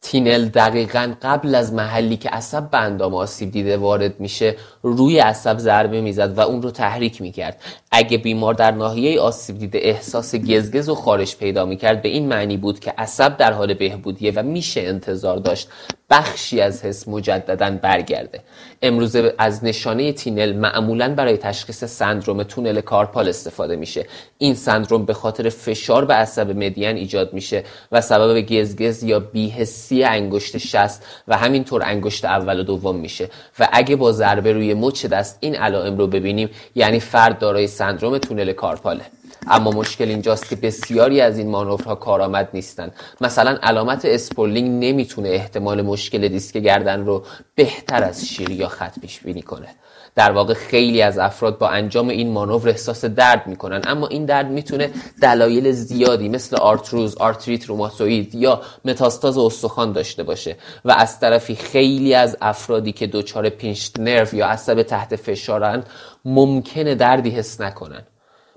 تینل 0.01 0.45
دقیقا 0.45 1.13
قبل 1.21 1.55
از 1.55 1.73
محلی 1.73 2.17
که 2.17 2.29
عصب 2.29 2.69
به 2.69 2.77
اندام 2.77 3.15
آسیب 3.15 3.51
دیده 3.51 3.77
وارد 3.77 4.19
میشه 4.19 4.55
روی 4.81 5.19
عصب 5.19 5.57
ضربه 5.57 6.01
می‌زد 6.01 6.37
و 6.37 6.41
اون 6.41 6.61
رو 6.61 6.71
تحریک 6.71 7.21
می‌کرد. 7.21 7.61
اگه 7.91 8.17
بیمار 8.17 8.53
در 8.53 8.71
ناحیه 8.71 9.19
آسیب 9.19 9.57
دیده 9.57 9.79
احساس 9.81 10.35
گزگز 10.35 10.89
و 10.89 10.95
خارش 10.95 11.35
پیدا 11.35 11.65
می‌کرد 11.65 12.01
به 12.01 12.09
این 12.09 12.27
معنی 12.27 12.57
بود 12.57 12.79
که 12.79 12.93
عصب 12.97 13.37
در 13.37 13.53
حال 13.53 13.73
بهبودیه 13.73 14.31
و 14.35 14.43
میشه 14.43 14.81
انتظار 14.81 15.37
داشت 15.37 15.69
بخشی 16.09 16.61
از 16.61 16.85
حس 16.85 17.07
مجددا 17.07 17.77
برگرده. 17.81 18.39
امروزه 18.81 19.33
از 19.37 19.63
نشانه 19.63 20.13
تینل 20.13 20.53
معمولا 20.53 21.15
برای 21.15 21.37
تشخیص 21.37 21.83
سندروم 21.83 22.43
تونل 22.43 22.81
کارپال 22.81 23.29
استفاده 23.29 23.75
میشه. 23.75 24.05
این 24.37 24.55
سندروم 24.55 25.05
به 25.05 25.13
خاطر 25.13 25.49
فشار 25.49 26.05
به 26.05 26.13
عصب 26.13 26.51
مدین 26.51 26.97
ایجاد 26.97 27.33
میشه 27.33 27.63
و 27.91 28.01
سبب 28.01 28.41
گزگز 28.41 29.03
یا 29.03 29.19
بی‌حسی 29.89 30.03
انگشت 30.03 30.57
شست 30.57 31.05
و 31.27 31.37
همینطور 31.37 31.83
انگشت 31.83 32.25
اول 32.25 32.59
و 32.59 32.63
دوم 32.63 32.95
میشه. 32.95 33.29
و 33.59 33.69
اگه 33.71 33.95
با 33.95 34.11
ضربه 34.11 34.53
روی 34.53 34.73
مچ 34.73 35.05
دست 35.05 35.37
این 35.39 35.55
علائم 35.55 35.97
رو 35.97 36.07
ببینیم 36.07 36.49
یعنی 36.75 36.99
فرد 36.99 37.39
دارای 37.39 37.67
سندروم 37.67 38.17
تونل 38.17 38.53
کارپاله. 38.53 39.05
اما 39.47 39.71
مشکل 39.71 40.09
اینجاست 40.09 40.49
که 40.49 40.55
بسیاری 40.55 41.21
از 41.21 41.37
این 41.37 41.49
مانورها 41.49 41.95
کارآمد 41.95 42.49
نیستند 42.53 42.91
مثلا 43.21 43.57
علامت 43.63 44.05
اسپورلینگ 44.05 44.85
نمی‌تونه 44.85 45.29
احتمال 45.29 45.81
مشکل 45.81 46.27
دیسک 46.27 46.57
گردن 46.57 47.05
رو 47.05 47.23
بهتر 47.55 48.03
از 48.03 48.27
شیر 48.27 48.49
یا 48.49 48.67
خط 48.67 48.99
پیش 48.99 49.19
بینی 49.19 49.41
کنه. 49.41 49.67
در 50.17 50.31
واقع 50.31 50.53
خیلی 50.53 51.01
از 51.01 51.17
افراد 51.17 51.57
با 51.57 51.69
انجام 51.69 52.07
این 52.07 52.31
مانور 52.31 52.69
احساس 52.69 53.05
درد 53.05 53.47
می‌کنن. 53.47 53.81
اما 53.87 54.07
این 54.07 54.25
درد 54.25 54.49
می‌تونه 54.49 54.91
دلایل 55.21 55.71
زیادی 55.71 56.29
مثل 56.29 56.55
آرتروز، 56.55 57.15
آرتریت 57.15 57.65
روماتوید 57.65 58.35
یا 58.35 58.61
متاستاز 58.85 59.37
استخوان 59.37 59.91
داشته 59.91 60.23
باشه 60.23 60.55
و 60.85 60.91
از 60.91 61.19
طرفی 61.19 61.55
خیلی 61.55 62.13
از 62.13 62.37
افرادی 62.41 62.91
که 62.91 63.07
دچار 63.07 63.49
pinch 63.49 63.89
nerve 63.99 64.35
یا 64.35 64.47
عصب 64.47 64.81
تحت 64.83 65.15
فشارند 65.15 65.85
ممکنه 66.25 66.95
دردی 66.95 67.29
حس 67.29 67.61
نکنن. 67.61 68.01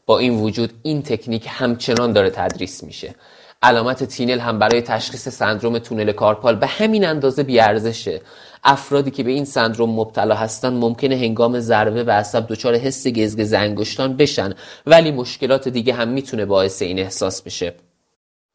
با 0.07 0.18
این 0.18 0.40
وجود 0.40 0.73
این 0.83 1.03
تکنیک 1.03 1.46
همچنان 1.49 2.12
داره 2.12 2.31
تدریس 2.31 2.85
میشه. 2.85 3.14
علامت 3.62 4.05
تینل 4.05 4.38
هم 4.38 4.59
برای 4.59 4.83
تشخیص 4.83 5.29
سندروم 5.29 5.79
تونل 5.79 6.12
کارپال 6.12 6.57
به 6.57 6.66
همین 6.66 7.07
اندازه 7.07 7.42
بی‌ارزشه. 7.42 8.20
افرادی 8.64 9.11
که 9.11 9.23
به 9.23 9.31
این 9.31 9.44
سندروم 9.44 9.90
مبتلا 9.90 10.35
هستن 10.35 10.73
ممکنه 10.73 11.16
هنگام 11.16 11.61
ضربه 11.61 12.05
به 12.05 12.11
عصب 12.11 12.46
دچار 12.49 12.75
حس 12.75 13.07
گزگز 13.07 13.53
انگشتان 13.53 14.16
بشن 14.16 14.55
ولی 14.87 15.11
مشکلات 15.11 15.68
دیگه 15.68 15.94
هم 15.94 16.09
می‌تونه 16.09 16.44
باعث 16.44 16.83
این 16.83 16.99
احساس 16.99 17.42
بشه. 17.42 17.75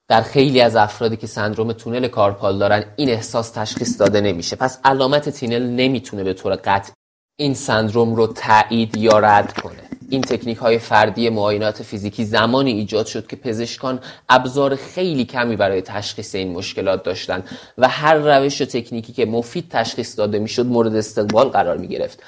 در 0.08 0.22
خیلی 0.22 0.62
از 0.62 0.76
افرادی 0.76 1.18
که 1.18 1.28
سندروم 1.28 1.74
تونل 1.74 2.08
کارپال 2.08 2.60
دارن 2.60 2.84
این 2.96 3.10
احساس 3.10 3.50
تشخیص 3.50 4.00
داده 4.00 4.22
نمیشه. 4.22 4.56
پس 4.56 4.80
علامت 4.84 5.30
تینل 5.30 5.64
نمی‌تونه 5.64 6.24
به 6.24 6.34
طور 6.34 6.56
قطع 6.56 6.92
این 7.40 7.54
سندروم 7.54 8.16
رو 8.16 8.28
تایید 8.28 8.98
یا 8.98 9.20
رد 9.20 9.54
کنه. 9.54 9.95
این 10.10 10.22
تکنیک 10.22 10.58
های 10.58 10.78
فردی 10.78 11.30
معاینات 11.30 11.84
فیزیکی 11.84 12.26
زمانی 12.26 12.72
ایجاد 12.72 13.06
شد 13.06 13.28
که 13.28 13.36
پزشکان 13.36 14.00
ابزار 14.30 14.76
خیلی 14.76 15.26
کمی 15.26 15.56
برای 15.56 15.82
تشخیص 15.82 16.36
این 16.36 16.52
مشکلات 16.52 17.04
داشتند 17.04 17.50
و 17.78 17.88
هر 17.88 18.16
روش 18.16 18.62
و 18.62 18.66
تکنیکی 18.66 19.14
که 19.14 19.26
مفید 19.26 19.70
تشخیص 19.70 20.18
داده 20.18 20.40
می‌شد 20.40 20.66
مورد 20.66 20.96
استقبال 20.96 21.50
قرار 21.50 21.78
می 21.78 21.88
گرفت 21.88 22.24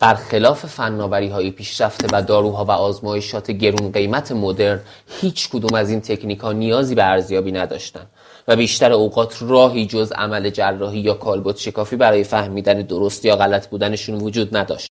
برخلاف 0.00 0.66
فناوری 0.66 1.28
های 1.28 1.50
پیشرفته 1.50 2.06
و 2.12 2.22
داروها 2.22 2.64
و 2.64 2.70
آزمایشات 2.70 3.50
گرون 3.50 3.92
قیمت 3.92 4.32
مدرن 4.32 4.80
هیچ 5.20 5.48
کدوم 5.50 5.74
از 5.74 5.90
این 5.90 6.00
تکنیک 6.00 6.40
ها 6.40 6.52
نیازی 6.52 6.94
به 6.94 7.04
ارزیابی 7.04 7.52
نداشتند 7.52 8.10
و 8.48 8.56
بیشتر 8.56 8.92
اوقات 8.92 9.36
راهی 9.40 9.86
جز 9.86 10.12
عمل 10.12 10.50
جراحی 10.50 11.00
یا 11.00 11.14
کالبد 11.14 11.56
شکافی 11.56 11.96
برای 11.96 12.24
فهمیدن 12.24 12.82
درست 12.82 13.24
یا 13.24 13.36
غلط 13.36 13.68
بودنشون 13.68 14.14
وجود 14.14 14.56
نداشت. 14.56 14.89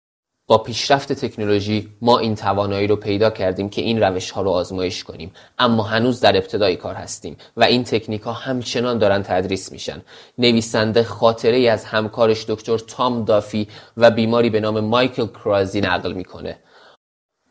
با 0.47 0.59
پیشرفت 0.59 1.13
تکنولوژی 1.13 1.89
ما 2.01 2.19
این 2.19 2.35
توانایی 2.35 2.87
رو 2.87 2.97
پیدا 2.97 3.31
کردیم 3.31 3.69
که 3.69 3.83
این 3.83 4.03
روش 4.03 4.31
ها 4.31 4.43
رو 4.43 4.51
آزمایش 4.51 5.05
کنیم. 5.05 5.33
اما 5.59 5.83
هنوز 5.83 6.21
در 6.21 6.37
ابتدای 6.37 6.77
کار 6.77 6.95
هستیم 6.95 7.37
و 7.57 7.65
این 7.65 7.85
تکنیک 7.85 8.23
ها 8.23 8.33
همچنان 8.33 8.99
دارن 8.99 9.23
تدریس 9.23 9.73
میشن. 9.73 10.03
نویسنده 10.39 11.03
خاطره 11.03 11.57
ای 11.57 11.69
از 11.69 11.85
همکارش 11.85 12.45
دکتر 12.49 12.79
تام 12.79 13.25
دافی 13.25 13.69
و 13.97 14.11
بیماری 14.11 14.51
به 14.51 14.61
نام 14.61 14.81
مایکل 14.81 15.27
کرازی 15.27 15.81
نقل 15.81 16.13
می‌کنه. 16.13 16.59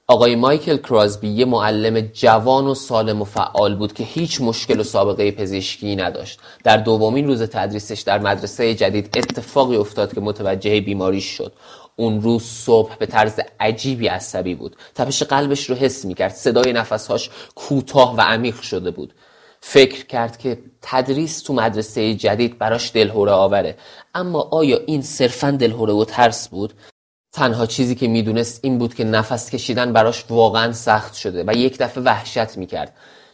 آقای 0.08 0.36
مایکل 0.36 0.78
کرازبی 0.78 1.28
یه 1.28 1.46
معلم 1.46 2.02
جوان 2.02 2.68
و 2.68 2.76
سالم 2.76 3.22
و 3.22 3.26
فعال 3.26 3.76
بود 3.76 3.94
که 3.94 4.04
هیچ 4.04 4.42
مشکل 4.42 4.80
و 4.80 4.84
سابقه 4.84 5.32
پزشکی 5.32 5.96
نداشت. 5.96 6.40
در 6.64 6.78
دومین 6.78 7.28
روز 7.28 7.42
تدریسش 7.42 8.02
در 8.02 8.20
مدرسه 8.20 8.76
جدید 8.76 9.18
اتفاقی 9.18 9.76
افتاد 9.76 10.14
که 10.14 10.22
متوجه 10.22 10.82
بیماریش 10.82 11.26
شد. 11.26 11.54
اون 11.96 12.22
روز 12.22 12.44
صبح 12.44 12.96
به 12.98 13.06
طرز 13.06 13.40
عجیبی 13.60 14.08
عصبی 14.08 14.56
بود. 14.56 14.76
تپش 14.96 15.24
قلبش 15.24 15.70
رو 15.70 15.76
حس 15.76 16.06
می‌کرد. 16.06 16.34
صدای 16.34 16.74
نفسهاش 16.74 17.30
کوتاه 17.56 18.16
و 18.16 18.22
عمیق 18.22 18.62
شده 18.62 18.92
بود. 18.92 19.14
فکر 19.62 20.06
کرد 20.06 20.38
که 20.38 20.60
تدریس 20.82 21.42
تو 21.42 21.54
مدرسه 21.54 22.14
جدید 22.14 22.58
براش 22.58 22.92
دلهوره 22.94 23.32
آوره. 23.32 23.78
اما 24.16 24.42
آیا 24.52 24.80
این 24.88 25.02
صرفا 25.02 25.52
دلهوره 25.52 25.94
و 25.94 26.06
ترس 26.06 26.48
بود؟ 26.48 26.74
تنها 27.34 27.66
چیزی 27.66 27.96
که 27.96 28.08
می‌دونست 28.08 28.60
این 28.64 28.78
بود 28.78 28.94
که 28.94 29.04
نفس 29.04 29.50
کشیدن 29.50 29.94
براش 29.94 30.26
واقعا 30.30 30.74
سخت 30.74 31.14
شده 31.14 31.44
و 31.48 31.54
یک 31.56 31.78
دفعه 31.78 32.04
وحشت 32.04 32.58
می‌کرد. 32.58 32.94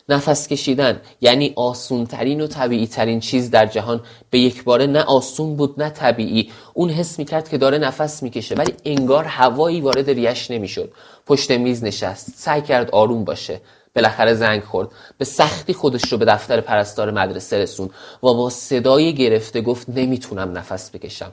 نفس 0.09 0.47
کشیدن. 0.47 1.01
یعنی 1.21 1.53
آسون 1.55 2.05
ترین 2.05 2.41
و 2.41 2.47
طبیعی 2.47 2.87
ترین 2.87 3.19
چیز 3.19 3.51
در 3.51 3.65
جهان 3.65 4.01
به 4.29 4.39
یک 4.39 4.63
باره 4.63 4.85
نه 4.85 5.03
آسون 5.03 5.55
بود 5.55 5.81
نه 5.81 5.89
طبیعی. 5.89 6.51
اون 6.73 6.89
حس 6.89 7.19
می‌کرد 7.19 7.49
که 7.49 7.57
داره 7.57 7.77
نفس 7.77 8.23
می‌کشه 8.23 8.55
ولی 8.55 8.73
انگار 8.85 9.23
هوایی 9.23 9.81
وارد 9.81 10.09
ریش 10.09 10.51
نمی‌شد. 10.51 10.91
پشت 11.25 11.51
میز 11.51 11.83
نشست 11.83 12.29
سعی 12.35 12.61
کرد 12.61 12.91
آروم 12.91 13.23
باشه. 13.23 13.61
بالاخره 13.95 14.33
زنگ 14.33 14.63
خورد. 14.63 14.89
به 15.17 15.25
سختی 15.25 15.73
خودش 15.73 16.11
رو 16.11 16.17
به 16.17 16.25
دفتر 16.25 16.61
پرستار 16.61 17.11
مدرسه 17.11 17.57
رسون 17.57 17.87
و 18.23 18.33
با 18.33 18.49
صدای 18.49 19.13
گرفته 19.13 19.61
گفت 19.61 19.89
نمی‌تونم 19.89 20.57
نفس 20.57 20.91
بکشم. 20.91 21.31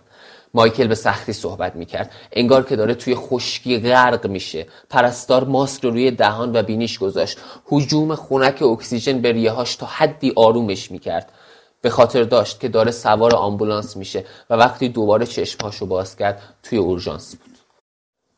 مایکل 0.55 0.87
به 0.87 0.95
سختی 0.95 1.33
صحبت 1.33 1.77
می‌کرد. 1.77 2.11
انگار 2.33 2.63
که 2.65 2.77
داره 2.77 2.95
توی 2.95 3.15
خشکی 3.15 3.79
غرق 3.79 4.27
میشه. 4.27 4.67
پرستار 4.91 5.45
ماسک 5.45 5.85
رو 5.85 5.91
روی 5.91 6.11
دهان 6.11 6.57
و 6.57 6.63
بینیش 6.63 6.99
گذاشت. 6.99 7.39
حجوم 7.67 8.15
خونک 8.15 8.63
اکسیژن 8.63 9.21
به 9.21 9.33
ریهاش 9.33 9.77
تا 9.77 9.87
حدی 9.87 10.33
آرومش 10.37 10.91
می‌کرد. 10.91 11.33
به 11.81 11.91
خاطر 11.91 12.23
داشت 12.23 12.61
که 12.61 12.69
داره 12.69 12.91
سوار 12.91 13.35
آمبولانس 13.35 13.97
میشه 13.97 14.25
و 14.51 14.55
وقتی 14.55 14.89
دوباره 14.89 15.27
چشمهاشو 15.27 15.87
باز 15.87 16.17
کرد 16.17 16.43
توی 16.63 16.79
اورژانس 16.79 17.37
بود. 17.37 17.59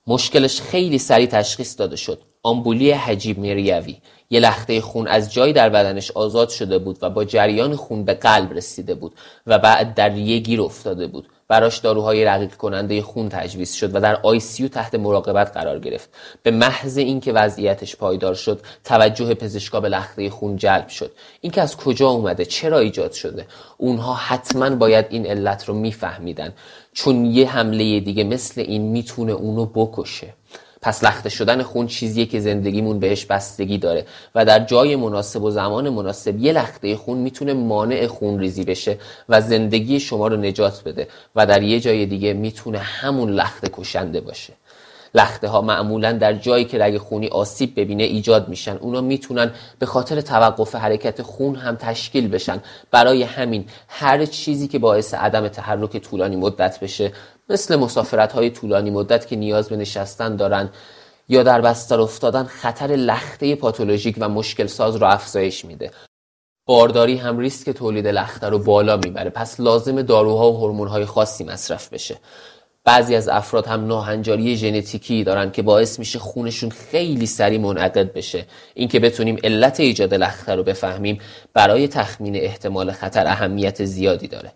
مشکلش 0.07 0.61
خیلی 0.61 0.99
سریع 0.99 1.27
تشخیص 1.27 1.79
داده 1.79 1.97
شد. 1.97 2.21
آمبولی 2.47 2.91
حجیب 2.91 3.39
مریوی. 3.39 3.97
یه 4.31 4.41
لخته 4.41 4.81
خون 4.81 5.09
از 5.09 5.33
جایی 5.33 5.53
در 5.53 5.69
بدنش 5.69 6.11
آزاد 6.11 6.49
شده 6.49 6.79
بود 6.79 6.99
و 7.03 7.11
با 7.11 7.25
جریان 7.25 7.77
خون 7.77 8.05
به 8.05 8.15
قلب 8.15 8.53
رسیده 8.53 8.95
بود 8.95 9.13
و 9.47 9.59
بعد 9.59 9.95
در 9.95 10.09
ریه 10.09 10.39
گیر 10.39 10.61
افتاده 10.63 11.07
بود. 11.07 11.29
براش 11.49 11.79
داروهای 11.79 12.25
رقیق 12.25 12.55
کننده 12.55 13.03
خون 13.03 13.29
تجویز 13.29 13.73
شد 13.73 13.97
و 13.97 14.01
در 14.01 14.17
آیسیو 14.23 14.69
تحت 14.69 14.95
مراقبت 14.95 15.53
قرار 15.53 15.79
گرفت. 15.79 16.09
به 16.43 16.51
محض 16.51 16.99
اینکه 16.99 17.33
وضعیتش 17.33 17.97
پایدار 17.97 18.35
شد 18.35 18.61
توجه 18.85 19.35
پزشکا 19.35 19.81
به 19.81 19.89
لخته 19.89 20.31
خون 20.31 20.57
جلب 20.57 20.89
شد. 20.89 21.11
اینکه 21.41 21.63
از 21.63 21.77
کجا 21.77 22.09
اومده؟ 22.09 22.45
چرا 22.45 22.79
ایجاد 22.79 23.13
شده؟ 23.13 23.47
اونها 23.79 24.15
حتما 24.15 24.71
باید 24.71 25.07
این 25.11 25.27
علت 25.27 25.65
رو 25.65 25.75
میفهمیدن. 25.75 26.53
چون 26.93 27.25
یه 27.25 27.51
حمله 27.51 28.01
دیگه 28.01 28.25
مثل 28.25 28.61
این 28.61 28.83
می‌تونه 28.83 29.33
اونو 29.33 29.67
بکشه. 29.67 30.35
پس 30.87 31.05
لخته 31.05 31.29
شدن 31.29 31.63
خون 31.63 31.87
چیزیه 31.87 32.27
که 32.27 32.41
زندگیمون 32.41 32.99
بهش 32.99 33.25
بستگی 33.25 33.79
داره 33.79 34.07
و 34.35 34.45
در 34.45 34.65
جای 34.65 34.97
مناسب 34.97 35.43
و 35.43 35.51
زمان 35.51 35.89
مناسب 35.89 36.39
یه 36.39 36.53
لخته 36.53 36.97
خون 36.97 37.19
می‌تونه 37.19 37.55
مانع 37.55 38.07
خون 38.07 38.39
ریزی 38.39 38.65
بشه 38.65 38.99
و 39.29 39.41
زندگی 39.41 40.01
شما 40.01 40.29
رو 40.29 40.37
نجات 40.37 40.83
بده 40.85 41.09
و 41.37 41.47
در 41.47 41.63
یه 41.63 41.81
جای 41.81 42.07
دیگه 42.07 42.33
می‌تونه 42.33 42.79
همون 42.79 43.31
لخته 43.31 43.71
کشنده 43.73 44.21
باشه. 44.21 44.53
لخته 45.15 45.49
ها 45.49 45.61
معمولا 45.61 46.13
در 46.13 46.33
جایی 46.33 46.65
که 46.65 46.79
رگ 46.79 46.99
خونی 46.99 47.29
آسیب 47.29 47.81
ببینه 47.81 48.03
ایجاد 48.03 48.49
میشن. 48.49 48.77
اونا 48.77 49.01
می‌تونن 49.01 49.51
به 49.79 49.87
خاطر 49.87 50.21
توقف 50.21 50.75
حرکت 50.75 51.23
خون 51.23 51.57
هم 51.57 51.77
تشکیل 51.77 52.29
بشن. 52.29 52.63
برای 52.91 53.23
همین 53.23 53.65
هر 53.89 54.25
چیزی 54.25 54.69
که 54.69 54.79
باعث 54.79 55.15
عدم 55.15 55.49
تحرک 55.49 55.97
طولانی 55.97 56.37
مدت 56.37 56.81
بشه 56.81 57.13
مثل 57.49 57.77
مسافرت 57.77 58.33
های 58.33 58.51
طولانی 58.51 58.91
مدت 58.91 59.27
که 59.27 59.37
نیاز 59.37 59.69
به 59.69 59.77
نشستن 59.77 60.37
دارن 60.37 60.71
یا 61.29 61.43
در 61.43 61.61
بستر 61.61 62.01
افتادن 62.01 62.45
خطر 62.45 62.87
لخته 62.87 63.55
پاتولوژیک 63.55 64.17
و 64.19 64.29
مشکل 64.29 64.67
ساز 64.67 64.97
رو 64.97 65.07
افزایش 65.07 65.65
میده. 65.65 65.91
بارداری 66.67 67.17
هم 67.17 67.39
ریسک 67.39 67.71
تولید 67.71 68.07
لخته 68.07 68.49
رو 68.49 68.59
بالا 68.59 68.97
می‌بره. 68.97 69.31
پس 69.31 69.61
لازم 69.61 70.03
داروها 70.03 70.53
و 70.53 70.57
هورمون‌های 70.57 71.05
خاصی 71.05 71.45
مصرف 71.45 71.93
بشه. 71.93 72.17
بعضی 72.85 73.15
از 73.15 73.29
افراد 73.29 73.67
هم 73.67 73.87
ناهنجاری 73.87 74.57
ژنتیکی 74.57 75.25
دارن 75.25 75.51
که 75.51 75.63
باعث 75.63 75.99
میشه 75.99 76.19
خونشون 76.19 76.71
خیلی 76.71 77.27
سریع 77.27 77.61
منعقد 77.61 78.13
بشه. 78.13 78.47
اینکه 78.75 79.01
بتونیم 79.01 79.37
علت 79.45 79.81
ایجاد 79.81 80.15
لخته 80.15 80.55
رو 80.55 80.63
بفهمیم 80.63 81.21
برای 81.55 81.89
تخمین 81.89 82.37
احتمال 82.37 82.93
خطر 82.93 83.27
اهمیت 83.27 83.85
زیادی 83.85 84.29
داره. 84.29 84.53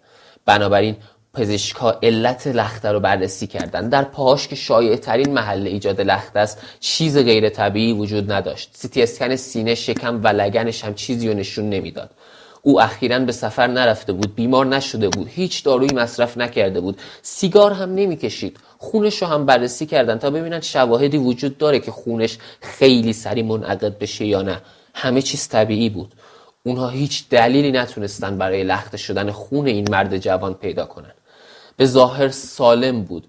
بنابراین 0.47 0.97
پزشکها 1.35 1.99
علت 2.03 2.47
لخته 2.47 2.93
رو 2.93 3.01
بررسی 3.01 3.47
کردن. 3.47 3.89
در 3.89 4.05
پاهاش 4.05 4.49
که 4.49 4.57
شایع 4.57 4.97
ترین 4.97 5.33
محل 5.33 5.67
ایجاد 5.67 6.01
لخته 6.01 6.41
است 6.41 6.59
چیز 6.81 7.19
غیر 7.19 7.49
طبیعی 7.49 7.93
وجود 7.93 8.33
نداشت. 8.33 8.71
سیتی 8.73 9.03
اسکن 9.03 9.37
سینه 9.37 9.75
شکم 9.75 10.21
و 10.25 10.29
لگنش 10.29 10.85
هم 10.85 10.95
چیزی 10.95 11.29
رو 11.29 11.35
نشون 11.35 11.71
نمی‌داد. 11.71 12.11
او 12.63 12.81
اخیرا 12.81 13.19
به 13.19 13.33
سفر 13.33 13.67
نرفته 13.67 14.13
بود 14.13 14.35
بیمار 14.35 14.67
نشده 14.67 15.09
بود 15.09 15.29
هیچ 15.29 15.65
دارویی 15.65 15.91
مصرف 15.95 16.39
نکرده 16.39 16.81
بود. 16.81 16.99
سیگار 17.23 17.73
هم 17.73 17.95
نمی‌کشید. 17.95 18.57
خونش 18.79 19.23
رو 19.23 19.29
هم 19.29 19.47
بررسی 19.47 19.87
کردن 19.87 20.19
تا 20.19 20.31
ببینن 20.31 20.61
شواهدی 20.61 21.19
وجود 21.19 21.59
داره 21.59 21.81
که 21.81 21.91
خونش 21.91 22.39
خیلی 22.61 23.13
سریع 23.13 23.45
منعقد 23.45 23.99
بشه 23.99 24.25
یا 24.25 24.43
نه. 24.43 24.61
همه 24.95 25.23
چیز 25.23 25.49
طبیعی 25.49 25.89
بود. 25.89 26.15
اونها 26.63 26.89
هیچ 26.89 27.29
دلیلی 27.29 27.73
نتونستن 27.73 28.39
برای 28.39 28.65
لخته 28.65 28.97
شدن 28.97 29.31
خون 29.31 29.67
این 29.67 29.91
مرد 29.91 30.19
جوان 30.19 30.55
پیدا 30.55 30.87
کنن. 30.87 31.13
به 31.81 31.87
ظاهر 31.87 32.29
سالم 32.29 33.03
بود. 33.03 33.27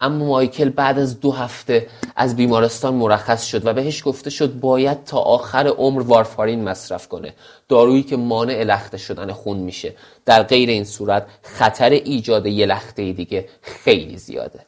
اما 0.00 0.24
مایکل 0.24 0.68
بعد 0.68 0.98
از 0.98 1.20
دو 1.20 1.32
هفته 1.32 1.86
از 2.16 2.36
بیمارستان 2.36 2.94
مرخص 2.94 3.46
شد 3.46 3.66
و 3.66 3.72
بهش 3.72 4.02
گفته 4.04 4.30
شد 4.30 4.60
باید 4.60 5.04
تا 5.04 5.18
آخر 5.18 5.66
عمر 5.66 6.02
وارفارین 6.02 6.64
مصرف 6.64 7.08
کنه. 7.08 7.34
دارویی 7.68 8.02
که 8.02 8.16
مانع 8.16 8.64
لخته 8.64 8.98
شدن 8.98 9.32
خون 9.32 9.56
میشه. 9.56 9.94
در 10.26 10.42
غیر 10.42 10.68
این 10.68 10.84
صورت 10.84 11.26
خطر 11.42 11.90
ایجاد 11.90 12.46
یه 12.46 12.66
لخته 12.66 13.12
دیگه 13.12 13.48
خیلی 13.62 14.16
زیاده. 14.16 14.66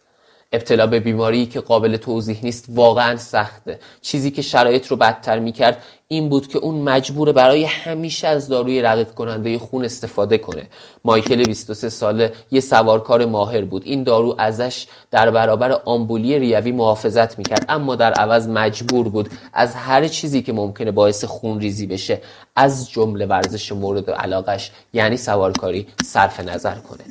ابتلا 0.52 0.86
به 0.86 1.00
بیماری 1.00 1.46
که 1.46 1.60
قابل 1.60 1.96
توضیح 1.96 2.38
نیست 2.42 2.64
واقعا 2.68 3.16
سخته. 3.16 3.78
چیزی 4.00 4.30
که 4.30 4.42
شرایط 4.42 4.86
رو 4.86 4.96
بدتر 4.96 5.38
می‌کرد 5.38 5.82
این 6.12 6.28
بود 6.28 6.46
که 6.46 6.58
اون 6.58 6.74
مجبور 6.74 7.32
برای 7.32 7.64
همیشه 7.64 8.28
از 8.28 8.48
داروی 8.48 8.82
رقیق 8.82 9.10
کننده 9.10 9.58
خون 9.58 9.84
استفاده 9.84 10.38
کنه. 10.38 10.66
مایکل 11.04 11.44
23 11.44 11.88
ساله 11.88 12.32
یه 12.50 12.60
سوارکار 12.60 13.24
ماهر 13.24 13.64
بود. 13.64 13.82
این 13.84 14.02
دارو 14.02 14.34
ازش 14.38 14.86
در 15.10 15.30
برابر 15.30 15.80
آمبولی 15.84 16.38
ریوی 16.38 16.72
محافظت 16.72 17.38
می‌کرد. 17.38 17.64
اما 17.68 17.96
در 17.96 18.12
عوض 18.12 18.48
مجبور 18.48 19.08
بود 19.08 19.28
از 19.52 19.74
هر 19.74 20.08
چیزی 20.08 20.42
که 20.42 20.52
ممکنه 20.52 20.90
باعث 20.90 21.24
خون 21.24 21.60
ریزی 21.60 21.86
بشه 21.86 22.20
از 22.56 22.90
جمله 22.90 23.26
ورزش 23.26 23.72
مورد 23.72 24.10
علاقش 24.10 24.70
یعنی 24.92 25.16
سوارکاری 25.16 25.86
صرف 26.04 26.40
نظر 26.40 26.74
کنه. 26.74 27.04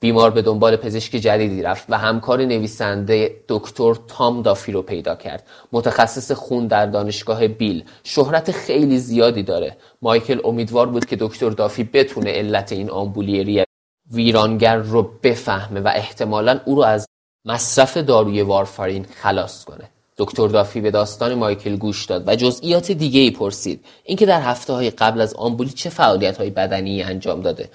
بیمار 0.00 0.30
به 0.30 0.42
دنبال 0.42 0.76
پزشک 0.76 1.12
جدیدی 1.12 1.62
رفت 1.62 1.86
و 1.88 1.98
همکار 1.98 2.44
نویسنده 2.44 3.36
دکتر 3.48 3.94
تام 4.08 4.42
دافی 4.42 4.72
رو 4.72 4.82
پیدا 4.82 5.14
کرد. 5.14 5.46
متخصص 5.72 6.32
خون 6.32 6.66
در 6.66 6.86
دانشگاه 6.86 7.48
بیل. 7.48 7.84
شهرت 8.04 8.50
خیلی 8.52 8.98
زیادی 8.98 9.42
داره. 9.42 9.76
مایکل 10.02 10.40
امیدوار 10.44 10.86
بود 10.86 11.04
که 11.04 11.16
دکتر 11.20 11.50
دافی 11.50 11.84
بتونه 11.84 12.30
علت 12.30 12.72
این 12.72 12.90
آمبولی 12.90 13.64
ویرانگر 14.12 14.76
رو 14.76 15.10
بفهمه 15.22 15.80
و 15.80 15.92
احتمالا 15.94 16.60
او 16.64 16.74
رو 16.74 16.82
از 16.82 17.06
مصرف 17.44 17.96
داروی 17.96 18.42
وارفارین 18.42 19.06
خلاص 19.22 19.64
کنه. 19.64 19.90
دکتر 20.16 20.48
دافی 20.48 20.80
به 20.80 20.90
داستان 20.90 21.34
مایکل 21.34 21.76
گوش 21.76 22.04
داد 22.06 22.28
و 22.28 22.36
جزئیات 22.36 22.92
دیگه 22.92 23.20
ای 23.20 23.30
پرسید. 23.30 23.84
اینکه 24.04 24.26
در 24.26 24.40
هفته 24.40 24.72
های 24.72 24.90
قبل 24.90 25.20
از 25.20 25.34
آمبولی 25.34 25.70
چه 25.70 25.90
فعالیت 25.90 26.36
های 26.36 26.50
بدنی 26.50 27.02
انجام 27.02 27.40
داده؟ 27.40 27.70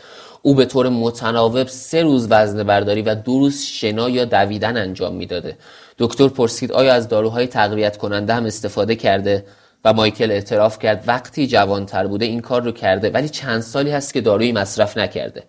او 0.46 0.56
به 0.56 0.66
طور 0.66 0.90
متناوب 0.90 1.68
سه 1.68 2.02
روز 2.04 2.28
وزن 2.30 2.64
برداری 2.64 3.02
و 3.02 3.16
دو 3.16 3.40
روز 3.40 3.62
شنا 3.62 4.10
یا 4.10 4.26
دویدن 4.26 4.78
انجام 4.78 5.16
می‌داده. 5.16 5.58
دکتر 5.98 6.28
پرسید 6.28 6.72
آیا 6.72 6.94
از 6.94 7.08
داروهای 7.08 7.48
تقویت 7.48 7.98
کننده 7.98 8.34
هم 8.34 8.46
استفاده 8.46 8.96
کرده؟ 8.96 9.46
و 9.86 9.94
مایکل 9.94 10.32
اعتراف 10.32 10.80
کرد 10.80 11.04
وقتی 11.08 11.48
جوانتر 11.48 12.08
بوده 12.08 12.26
این 12.26 12.40
کار 12.40 12.64
رو 12.64 12.72
کرده 12.72 13.10
ولی 13.10 13.30
چند 13.30 13.62
سالی 13.62 13.92
هست 13.92 14.14
که 14.14 14.22
دارویی 14.22 14.52
مصرف 14.52 14.98
نکرده. 14.98 15.44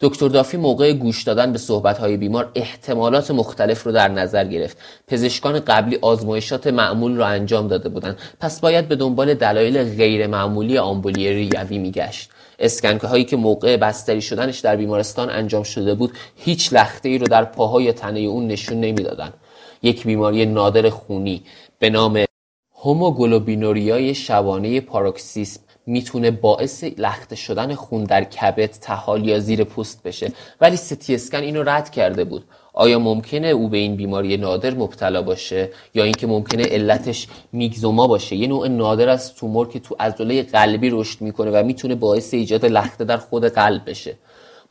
دکتر 0.00 0.28
دافی 0.28 0.56
موقع 0.56 0.92
گوش 0.92 1.22
دادن 1.22 1.52
به 1.52 1.58
صحبت‌های 1.58 2.16
بیمار 2.16 2.50
احتمالات 2.54 3.30
مختلف 3.30 3.82
رو 3.82 3.92
در 3.92 4.08
نظر 4.08 4.44
گرفت. 4.44 4.78
پزشکان 5.06 5.60
قبلی 5.60 5.98
آزمایشات 6.02 6.66
معمول 6.66 7.16
را 7.16 7.26
انجام 7.26 7.68
داده 7.68 7.88
بودند 7.88 8.18
پس 8.40 8.60
باید 8.60 8.88
به 8.88 8.96
دنبال 8.96 9.34
دلایل 9.34 9.96
غیر 9.96 10.26
معمولی 10.26 10.78
آمبولی 10.78 11.28
ریوی 11.28 11.78
میگشت. 11.78 12.30
اسکنکه 12.58 13.06
هایی 13.06 13.24
که 13.24 13.36
موقع 13.36 13.76
بستری 13.76 14.22
شدنش 14.22 14.58
در 14.58 14.76
بیمارستان 14.76 15.30
انجام 15.30 15.62
شده 15.62 15.94
بود 15.94 16.12
هیچ 16.36 16.72
لخته 16.72 17.08
ای 17.08 17.18
رو 17.18 17.26
در 17.26 17.44
پاهای 17.44 17.92
تنه 17.92 18.20
اون 18.20 18.46
نشون 18.46 18.80
نمی‌دادن. 18.80 19.32
یک 19.82 20.06
بیماری 20.06 20.46
نادر 20.46 20.90
خونی 20.90 21.42
به 21.78 21.90
نام 21.90 22.24
هوموگلوبینوریای 22.74 24.14
شبانه 24.14 24.80
پاروکسیسم 24.80 25.60
می‌تونه 25.86 26.30
باعث 26.30 26.84
لخته 26.98 27.36
شدن 27.36 27.74
خون 27.74 28.04
در 28.04 28.24
کبد 28.24 28.70
تحال 28.70 29.28
یا 29.28 29.38
زیر 29.38 29.64
پوست 29.64 30.02
بشه. 30.02 30.32
ولی 30.60 30.76
ستی 30.76 31.14
اسکن 31.14 31.38
اینو 31.38 31.62
رد 31.62 31.90
کرده 31.90 32.24
بود. 32.24 32.44
آیا 32.72 32.98
ممکنه 32.98 33.48
او 33.48 33.68
به 33.68 33.76
این 33.76 33.96
بیماری 33.96 34.36
نادر 34.36 34.74
مبتلا 34.74 35.22
باشه 35.22 35.70
یا 35.94 36.04
اینکه 36.04 36.26
ممکنه 36.26 36.64
علتش 36.64 37.26
میگزوما 37.52 38.06
باشه؟ 38.06 38.36
یه 38.36 38.46
نوع 38.46 38.68
نادر 38.68 39.08
از 39.08 39.34
تومور 39.34 39.68
که 39.68 39.78
تو 39.78 39.96
عضله 40.00 40.42
قلبی 40.42 40.90
رشد 40.90 41.20
می‌کنه 41.20 41.50
و 41.50 41.64
می‌تونه 41.66 41.94
باعث 41.94 42.34
ایجاد 42.34 42.64
لخته 42.64 43.04
در 43.04 43.16
خود 43.16 43.44
قلب 43.44 43.90
بشه. 43.90 44.16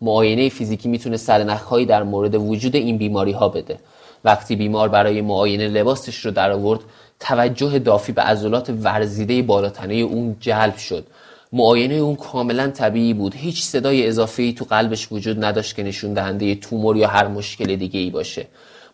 معاینه 0.01 0.49
فیزیکی 0.49 0.89
می‌تونه 0.89 1.17
سرنخهایی 1.17 1.85
در 1.85 2.03
مورد 2.03 2.35
وجود 2.35 2.75
این 2.75 2.97
بیماری 2.97 3.31
ها 3.31 3.49
بده. 3.49 3.79
وقتی 4.23 4.55
بیمار 4.55 4.89
برای 4.89 5.21
معاینه 5.21 5.67
لباسش 5.67 6.17
رو 6.25 6.31
در 6.31 6.51
آورد 6.51 6.79
توجه 7.19 7.79
دافی 7.79 8.11
به 8.11 8.21
عضلات 8.21 8.69
ورزیده 8.69 9.41
بالاتنه 9.41 9.93
اون 9.93 10.35
جلب 10.39 10.77
شد. 10.77 11.07
معاینه 11.53 11.95
اون 11.95 12.15
کاملا 12.15 12.67
طبیعی 12.67 13.13
بود. 13.13 13.35
هیچ 13.35 13.63
صدای 13.63 14.07
اضافه 14.07 14.51
تو 14.51 14.65
قلبش 14.65 15.11
وجود 15.11 15.45
نداشت 15.45 15.75
که 15.75 15.83
نشون 15.83 16.13
دهنده 16.13 16.55
تومور 16.55 16.97
یا 16.97 17.07
هر 17.07 17.27
مشکل 17.27 17.75
دیگه 17.75 17.99
ای 17.99 18.09
باشه. 18.09 18.47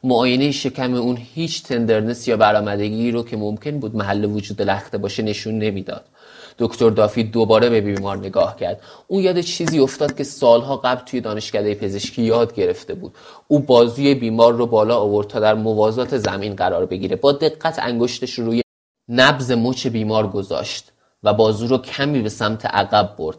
معاینه 0.04 0.52
شکم 0.52 0.94
اون 0.94 1.18
هیچ 1.36 1.64
تندرنس 1.64 2.28
یا 2.28 2.38
برآمدگی 2.38 3.12
رو 3.12 3.24
که 3.24 3.38
ممکن 3.38 3.80
بود 3.80 3.96
محل 3.96 4.26
وجود 4.26 4.62
لخته 4.62 4.98
باشه 4.98 5.24
نشون 5.24 5.60
نمی‌داد. 5.60 6.06
دکتر 6.62 6.89
دافی 6.89 7.24
دوباره 7.24 7.69
به 7.69 7.82
بیمار 7.82 8.17
نگاه 8.17 8.56
کرد. 8.56 8.82
اون 9.08 9.24
یاد 9.24 9.39
چیزی 9.39 9.80
افتاد 9.80 10.17
که 10.17 10.24
سالها 10.24 10.78
قبل 10.78 11.06
توی 11.06 11.21
دانشکده 11.21 11.76
پزشکی 11.76 12.21
یاد 12.21 12.56
گرفته 12.56 12.93
بود. 12.93 13.15
او 13.47 13.60
بازوی 13.60 14.15
بیمار 14.15 14.54
رو 14.54 14.65
بالا 14.65 14.97
آورد 14.97 15.28
تا 15.28 15.39
در 15.39 15.54
موازات 15.54 16.17
زمین 16.17 16.56
قرار 16.56 16.86
بگیره. 16.86 17.15
با 17.15 17.32
دقت 17.32 17.80
انگشتش 17.80 18.39
روی 18.39 18.62
نبز 19.10 19.52
مچ 19.52 19.88
بیمار 19.88 20.28
گذاشت 20.28 20.91
و 21.24 21.34
بازو 21.34 21.67
رو 21.67 21.78
کمی 21.78 22.21
به 22.21 22.30
سمت 22.30 22.65
عقب 22.65 23.15
برد. 23.17 23.38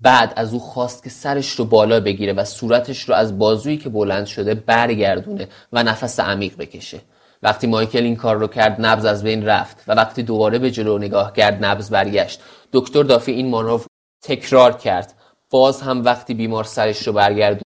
بعد 0.00 0.32
از 0.36 0.52
او 0.52 0.60
خواست 0.60 1.04
که 1.04 1.10
سرش 1.10 1.50
رو 1.50 1.64
بالا 1.64 2.00
بگیره 2.00 2.32
و 2.32 2.44
صورتش 2.44 3.08
رو 3.08 3.14
از 3.14 3.38
بازویی 3.38 3.76
که 3.76 3.88
بلند 3.88 4.26
شده 4.26 4.54
برگردونه 4.54 5.48
و 5.72 5.82
نفس 5.82 6.20
عمیق 6.20 6.56
بکشه. 6.56 7.00
وقتی 7.42 7.66
مایکل 7.66 8.02
این 8.02 8.16
کار 8.16 8.36
رو 8.36 8.46
کرد 8.46 8.86
نبز 8.86 9.04
از 9.04 9.22
بین 9.22 9.46
رفت 9.46 9.84
و 9.88 9.92
وقتی 9.92 10.22
دوباره 10.22 10.58
به 10.58 10.70
جلو 10.70 10.98
نگاه 10.98 11.32
کرد 11.32 11.64
نبز 11.64 11.90
برگشت. 11.90 12.42
دکتر 12.72 13.02
دافی 13.02 13.32
این 13.32 13.50
مانور 13.50 13.86
تکرار 14.24 14.72
کرد. 14.76 15.14
باز 15.50 15.82
هم 15.82 16.04
وقتی 16.04 16.34
بیمار 16.34 16.64
سرش 16.64 17.06
رو 17.06 17.12
برگرد 17.12 17.62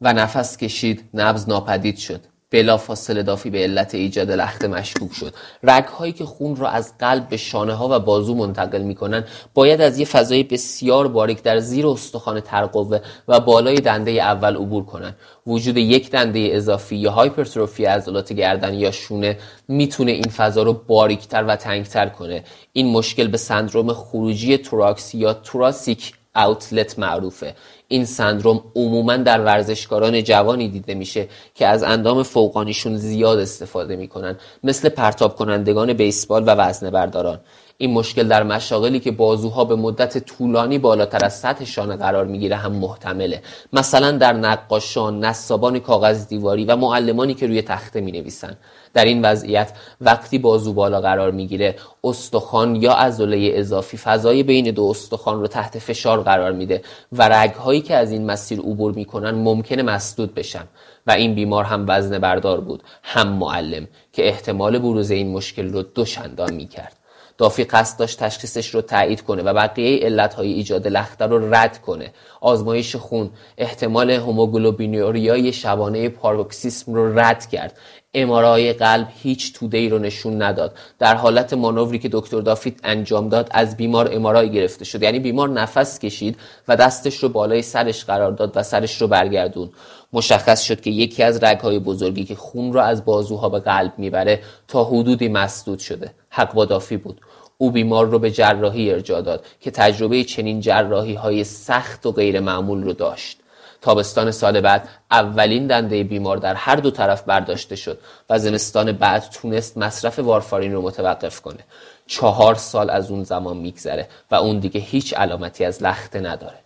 و 0.00 0.12
نفس 0.12 0.56
کشید 0.56 1.10
نبز 1.14 1.48
ناپدید 1.48 1.96
شد. 1.96 2.33
فاصله 2.62 3.22
دافی 3.22 3.50
به 3.50 3.58
علت 3.58 3.94
ایجاد 3.94 4.30
لخت 4.30 4.64
مشکوک 4.64 5.12
شد. 5.12 5.34
رگ 5.62 5.84
هایی 5.84 6.12
که 6.12 6.24
خون 6.24 6.56
را 6.56 6.68
از 6.68 6.98
قلب 6.98 7.28
به 7.28 7.36
شانه 7.36 7.72
ها 7.74 7.88
و 7.90 7.98
بازو 7.98 8.34
منتقل 8.34 8.82
می‌کنن 8.82 9.24
باید 9.54 9.80
از 9.80 9.98
یه 9.98 10.06
فضای 10.06 10.42
بسیار 10.42 11.08
باریک 11.08 11.42
در 11.42 11.58
زیر 11.58 11.86
استخوان 11.86 12.40
ترقوه 12.40 12.98
و 13.28 13.40
بالای 13.40 13.76
دنده 13.76 14.10
اول 14.10 14.56
عبور 14.56 14.84
کنند 14.84 15.16
وجود 15.46 15.76
یک 15.76 16.10
دنده 16.10 16.48
اضافی 16.52 16.96
یا 16.96 17.10
هایپرتروفی 17.10 17.84
عضلات 17.84 18.32
گردن 18.32 18.74
یا 18.74 18.90
شونه 18.90 19.38
می‌تونه 19.68 20.12
این 20.12 20.28
فضا 20.28 20.62
رو 20.62 20.72
باریکتر 20.72 21.44
و 21.44 21.56
تنگتر 21.56 22.08
کنه. 22.08 22.44
این 22.72 22.92
مشکل 22.92 23.26
به 23.28 23.36
سندروم 23.36 23.92
خروجی 23.92 24.58
توراکس 24.58 25.14
یا 25.14 25.32
توراسیک 25.32 26.12
اوتلت 26.36 26.98
معروفه. 26.98 27.54
این 27.94 28.04
سندروم 28.04 28.62
عموما 28.74 29.16
در 29.16 29.40
ورزشکاران 29.40 30.22
جوانی 30.22 30.68
دیده 30.68 30.94
میشه 30.94 31.28
که 31.54 31.66
از 31.66 31.82
اندام 31.82 32.22
فوقانیشون 32.22 32.96
زیاد 32.96 33.38
استفاده 33.38 33.96
می‌کنن 33.96 34.36
مثل 34.64 34.88
پرتاب 34.88 35.36
کنندگان 35.36 35.92
بیسبال 35.92 36.42
و 36.42 36.50
وزنه 36.50 36.90
برداران 36.90 37.40
این 37.78 37.92
مشکل 37.92 38.28
در 38.28 38.42
مشاغلی 38.42 39.00
که 39.00 39.10
بازوها 39.10 39.64
به 39.64 39.76
مدت 39.76 40.18
طولانی 40.18 40.78
بالاتر 40.78 41.24
از 41.24 41.38
سطح 41.38 41.64
شانه 41.64 41.96
قرار 41.96 42.24
می‌گیره 42.26 42.56
هم 42.56 42.72
محتمله. 42.72 43.42
مثلا 43.72 44.10
در 44.10 44.32
نقاشان، 44.32 45.24
نصابان 45.24 45.78
کاغذ 45.78 46.28
دیواری 46.28 46.64
و 46.64 46.76
معلمانی 46.76 47.34
که 47.34 47.46
روی 47.46 47.62
تخته 47.62 48.00
می 48.00 48.12
نویسن. 48.12 48.56
در 48.94 49.04
این 49.04 49.24
وضعیت 49.24 49.72
وقتی 50.00 50.38
بازو 50.38 50.72
بالا 50.72 51.00
قرار 51.00 51.30
می‌گیره 51.30 51.76
استخوان 52.04 52.76
یا 52.76 52.92
عضله 52.92 53.50
اضافی 53.54 53.96
فضای 53.96 54.42
بین 54.42 54.70
دو 54.70 54.84
استخوان 54.84 55.40
رو 55.40 55.46
تحت 55.46 55.78
فشار 55.78 56.22
قرار 56.22 56.52
میده 56.52 56.82
و 57.12 57.28
رگهایی 57.28 57.80
که 57.80 57.94
از 57.94 58.12
این 58.12 58.26
مسیر 58.26 58.58
عبور 58.58 58.92
می‌کنن 58.92 59.30
ممکنه 59.30 59.82
مسدود 59.82 60.34
بشن. 60.34 60.64
و 61.06 61.10
این 61.10 61.34
بیمار 61.34 61.64
هم 61.64 61.84
وزن 61.88 62.18
بردار 62.18 62.60
بود 62.60 62.82
هم 63.02 63.28
معلم 63.28 63.88
که 64.12 64.28
احتمال 64.28 64.78
بروز 64.78 65.10
این 65.10 65.32
مشکل 65.32 65.72
رو 65.72 65.82
دوشندان 65.82 66.54
می‌کرد. 66.54 67.03
دافی 67.38 67.64
قصد 67.64 67.98
داشت 67.98 68.18
تشخیصش 68.18 68.74
رو 68.74 68.82
تایید 68.82 69.22
کنه 69.22 69.42
و 69.42 69.54
بقیه 69.54 70.04
علتهای 70.04 70.52
ایجاد 70.52 70.88
لخته 70.88 71.26
رو 71.26 71.54
رد 71.54 71.80
کنه. 71.80 72.12
آزمایش 72.40 72.96
خون 72.96 73.30
احتمال 73.58 74.10
هموگلوبینوریای 74.10 75.52
شبانه 75.52 76.08
پاروکسیسم 76.08 76.94
رو 76.94 77.18
رد 77.18 77.46
کرد. 77.46 77.78
امارای 78.14 78.72
قلب 78.72 79.08
هیچ 79.22 79.54
توده 79.54 79.78
ای 79.78 79.88
رو 79.88 79.98
نشون 79.98 80.42
نداد. 80.42 80.76
در 80.98 81.14
حالت 81.14 81.52
مانوری 81.52 81.98
که 81.98 82.08
دکتر 82.12 82.40
دافیت 82.40 82.74
انجام 82.84 83.28
داد 83.28 83.48
از 83.50 83.76
بیمار 83.76 84.08
امارای 84.12 84.50
گرفته 84.50 84.84
شد. 84.84 85.02
یعنی 85.02 85.18
بیمار 85.18 85.48
نفس 85.48 85.98
کشید 85.98 86.36
و 86.68 86.76
دستش 86.76 87.22
رو 87.22 87.28
بالای 87.28 87.62
سرش 87.62 88.04
قرار 88.04 88.32
داد 88.32 88.52
و 88.56 88.62
سرش 88.62 89.00
رو 89.00 89.08
برگردون. 89.08 89.70
مشخص 90.14 90.62
شد 90.62 90.80
که 90.80 90.90
یکی 90.90 91.22
از 91.22 91.44
رگهای 91.44 91.78
بزرگی 91.78 92.24
که 92.24 92.34
خون 92.34 92.72
را 92.72 92.84
از 92.84 93.04
بازوها 93.04 93.48
به 93.48 93.60
قلب 93.60 93.92
می‌بره 93.96 94.40
تا 94.68 94.84
حدودی 94.84 95.28
مسدود 95.28 95.78
شده 95.78 96.10
حق 96.28 96.54
با 96.54 96.64
دافی 96.64 96.96
بود. 96.96 97.20
او 97.58 97.70
بیمار 97.70 98.06
رو 98.06 98.18
به 98.18 98.30
جراحی 98.30 98.92
ارجاع 98.92 99.20
داد 99.20 99.44
که 99.60 99.70
تجربه 99.70 100.24
چنین 100.24 100.60
جراحی 100.60 101.14
های 101.14 101.44
سخت 101.44 102.06
و 102.06 102.12
غیر 102.12 102.40
معمول 102.40 102.82
رو 102.82 102.92
داشت. 102.92 103.38
تابستان 103.82 104.30
سال 104.30 104.60
بعد 104.60 104.88
اولین 105.10 105.66
دنده 105.66 106.04
بیمار 106.04 106.36
در 106.36 106.54
هر 106.54 106.76
دو 106.76 106.90
طرف 106.90 107.22
برداشته 107.22 107.76
شد 107.76 107.98
و 108.30 108.38
زمستان 108.38 108.92
بعد 108.92 109.22
تونست 109.32 109.78
مصرف 109.78 110.18
وارفارین 110.18 110.72
رو 110.72 110.82
متوقف 110.82 111.40
کنه. 111.40 111.60
چهار 112.06 112.54
سال 112.54 112.90
از 112.90 113.10
اون 113.10 113.24
زمان 113.24 113.56
میگذره 113.56 114.08
و 114.30 114.34
اون 114.34 114.58
دیگه 114.58 114.80
هیچ 114.80 115.14
علامتی 115.14 115.64
از 115.64 115.82
لخته 115.82 116.20
نداره. 116.20 116.63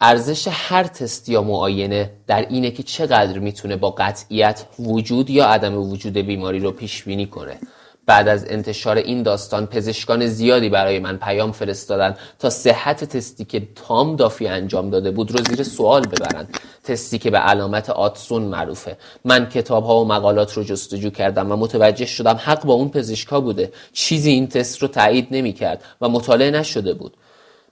ارزش 0.00 0.48
هر 0.50 0.84
تست 0.84 1.28
یا 1.28 1.42
معاینه 1.42 2.10
در 2.26 2.48
اینه 2.48 2.70
که 2.70 2.82
چقدر 2.82 3.38
می‌تونه 3.38 3.76
با 3.76 3.90
قطعیت 3.90 4.64
وجود 4.78 5.30
یا 5.30 5.46
عدم 5.46 5.76
وجود 5.76 6.12
بیماری 6.12 6.58
رو 6.58 6.72
پیش 6.72 7.02
بینی 7.02 7.26
کنه. 7.26 7.58
بعد 8.06 8.28
از 8.28 8.44
انتشار 8.48 8.96
این 8.96 9.22
داستان 9.22 9.66
پزشکان 9.66 10.26
زیادی 10.26 10.68
برای 10.68 10.98
من 10.98 11.16
پیام 11.16 11.52
فرستادن 11.52 12.16
تا 12.38 12.50
صحت 12.50 13.04
تستی 13.04 13.44
که 13.44 13.68
تام 13.74 14.16
دافی 14.16 14.46
انجام 14.46 14.90
داده 14.90 15.10
بود 15.10 15.30
رو 15.30 15.44
زیر 15.44 15.62
سوال 15.62 16.06
ببرند 16.06 16.58
تستی 16.84 17.18
که 17.18 17.30
به 17.30 17.38
علامت 17.38 17.90
آتسون 17.90 18.42
معروفه. 18.42 18.96
من 19.24 19.48
کتاب 19.48 19.84
ها 19.84 20.00
و 20.00 20.04
مقالات 20.04 20.52
رو 20.52 20.64
جستجو 20.64 21.10
کردم 21.10 21.52
و 21.52 21.56
متوجه 21.56 22.06
شدم 22.06 22.40
حق 22.44 22.64
با 22.64 22.74
اون 22.74 22.88
پزشکا 22.88 23.40
بوده. 23.40 23.72
چیزی 23.92 24.30
این 24.30 24.46
تست 24.46 24.82
رو 24.82 24.88
تایید 24.88 25.28
نمی 25.30 25.52
کرد 25.52 25.84
و 26.00 26.08
مطالعه 26.08 26.50
نشده 26.50 26.94
بود. 26.94 27.16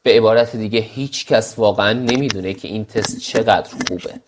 به 0.06 0.12
عبارت 0.12 0.56
دیگه 0.56 0.80
هیچ 0.80 1.26
کس 1.26 1.58
واقعا 1.58 1.92
نمی‌دونه 1.92 2.54
که 2.54 2.68
این 2.68 2.84
تست 2.84 3.20
چقدر 3.20 3.70
خوبه. 3.70 4.20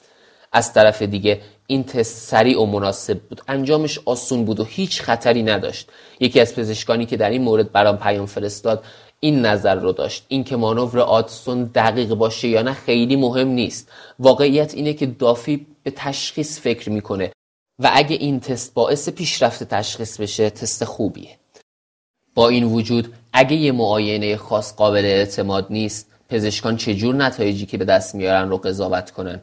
از 0.53 0.73
طرف 0.73 1.03
دیگه 1.03 1.41
این 1.67 1.85
تست 1.85 2.29
سریع 2.29 2.63
و 2.63 2.67
مناسب 2.67 3.19
بود. 3.19 3.41
انجامش 3.49 3.99
آسون 4.05 4.45
بود 4.45 4.61
و 4.61 4.65
هیچ 4.65 5.03
خطری 5.03 5.43
نداشت. 5.43 5.91
یکی 6.21 6.41
از 6.41 6.55
پزشکانی 6.55 7.07
که 7.07 7.17
در 7.17 7.31
این 7.31 7.43
مورد 7.43 7.73
برام 7.73 7.97
پیام 7.97 8.27
فرستاد 8.27 8.85
این 9.21 9.47
نظر 9.47 9.75
رو 9.75 9.93
داشت. 9.93 10.25
اینکه 10.29 10.57
مانور 10.57 11.01
آدسون 11.01 11.65
دقیق 11.65 12.15
باشه 12.15 12.49
یا 12.49 12.63
نه 12.63 12.73
خیلی 12.73 13.17
مهم 13.17 13.49
نیست. 13.49 13.93
واقعیت 14.19 14.75
اینه 14.75 14.95
که 14.95 15.07
دافی 15.07 15.67
به 15.83 15.91
تشخیص 15.97 16.61
فکر 16.61 16.91
می‌کنه 16.91 17.33
و 17.79 17.91
اگه 17.95 18.17
این 18.17 18.41
تست 18.41 18.75
باعث 18.75 19.09
پیشرفت 19.09 19.65
تشخیص 19.65 20.21
بشه 20.21 20.51
تست 20.51 20.85
خوبیه. 20.85 21.39
با 22.35 22.49
این 22.49 22.65
وجود 22.65 23.13
اگه 23.33 23.57
یه 23.57 23.73
معاینه 23.73 24.37
خاص 24.37 24.77
قابل 24.77 25.05
اعتماد 25.05 25.67
نیست 25.71 26.11
پزشکان 26.29 26.77
چجور 26.77 27.15
نتایجی 27.15 27.67
که 27.67 27.79
به 27.79 27.85
دست 27.85 28.15
میارن 28.15 28.49
رو 28.49 28.57
قضاوت 28.57 29.11
کنن؟ 29.11 29.41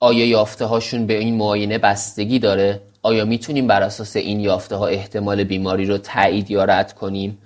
آیا 0.00 0.26
یافته 0.26 0.64
هاشون 0.64 1.06
به 1.06 1.18
این 1.18 1.34
معاینه 1.34 1.78
بستگی 1.78 2.38
داره؟ 2.38 2.80
آیا 3.02 3.24
می‌تونیم 3.24 3.66
بر 3.66 3.82
اساس 3.82 4.16
این 4.16 4.40
یافته 4.40 4.76
ها 4.76 4.86
احتمال 4.86 5.44
بیماری 5.44 5.86
رو 5.86 5.98
تایید 5.98 6.50
یا 6.50 6.64
رد 6.64 6.92
کنیم؟ 6.92 7.38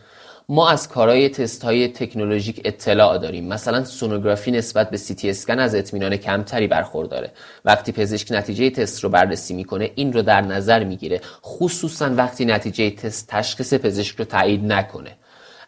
ما 0.49 0.71
از 0.71 0.89
کارهای 0.89 1.29
تست 1.29 1.65
های 1.65 1.89
تکنولوژیک 1.89 2.61
اطلاع 2.65 3.19
داریم. 3.19 3.49
مثلا 3.49 3.85
سونوگرافی 3.85 4.51
نسبت 4.51 4.91
به 4.91 4.97
سی 4.97 5.31
اسکن 5.31 5.59
از 5.59 5.75
اطمینان 5.75 6.17
کمتری 6.17 6.67
برخورداره. 6.67 7.33
وقتی 7.65 7.93
پزشک 7.93 8.33
نتیجه 8.33 8.71
تست 8.71 9.05
رو 9.05 9.11
بررسی 9.11 9.55
می‌کنه 9.55 9.91
این 9.95 10.13
رو 10.13 10.23
در 10.23 10.41
نظر 10.41 10.85
می‌گیره. 10.85 11.21
خصوصا 11.45 12.15
وقتی 12.15 12.45
نتیجه 12.45 12.91
تست 12.91 13.29
تشخیص 13.29 13.75
پزشک 13.75 14.17
رو 14.17 14.25
تایید 14.25 14.65
نکنه. 14.65 15.17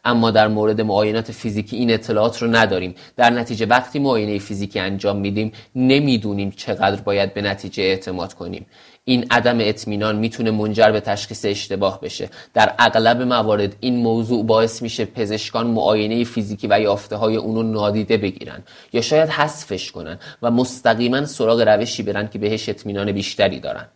اما 0.05 0.31
در 0.31 0.49
مورد 0.49 0.81
معاینات 0.81 1.33
فیزیکی 1.33 1.77
این 1.77 1.91
اطلاعات 1.91 2.43
رو 2.43 2.49
نداریم. 2.49 2.95
در 3.17 3.31
نتیجه 3.31 3.67
وقتی 3.67 3.99
معاینه 3.99 4.39
فیزیکی 4.39 4.79
انجام 4.79 5.17
میدیم 5.17 5.53
نمی‌دونیم 5.75 6.51
چقدر 6.51 7.01
باید 7.01 7.35
به 7.35 7.43
نتیجه 7.43 7.83
اعتماد 7.83 8.35
کنیم. 8.35 8.67
این 9.05 9.27
عدم 9.31 9.59
اطمینان 9.61 10.17
می‌تونه 10.17 10.51
منجر 10.51 10.91
به 10.91 11.01
تشخیص 11.01 11.45
اشتباه 11.45 12.01
بشه. 12.01 12.29
در 12.55 12.75
اغلب 12.79 13.23
موارد 13.23 13.77
این 13.81 13.97
موضوع 13.97 14.45
باعث 14.47 14.83
میشه 14.83 15.05
پزشکان 15.05 15.67
معاینه 15.67 16.25
فیزیکی 16.25 16.67
و 16.71 16.81
یافته 16.81 17.17
های 17.17 17.37
اونو 17.37 17.63
نادیده 17.63 18.17
بگیرن 18.17 18.63
یا 18.93 19.01
شاید 19.01 19.29
حذفش 19.29 19.93
کنن 19.93 20.19
و 20.43 20.51
مستقیما 20.51 21.27
سراغ 21.27 21.61
روشی 21.61 22.03
برن 22.03 22.29
که 22.29 22.39
بهش 22.39 22.69
اطمینان 22.69 23.13
بیشتری 23.13 23.61
دارن. 23.61 23.87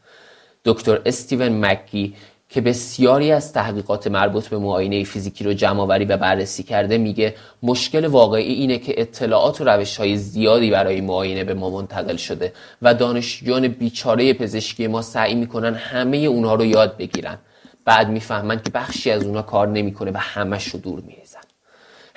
دکتر 0.64 1.00
استیون 1.06 1.66
مکی 1.66 2.14
که 2.52 2.60
بسیاری 2.60 3.32
از 3.32 3.52
تحقیقات 3.52 4.06
مربوط 4.06 4.48
به 4.48 4.58
معاینه 4.58 5.04
فیزیکی 5.04 5.44
رو 5.44 5.52
جمعآوری 5.52 6.04
و 6.04 6.16
بررسی 6.16 6.62
کرده 6.62 6.98
میگه 6.98 7.34
مشکل 7.62 8.06
واقعی 8.06 8.52
اینه 8.52 8.78
که 8.78 9.00
اطلاعات 9.00 9.60
و 9.60 9.64
روش 9.64 9.96
های 9.96 10.16
زیادی 10.16 10.70
برای 10.70 11.00
معاینه 11.00 11.44
به 11.44 11.54
ما 11.54 11.70
منتقل 11.70 12.16
شده 12.16 12.52
و 12.82 12.94
دانشجویان 12.94 13.68
بیچاره 13.68 14.32
پزشکی 14.32 14.86
ما 14.86 15.02
سعی 15.02 15.34
می‌کنن 15.34 15.74
همه 15.74 16.16
اونها 16.16 16.54
رو 16.54 16.64
یاد 16.64 16.96
بگیرن. 16.96 17.38
بعد 17.84 18.08
می‌فهمن 18.08 18.62
که 18.62 18.70
بخشی 18.70 19.10
از 19.10 19.24
اونها 19.24 19.42
کار 19.42 19.68
نمی‌کنه 19.68 20.10
و 20.10 20.16
همش 20.16 20.68
رو 20.68 20.80
دور 20.80 21.00
میریزن 21.00 21.21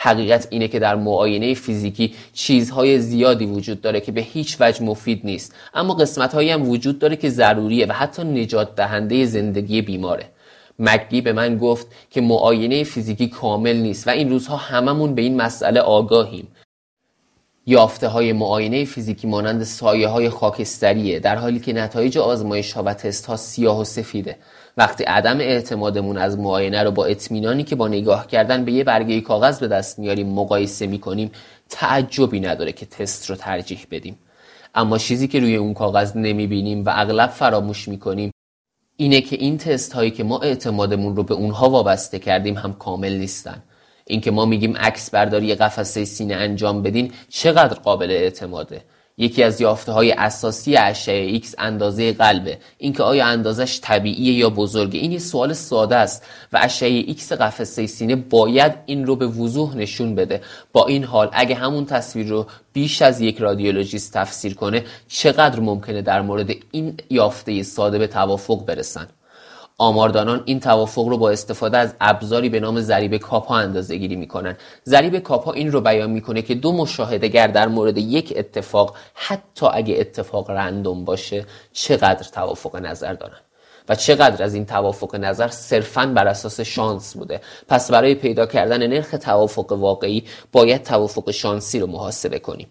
حقیقت 0.05 0.47
اینه 0.49 0.67
که 0.67 0.79
در 0.79 0.95
معاینه 0.95 1.53
فیزیکی 1.53 2.13
چیزهای 2.33 2.99
زیادی 2.99 3.45
وجود 3.45 3.81
داره 3.81 4.01
که 4.01 4.11
به 4.11 4.21
هیچ 4.21 4.57
وجه 4.59 4.83
مفید 4.83 5.21
نیست. 5.23 5.55
اما 5.73 5.93
قسمت 5.93 6.35
هم 6.35 6.69
وجود 6.69 6.99
داره 6.99 7.15
که 7.15 7.29
ضروریه 7.29 7.85
و 7.85 7.91
حتی 7.91 8.23
نجات 8.23 8.75
دهنده 8.75 9.25
زندگی 9.25 9.81
بیماره. 9.81 10.25
مگی 10.79 11.21
به 11.21 11.33
من 11.33 11.57
گفت 11.57 11.87
که 12.09 12.21
معاینه 12.21 12.83
فیزیکی 12.83 13.27
کامل 13.27 13.75
نیست 13.75 14.07
و 14.07 14.11
این 14.11 14.29
روزها 14.29 14.57
هممون 14.57 15.15
به 15.15 15.21
این 15.21 15.41
مسئله 15.41 15.79
آگاهیم. 15.79 16.47
یافته 17.67 18.07
های 18.07 18.33
معاینه 18.33 18.85
فیزیکی 18.85 19.27
مانند 19.27 19.63
سایه 19.63 20.07
های 20.07 20.29
خاکستریه 20.29 21.19
در 21.19 21.35
حالی 21.35 21.59
که 21.59 21.73
نتایج 21.73 22.17
آزمایش 22.17 22.73
ها 22.73 22.83
و 22.83 22.93
تست 22.93 23.25
ها 23.25 23.35
سیاه 23.35 23.79
و 23.79 23.83
سفیده. 23.83 24.37
وقتی 24.77 25.03
عدم 25.03 25.39
اعتمادمون 25.39 26.17
از 26.17 26.39
معاینه 26.39 26.83
رو 26.83 26.91
با 26.91 27.05
اطمینانی 27.05 27.63
که 27.63 27.75
با 27.75 27.87
نگاه 27.87 28.27
کردن 28.27 28.65
به 28.65 28.71
یه 28.71 28.83
برگه 28.83 29.21
کاغذ 29.21 29.59
به 29.59 29.67
دست 29.67 29.99
میاریم 29.99 30.27
مقایسه 30.27 30.87
می‌کنیم 30.87 31.31
تعجبی 31.69 32.39
نداره 32.39 32.71
که 32.71 32.85
تست 32.85 33.29
رو 33.29 33.35
ترجیح 33.35 33.87
بدیم. 33.91 34.19
اما 34.75 34.97
چیزی 34.97 35.27
که 35.27 35.39
روی 35.39 35.55
اون 35.55 35.73
کاغذ 35.73 36.17
نمی‌بینیم 36.17 36.85
و 36.85 36.91
اغلب 36.93 37.29
فراموش 37.29 37.87
می‌کنیم 37.87 38.31
اینه 38.97 39.21
که 39.21 39.35
این 39.35 39.57
تست 39.57 39.93
هایی 39.93 40.11
که 40.11 40.23
ما 40.23 40.39
اعتمادمون 40.39 41.15
رو 41.15 41.23
به 41.23 41.33
اونها 41.33 41.69
وابسته 41.69 42.19
کردیم 42.19 42.57
هم 42.57 42.73
کامل 42.73 43.13
نیستن. 43.13 43.63
اینکه 44.07 44.31
ما 44.31 44.45
میگیم 44.45 44.77
عکس 44.77 45.09
برداری 45.09 45.55
قفسه 45.55 46.05
سینه 46.05 46.35
انجام 46.35 46.81
بدین 46.81 47.11
چقدر 47.29 47.73
قابل 47.73 48.11
اعتماده؟ 48.11 48.81
یکی 49.17 49.43
از 49.43 49.61
یافته 49.61 49.91
های 49.91 50.11
اساسی 50.11 50.77
اشعه 50.77 51.39
X 51.39 51.45
اندازه 51.57 52.13
قلبه. 52.13 52.57
اینکه 52.77 53.03
آیا 53.03 53.25
اندازش 53.25 53.79
طبیعیه 53.81 54.33
یا 54.33 54.49
بزرگه 54.49 54.99
این 54.99 55.11
یه 55.11 55.19
سوال 55.19 55.53
ساده 55.53 55.95
است 55.95 56.25
و 56.53 56.59
اشعه 56.61 57.03
X 57.03 57.31
قفسه 57.31 57.87
سینه 57.87 58.15
باید 58.15 58.73
این 58.85 59.05
رو 59.05 59.15
به 59.15 59.27
وضوح 59.27 59.77
نشون 59.77 60.15
بده. 60.15 60.41
با 60.73 60.85
این 60.85 61.03
حال 61.03 61.29
اگه 61.33 61.55
همون 61.55 61.85
تصویر 61.85 62.27
رو 62.27 62.45
بیش 62.73 63.01
از 63.01 63.21
یک 63.21 63.37
رادیولوژیست 63.37 64.13
تفسیر 64.13 64.53
کنه 64.53 64.83
چقدر 65.07 65.59
ممکنه 65.59 66.01
در 66.01 66.21
مورد 66.21 66.51
این 66.71 66.97
یافته 67.09 67.63
ساده 67.63 67.97
به 67.97 68.07
توافق 68.07 68.65
برسن؟ 68.65 69.07
آماردانان 69.77 70.43
این 70.45 70.59
توافق 70.59 71.07
رو 71.07 71.17
با 71.17 71.29
استفاده 71.29 71.77
از 71.77 71.95
ابزاری 72.01 72.49
به 72.49 72.59
نام 72.59 72.81
ضریب 72.81 73.17
کاپا 73.17 73.55
اندازه 73.55 73.97
گیری 73.97 74.15
می‌کنن. 74.15 74.57
ضریب 74.85 75.19
کاپا 75.19 75.51
این 75.51 75.71
رو 75.71 75.81
بیان 75.81 76.09
می‌کنه 76.09 76.41
که 76.41 76.55
دو 76.55 76.71
مشاهده 76.71 77.27
گر 77.27 77.47
در 77.47 77.67
مورد 77.67 77.97
یک 77.97 78.33
اتفاق 78.35 78.95
حتی 79.13 79.65
اگه 79.73 79.95
اتفاق 79.99 80.51
رندوم 80.51 81.05
باشه 81.05 81.45
چقدر 81.73 82.27
توافق 82.33 82.75
نظر 82.75 83.13
دارن؟ 83.13 83.39
و 83.89 83.95
چقدر 83.95 84.43
از 84.43 84.53
این 84.53 84.65
توافق 84.65 85.15
نظر 85.15 85.47
صرفا 85.47 86.05
بر 86.05 86.27
اساس 86.27 86.59
شانس 86.59 87.17
بوده؟ 87.17 87.41
پس 87.67 87.91
برای 87.91 88.15
پیدا 88.15 88.45
کردن 88.45 88.87
نرخ 88.87 89.11
توافق 89.11 89.71
واقعی 89.71 90.23
باید 90.51 90.83
توافق 90.83 91.31
شانسی 91.31 91.79
رو 91.79 91.87
محاسبه 91.87 92.39
کنیم. 92.39 92.67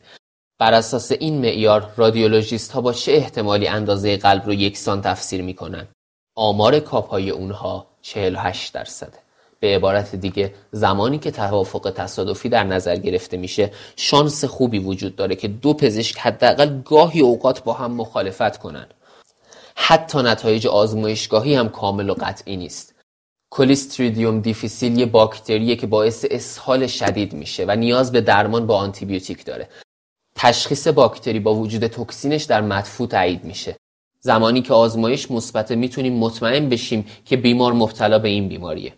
بر 0.58 0.74
اساس 0.74 1.12
این 1.12 1.40
معیار 1.40 1.90
رادیولوژیست 1.96 2.72
ها 2.72 2.80
با 2.80 2.92
چه 2.92 3.12
احتمالی 3.12 3.68
اندازه 3.68 4.16
قلب 4.16 4.46
رو 4.46 4.54
یکسان 4.54 5.02
تفسیر 5.02 5.42
می‌کنن؟ 5.42 5.88
آمار 6.34 6.80
کاپای 6.80 7.30
اونها 7.30 7.86
48 8.02 8.72
درصده 8.72 9.18
به 9.60 9.76
عبارت 9.76 10.14
دیگه 10.14 10.54
زمانی 10.72 11.18
که 11.18 11.30
توافق 11.30 11.92
تصادفی 11.96 12.48
در 12.48 12.64
نظر 12.64 12.96
گرفته 12.96 13.36
میشه 13.36 13.70
شانس 13.96 14.44
خوبی 14.44 14.78
وجود 14.78 15.16
داره 15.16 15.36
که 15.36 15.48
دو 15.48 15.74
پزشک 15.74 16.18
حداقل 16.18 16.82
گاهی 16.82 17.20
اوقات 17.20 17.64
با 17.64 17.72
هم 17.72 17.92
مخالفت 17.92 18.56
کنن. 18.56 18.86
حتی 19.76 20.18
نتایج 20.18 20.66
آزمایشگاهی 20.66 21.54
هم 21.54 21.68
کامل 21.68 22.10
و 22.10 22.14
قطعی 22.14 22.56
نیست. 22.56 22.94
کلیستریدیوم 23.50 24.40
دیفیسیل 24.40 24.98
یه 24.98 25.06
باکتریه 25.06 25.76
که 25.76 25.86
باعث 25.86 26.24
اسهال 26.30 26.86
شدید 26.86 27.32
میشه 27.32 27.64
و 27.68 27.76
نیاز 27.76 28.12
به 28.12 28.20
درمان 28.20 28.66
با 28.66 28.76
آنتیبیوتیک 28.76 29.44
داره. 29.44 29.68
تشخیص 30.36 30.88
باکتری 30.88 31.40
با 31.40 31.54
وجود 31.54 31.86
توکسینش 31.86 32.44
در 32.44 32.60
مدفوع 32.60 33.08
تایید 33.08 33.44
میشه. 33.44 33.76
زمانی 34.26 34.62
که 34.62 34.74
آزمایش 34.74 35.30
مثبته 35.30 35.76
می‌تونیم 35.76 36.18
مطمئن 36.18 36.68
بشیم 36.68 37.06
که 37.24 37.36
بیمار 37.36 37.72
مبتلا 37.72 38.18
به 38.18 38.28
این 38.28 38.48
بیماریه. 38.48 38.92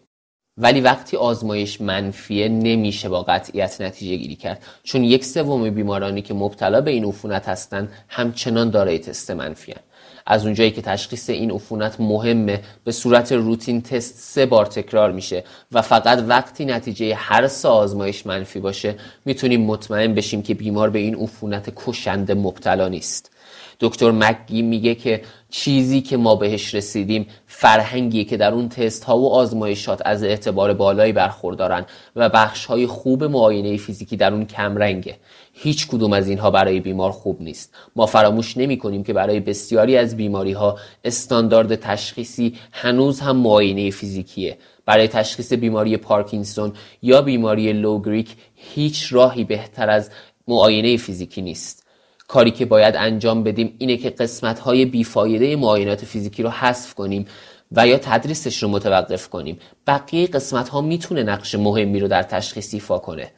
ولی 0.57 0.81
وقتی 0.81 1.17
آزمایش 1.17 1.81
منفیه 1.81 2.49
نمیشه 2.49 3.09
با 3.09 3.23
قطعیت 3.23 3.81
نتیجه 3.81 4.17
گیری 4.17 4.37
کرد. 4.37 4.63
چون 4.83 5.05
یک 5.05 5.25
سوم 5.25 5.71
بیمارانی 5.71 6.23
که 6.23 6.35
مبتلا 6.35 6.81
به 6.81 6.91
این 6.91 7.05
عفونت 7.05 7.49
هستند 7.49 7.93
همچنان 8.09 8.71
دارای 8.71 8.99
تست 8.99 9.31
منفی 9.31 9.73
هن. 9.73 9.81
از 10.27 10.45
اونجایی 10.45 10.71
که 10.71 10.83
تشخیص 10.83 11.31
این 11.31 11.51
عفونت 11.51 12.01
مهمه 12.01 12.61
به 12.85 12.93
صورت 12.93 13.33
روتین 13.33 13.83
تست 13.83 14.19
سه 14.19 14.47
بار 14.47 14.67
تکرار 14.67 15.13
میشه 15.13 15.45
و 15.73 15.83
فقط 15.83 16.25
وقتی 16.29 16.65
نتیجه 16.65 17.15
هر 17.15 17.49
سه 17.49 17.69
آزمایش 17.69 18.27
منفی 18.27 18.61
باشه 18.61 18.95
می‌تونیم 19.25 19.61
مطمئن 19.61 20.15
بشیم 20.15 20.43
که 20.43 20.55
بیمار 20.55 20.91
به 20.91 20.99
این 20.99 21.15
عفونت 21.15 21.73
کشنده 21.77 22.35
مبتلا 22.35 22.89
نیست. 22.89 23.36
دکتر 23.81 24.11
مگی 24.11 24.63
میگه 24.63 24.95
که 24.95 25.23
چیزی 25.51 26.01
که 26.01 26.17
ما 26.17 26.37
بهش 26.37 26.75
رسیدیم 26.75 27.27
فرهنگیه 27.47 28.25
که 28.25 28.37
در 28.37 28.53
اون 28.53 28.69
تست 28.69 29.05
ها 29.05 29.19
و 29.19 29.33
آزمایشات 29.33 30.03
از 30.05 30.23
اعتبار 30.23 30.75
بالایی 30.75 31.13
برخوردارن 31.13 31.87
و 32.17 32.29
بخش 32.29 32.65
های 32.65 32.87
خوب 32.87 33.25
معاینه 33.25 33.77
فیزیکی 33.77 34.17
در 34.17 34.33
اون 34.33 34.47
کمرنگه. 34.47 35.17
هیچ 35.53 35.89
کدوم 35.89 36.13
از 36.13 36.29
اینها 36.29 36.51
برای 36.51 36.81
بیمار 36.81 37.11
خوب 37.11 37.43
نیست. 37.43 37.75
ما 37.97 38.07
فراموش 38.07 38.57
نمی 38.57 38.79
کنیم 38.79 39.05
که 39.05 39.13
برای 39.13 39.41
بسیاری 39.41 39.97
از 39.97 40.17
بیماری 40.17 40.53
ها 40.53 40.79
استاندارد 41.05 41.75
تشخیصی 41.75 42.55
هنوز 42.73 43.21
هم 43.21 43.37
معاینه 43.37 43.91
فیزیکیه. 43.91 44.59
برای 44.87 45.09
تشخیص 45.09 45.53
بیماری 45.53 45.97
پارکینسون 45.97 46.73
یا 47.03 47.23
بیماری 47.23 47.73
لوگریک 47.73 48.37
هیچ 48.55 49.13
راهی 49.13 49.45
بهتر 49.45 49.91
از 49.91 50.11
معاینه 50.49 50.97
فیزیکی 50.97 51.43
نیست. 51.43 51.86
کاری 52.29 52.51
که 52.51 52.67
باید 52.67 52.97
انجام 52.97 53.43
بدیم 53.43 53.75
اینه 53.79 53.97
که 53.97 54.11
قسمت 54.11 54.59
های 54.59 54.85
بیفایده 54.85 55.57
معاینات 55.57 56.05
فیزیکی 56.05 56.43
رو 56.43 56.49
حذف 56.49 56.95
کنیم 56.95 57.27
و 57.73 57.87
یا 57.87 57.99
تدریسش 57.99 58.63
رو 58.63 58.69
متوقف 58.69 59.29
کنیم. 59.29 59.59
بقیه 59.87 60.27
قسمت 60.27 60.69
ها 60.69 60.81
می‌تونه 60.81 61.23
نقش 61.23 61.55
مهمی 61.55 62.01
رو 62.01 62.09
در 62.09 62.23
تشخیص 62.23 62.75
ایفا 62.75 62.99
کنه. 62.99 63.31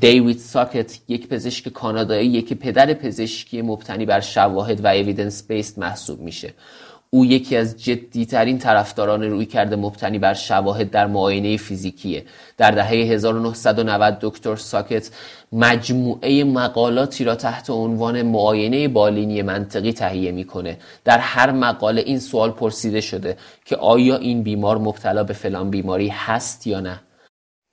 دیوید 0.00 0.38
ساکت 0.38 0.98
یک 1.08 1.28
پزشک 1.28 1.68
کانادایی 1.68 2.42
که 2.42 2.54
پدر 2.54 2.94
پزشکی 2.94 3.62
مبتنی 3.62 4.06
بر 4.06 4.20
شواهد 4.20 4.84
و 4.84 4.86
اویدنس 4.86 5.46
بیست 5.46 5.78
محسوب 5.78 6.20
میشه. 6.20 6.54
او 7.10 7.26
یکی 7.26 7.56
از 7.56 7.84
جدیترین 7.84 8.58
طرفداران 8.58 9.22
روی 9.22 9.46
کرده 9.46 9.76
مبتنی 9.76 10.18
بر 10.18 10.34
شواهد 10.34 10.90
در 10.90 11.06
معاینه 11.06 11.56
فیزیکیه. 11.56 12.24
در 12.56 12.70
دهه 12.70 12.88
1990 12.88 14.18
دکتر 14.20 14.56
ساکت 14.56 15.10
مجموعه 15.52 16.44
مقالاتی 16.44 17.24
را 17.24 17.34
تحت 17.34 17.70
عنوان 17.70 18.22
معاینه 18.22 18.88
بالینی 18.88 19.42
منطقی 19.42 19.92
تهیه 19.92 20.32
می‌کنه. 20.32 20.76
در 21.04 21.18
هر 21.18 21.50
مقاله 21.50 22.00
این 22.00 22.18
سوال 22.18 22.50
پرسیده 22.50 23.00
شده 23.00 23.36
که 23.64 23.76
آیا 23.76 24.16
این 24.16 24.42
بیمار 24.42 24.78
مبتلا 24.78 25.24
به 25.24 25.34
فلان 25.34 25.70
بیماری 25.70 26.08
هست 26.08 26.66
یا 26.66 26.80
نه؟ 26.80 27.00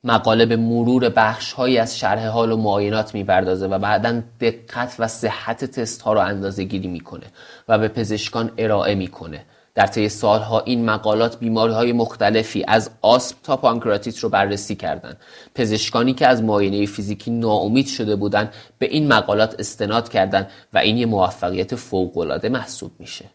مقاله 0.05 0.45
به 0.45 0.55
مرور 0.55 1.09
بخشهایی 1.09 1.77
از 1.77 1.99
شرح 1.99 2.27
حال 2.27 2.51
و 2.51 2.57
معاینات 2.57 3.13
می‌پردازه 3.13 3.67
و 3.67 3.79
بعدا 3.79 4.21
دقت 4.41 4.95
و 4.99 5.07
صحت 5.07 5.65
تست 5.65 6.01
ها 6.01 6.13
رو 6.13 6.19
اندازه 6.19 6.63
گیری 6.63 6.87
می‌کنه 6.87 7.25
و 7.67 7.77
به 7.77 7.87
پزشکان 7.87 8.51
ارائه 8.57 8.95
می‌کنه 8.95 9.45
در 9.75 9.87
طی 9.87 10.09
سالها 10.09 10.59
این 10.59 10.85
مقالات 10.85 11.39
بیماری 11.39 11.73
های 11.73 11.93
مختلفی 11.93 12.65
از 12.67 12.89
آسپ 13.01 13.37
تا 13.43 13.57
پانکراتیت 13.57 14.19
رو 14.19 14.29
بررسی 14.29 14.75
کردند. 14.75 15.17
پزشکانی 15.55 16.13
که 16.13 16.27
از 16.27 16.43
معاینه 16.43 16.85
فیزیکی 16.85 17.31
ناامید 17.31 17.87
شده 17.87 18.15
بودند 18.15 18.53
به 18.79 18.85
این 18.85 19.07
مقالات 19.07 19.55
استناد 19.59 20.09
کردند 20.09 20.49
و 20.73 20.77
این 20.77 20.97
یه 20.97 21.05
موفقیت 21.05 21.75
فوق‌العاده 21.75 22.49
محسوب 22.49 22.91
میشه. 22.99 23.25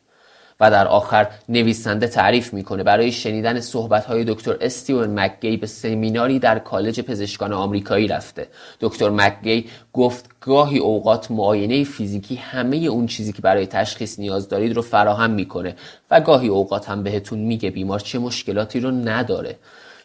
و 0.60 0.70
در 0.70 0.88
آخر 0.88 1.28
نویسنده 1.48 2.06
تعریف 2.06 2.54
می‌کنه. 2.54 2.82
برای 2.82 3.12
شنیدن 3.12 3.60
صحبت 3.60 4.04
های 4.04 4.24
دکتر 4.24 4.56
استیون 4.60 5.20
مکگی 5.20 5.56
به 5.56 5.66
سمیناری 5.66 6.38
در 6.38 6.58
کالج 6.58 7.00
پزشکان 7.00 7.52
آمریکایی 7.52 8.08
رفته. 8.08 8.48
دکتر 8.80 9.10
مکگی 9.10 9.64
گفت 9.92 10.24
گاهی 10.40 10.78
اوقات 10.78 11.30
معاینه 11.30 11.84
فیزیکی 11.84 12.34
همه 12.34 12.76
اون 12.76 13.06
چیزی 13.06 13.32
که 13.32 13.42
برای 13.42 13.66
تشخیص 13.66 14.18
نیاز 14.18 14.48
دارید 14.48 14.76
رو 14.76 14.82
فراهم 14.82 15.30
می‌کنه 15.30 15.76
و 16.10 16.20
گاهی 16.20 16.48
اوقات 16.48 16.88
هم 16.88 17.02
بهتون 17.02 17.38
میگه 17.38 17.70
بیمار 17.70 18.00
چه 18.00 18.18
مشکلاتی 18.18 18.80
رو 18.80 18.90
نداره. 18.90 19.56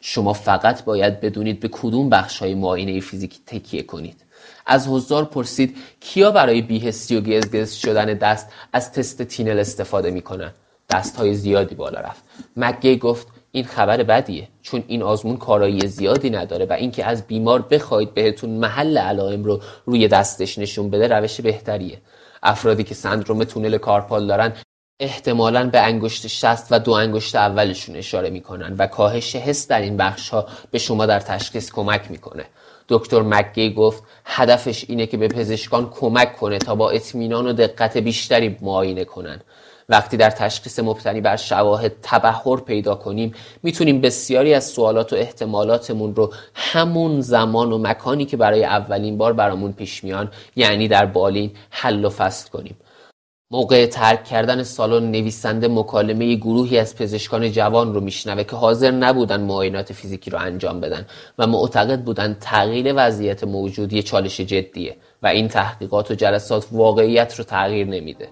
شما 0.01 0.33
فقط 0.33 0.83
باید 0.83 1.19
بدونید 1.19 1.59
به 1.59 1.67
کدوم 1.67 2.09
بخش 2.09 2.39
های 2.39 2.55
معاینه 2.55 2.99
فیزیکی 2.99 3.39
تکیه 3.45 3.83
کنید. 3.83 4.24
از 4.65 4.87
حضار 4.87 5.25
پرسید 5.25 5.77
کیا 5.99 6.31
برای 6.31 6.61
بیهستی 6.61 7.15
و 7.15 7.21
گزگز 7.21 7.73
شدن 7.73 8.05
دست 8.05 8.47
از 8.73 8.91
تست 8.91 9.21
تینل 9.21 9.59
استفاده 9.59 10.11
می‌کنن؟ 10.11 10.51
دست 10.89 11.15
های 11.15 11.33
زیادی 11.33 11.75
بالا 11.75 11.99
رفت. 11.99 12.23
مگی 12.55 12.97
گفت 12.97 13.27
این 13.51 13.65
خبر 13.65 14.03
بدیه 14.03 14.47
چون 14.61 14.83
این 14.87 15.03
آزمون 15.03 15.37
کارایی 15.37 15.87
زیادی 15.87 16.29
نداره 16.29 16.65
و 16.65 16.73
اینکه 16.73 17.05
از 17.05 17.27
بیمار 17.27 17.61
بخواید 17.61 18.13
بهتون 18.13 18.49
محل 18.49 18.97
علائم 18.97 19.43
رو 19.43 19.61
روی 19.85 20.07
دستش 20.07 20.57
نشون 20.57 20.89
بده 20.89 21.07
روش 21.07 21.41
بهتریه. 21.41 22.01
افرادی 22.43 22.83
که 22.83 22.95
سندروم 22.95 23.43
تونل 23.43 23.77
کارپال 23.77 24.27
دارن 24.27 24.53
احتمالا 24.99 25.69
به 25.69 25.79
انگشت 25.81 26.27
شست 26.27 26.67
و 26.71 26.79
دو 26.79 26.91
انگشت 26.91 27.35
اولشون 27.35 27.95
اشاره 27.95 28.29
می‌کنن 28.29 28.75
و 28.77 28.87
کاهش 28.87 29.35
حس 29.35 29.67
در 29.67 29.81
این 29.81 29.97
بخش 29.97 30.29
ها 30.29 30.47
به 30.71 30.77
شما 30.77 31.05
در 31.05 31.19
تشخیص 31.19 31.71
کمک 31.71 32.11
می‌کنه. 32.11 32.45
دکتر 32.89 33.21
مکگی 33.21 33.73
گفت 33.73 34.03
هدفش 34.25 34.85
اینه 34.87 35.05
که 35.05 35.17
به 35.17 35.27
پزشکان 35.27 35.89
کمک 35.89 36.37
کنه 36.37 36.57
تا 36.57 36.75
با 36.75 36.89
اطمینان 36.89 37.47
و 37.47 37.53
دقت 37.53 37.97
بیشتری 37.97 38.57
معاینه 38.61 39.05
کنن. 39.05 39.41
وقتی 39.89 40.17
در 40.17 40.29
تشخیص 40.29 40.79
مبتنی 40.79 41.21
بر 41.21 41.35
شواهد 41.35 41.93
تبهر 42.01 42.57
پیدا 42.57 42.95
کنیم 42.95 43.33
می‌تونیم 43.63 44.01
بسیاری 44.01 44.53
از 44.53 44.65
سوالات 44.65 45.13
و 45.13 45.15
احتمالاتمون 45.15 46.15
رو 46.15 46.33
همون 46.55 47.21
زمان 47.21 47.71
و 47.71 47.77
مکانی 47.77 48.25
که 48.25 48.37
برای 48.37 48.63
اولین 48.63 49.17
بار 49.17 49.33
برامون 49.33 49.71
پیش 49.71 50.03
میان 50.03 50.31
یعنی 50.55 50.87
در 50.87 51.05
بالین 51.05 51.51
حل 51.69 52.05
و 52.05 52.09
فصل 52.09 52.49
کنیم. 52.49 52.75
موقع 53.51 53.85
ترک 53.85 54.23
کردن 54.23 54.63
سالن 54.63 55.11
نویسنده 55.11 55.67
مکالمه 55.67 56.35
گروهی 56.35 56.77
از 56.77 56.95
پزشکان 56.95 57.51
جوان 57.51 57.93
رو 57.93 58.01
میشنوه 58.01 58.43
که 58.43 58.55
حاضر 58.55 58.91
نبودن 58.91 59.41
معاینات 59.41 59.93
فیزیکی 59.93 60.31
رو 60.31 60.39
انجام 60.39 60.79
بدن 60.79 61.05
و 61.37 61.47
معتقد 61.47 62.01
بودن 62.01 62.37
تغییر 62.41 62.93
وضعیت 62.95 63.43
موجود 63.43 63.86
یه 63.86 64.03
چالش 64.03 64.41
جدیه 64.41 64.97
و 65.23 65.27
این 65.27 65.47
تحقیقات 65.47 66.11
و 66.11 66.15
جلسات 66.15 66.67
واقعیت 66.71 67.35
رو 67.35 67.43
تغییر 67.43 67.87
نمیده. 67.87 68.29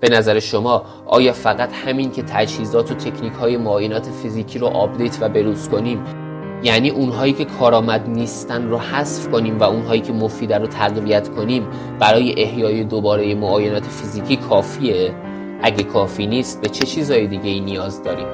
به 0.00 0.08
نظر 0.08 0.38
شما 0.38 0.84
آیا 1.06 1.32
فقط 1.32 1.72
همین 1.72 2.12
که 2.12 2.22
تجهیزات 2.22 2.90
و 2.90 2.94
تکنیک 2.94 3.32
های 3.32 3.56
معاینات 3.56 4.06
فیزیکی 4.22 4.58
رو 4.58 4.66
update 4.66 5.18
و 5.20 5.28
بروز 5.28 5.68
کنیم 5.68 6.25
یعنی 6.62 6.90
اونهایی 6.90 7.32
که 7.32 7.44
کارآمد 7.44 8.08
نیستن 8.08 8.68
رو 8.68 8.78
حذف 8.78 9.28
کنیم 9.28 9.58
و 9.58 9.64
اونهایی 9.64 10.00
که 10.00 10.12
مفیده 10.12 10.58
رو 10.58 10.66
تقویت 10.66 11.28
کنیم 11.28 11.66
برای 11.98 12.42
احیای 12.42 12.84
دوباره 12.84 13.34
معاینات 13.34 13.84
فیزیکی 13.84 14.36
کافیه؟ 14.36 15.14
اگه 15.62 15.82
کافی 15.82 16.26
نیست 16.26 16.60
به 16.60 16.68
چه 16.68 16.86
چیزهای 16.86 17.26
دیگه 17.26 17.50
ای 17.50 17.60
نیاز 17.60 18.02
داریم؟ 18.02 18.26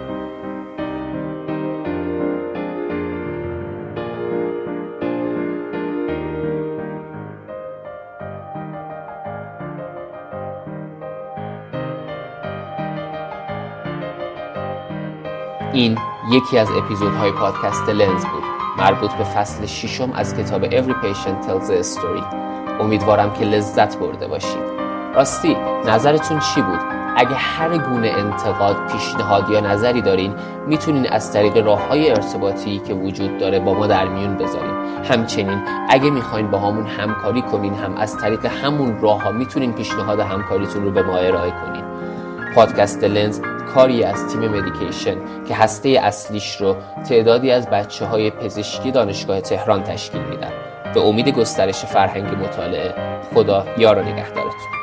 این 15.73 15.99
یکی 16.31 16.59
از 16.59 16.69
اپیزودهای 16.71 17.33
پادکست 17.33 17.89
لنز 17.89 18.25
بود. 18.25 18.43
مربوط 18.79 19.13
به 19.13 19.25
فصل 19.25 19.67
ششم 19.67 20.13
از 20.15 20.37
کتاب 20.37 20.71
Every 20.71 20.95
Patient 21.05 21.47
Tells 21.47 21.69
a 21.69 21.97
Story. 21.97 22.35
امیدوارم 22.81 23.33
که 23.33 23.45
لذت 23.45 23.99
برده 23.99 24.27
باشید. 24.27 24.63
راستی 25.15 25.57
نظرتون 25.87 26.39
چی 26.39 26.63
بود؟ 26.63 26.81
اگه 27.17 27.35
هر 27.35 27.79
گونه 27.79 28.09
انتقاد، 28.09 28.77
پیشنهاد 28.93 29.51
یا 29.51 29.61
نظری 29.61 30.03
دارین 30.03 30.35
می‌تونین 30.67 31.09
از 31.13 31.33
طریق 31.33 31.57
راه 31.67 31.89
های 31.89 32.11
ارتباطی 32.11 32.79
که 32.79 32.95
وجود 32.95 33.39
داره 33.39 33.61
با 33.61 33.75
ما 33.75 33.87
در 33.87 34.09
میون 34.09 34.37
بذارین. 34.37 35.05
همچنین 35.05 35.63
اگه 35.89 36.11
می‌خواین 36.11 36.51
با 36.51 36.59
همون 36.59 36.87
همکاری 36.87 37.43
کنین 37.43 37.75
هم 37.75 37.95
از 37.95 38.17
طریق 38.17 38.47
همون 38.47 39.01
راه 39.01 39.23
ها 39.23 39.33
می‌تونین 39.33 39.73
پیشنهاد 39.73 40.21
همکاریتون 40.21 40.85
رو 40.85 40.91
به 40.91 41.03
ما 41.03 41.17
ارائه 41.17 41.51
کنین. 41.51 41.85
پادکست 42.55 43.05
لنز 43.05 43.41
کاری 43.75 44.05
از 44.05 44.33
تیم 44.33 44.49
مدیکیشن 44.49 45.17
که 45.49 45.55
هسته 45.55 45.89
اصلیش 45.89 46.57
رو 46.57 46.77
تعدادی 47.09 47.51
از 47.51 47.71
بچه 47.71 48.07
های 48.07 48.31
پزشکی 48.31 48.91
دانشگاه 48.91 49.41
تهران 49.41 49.83
تشکیل 49.83 50.23
میدن. 50.23 50.53
به 50.95 51.01
امید 51.01 51.29
گسترش 51.29 51.85
فرهنگ 51.85 52.45
مطالعه 52.45 52.95
خدا 53.35 53.67
یار 53.79 53.99
و 53.99 54.03
نگهدارتون. 54.03 54.82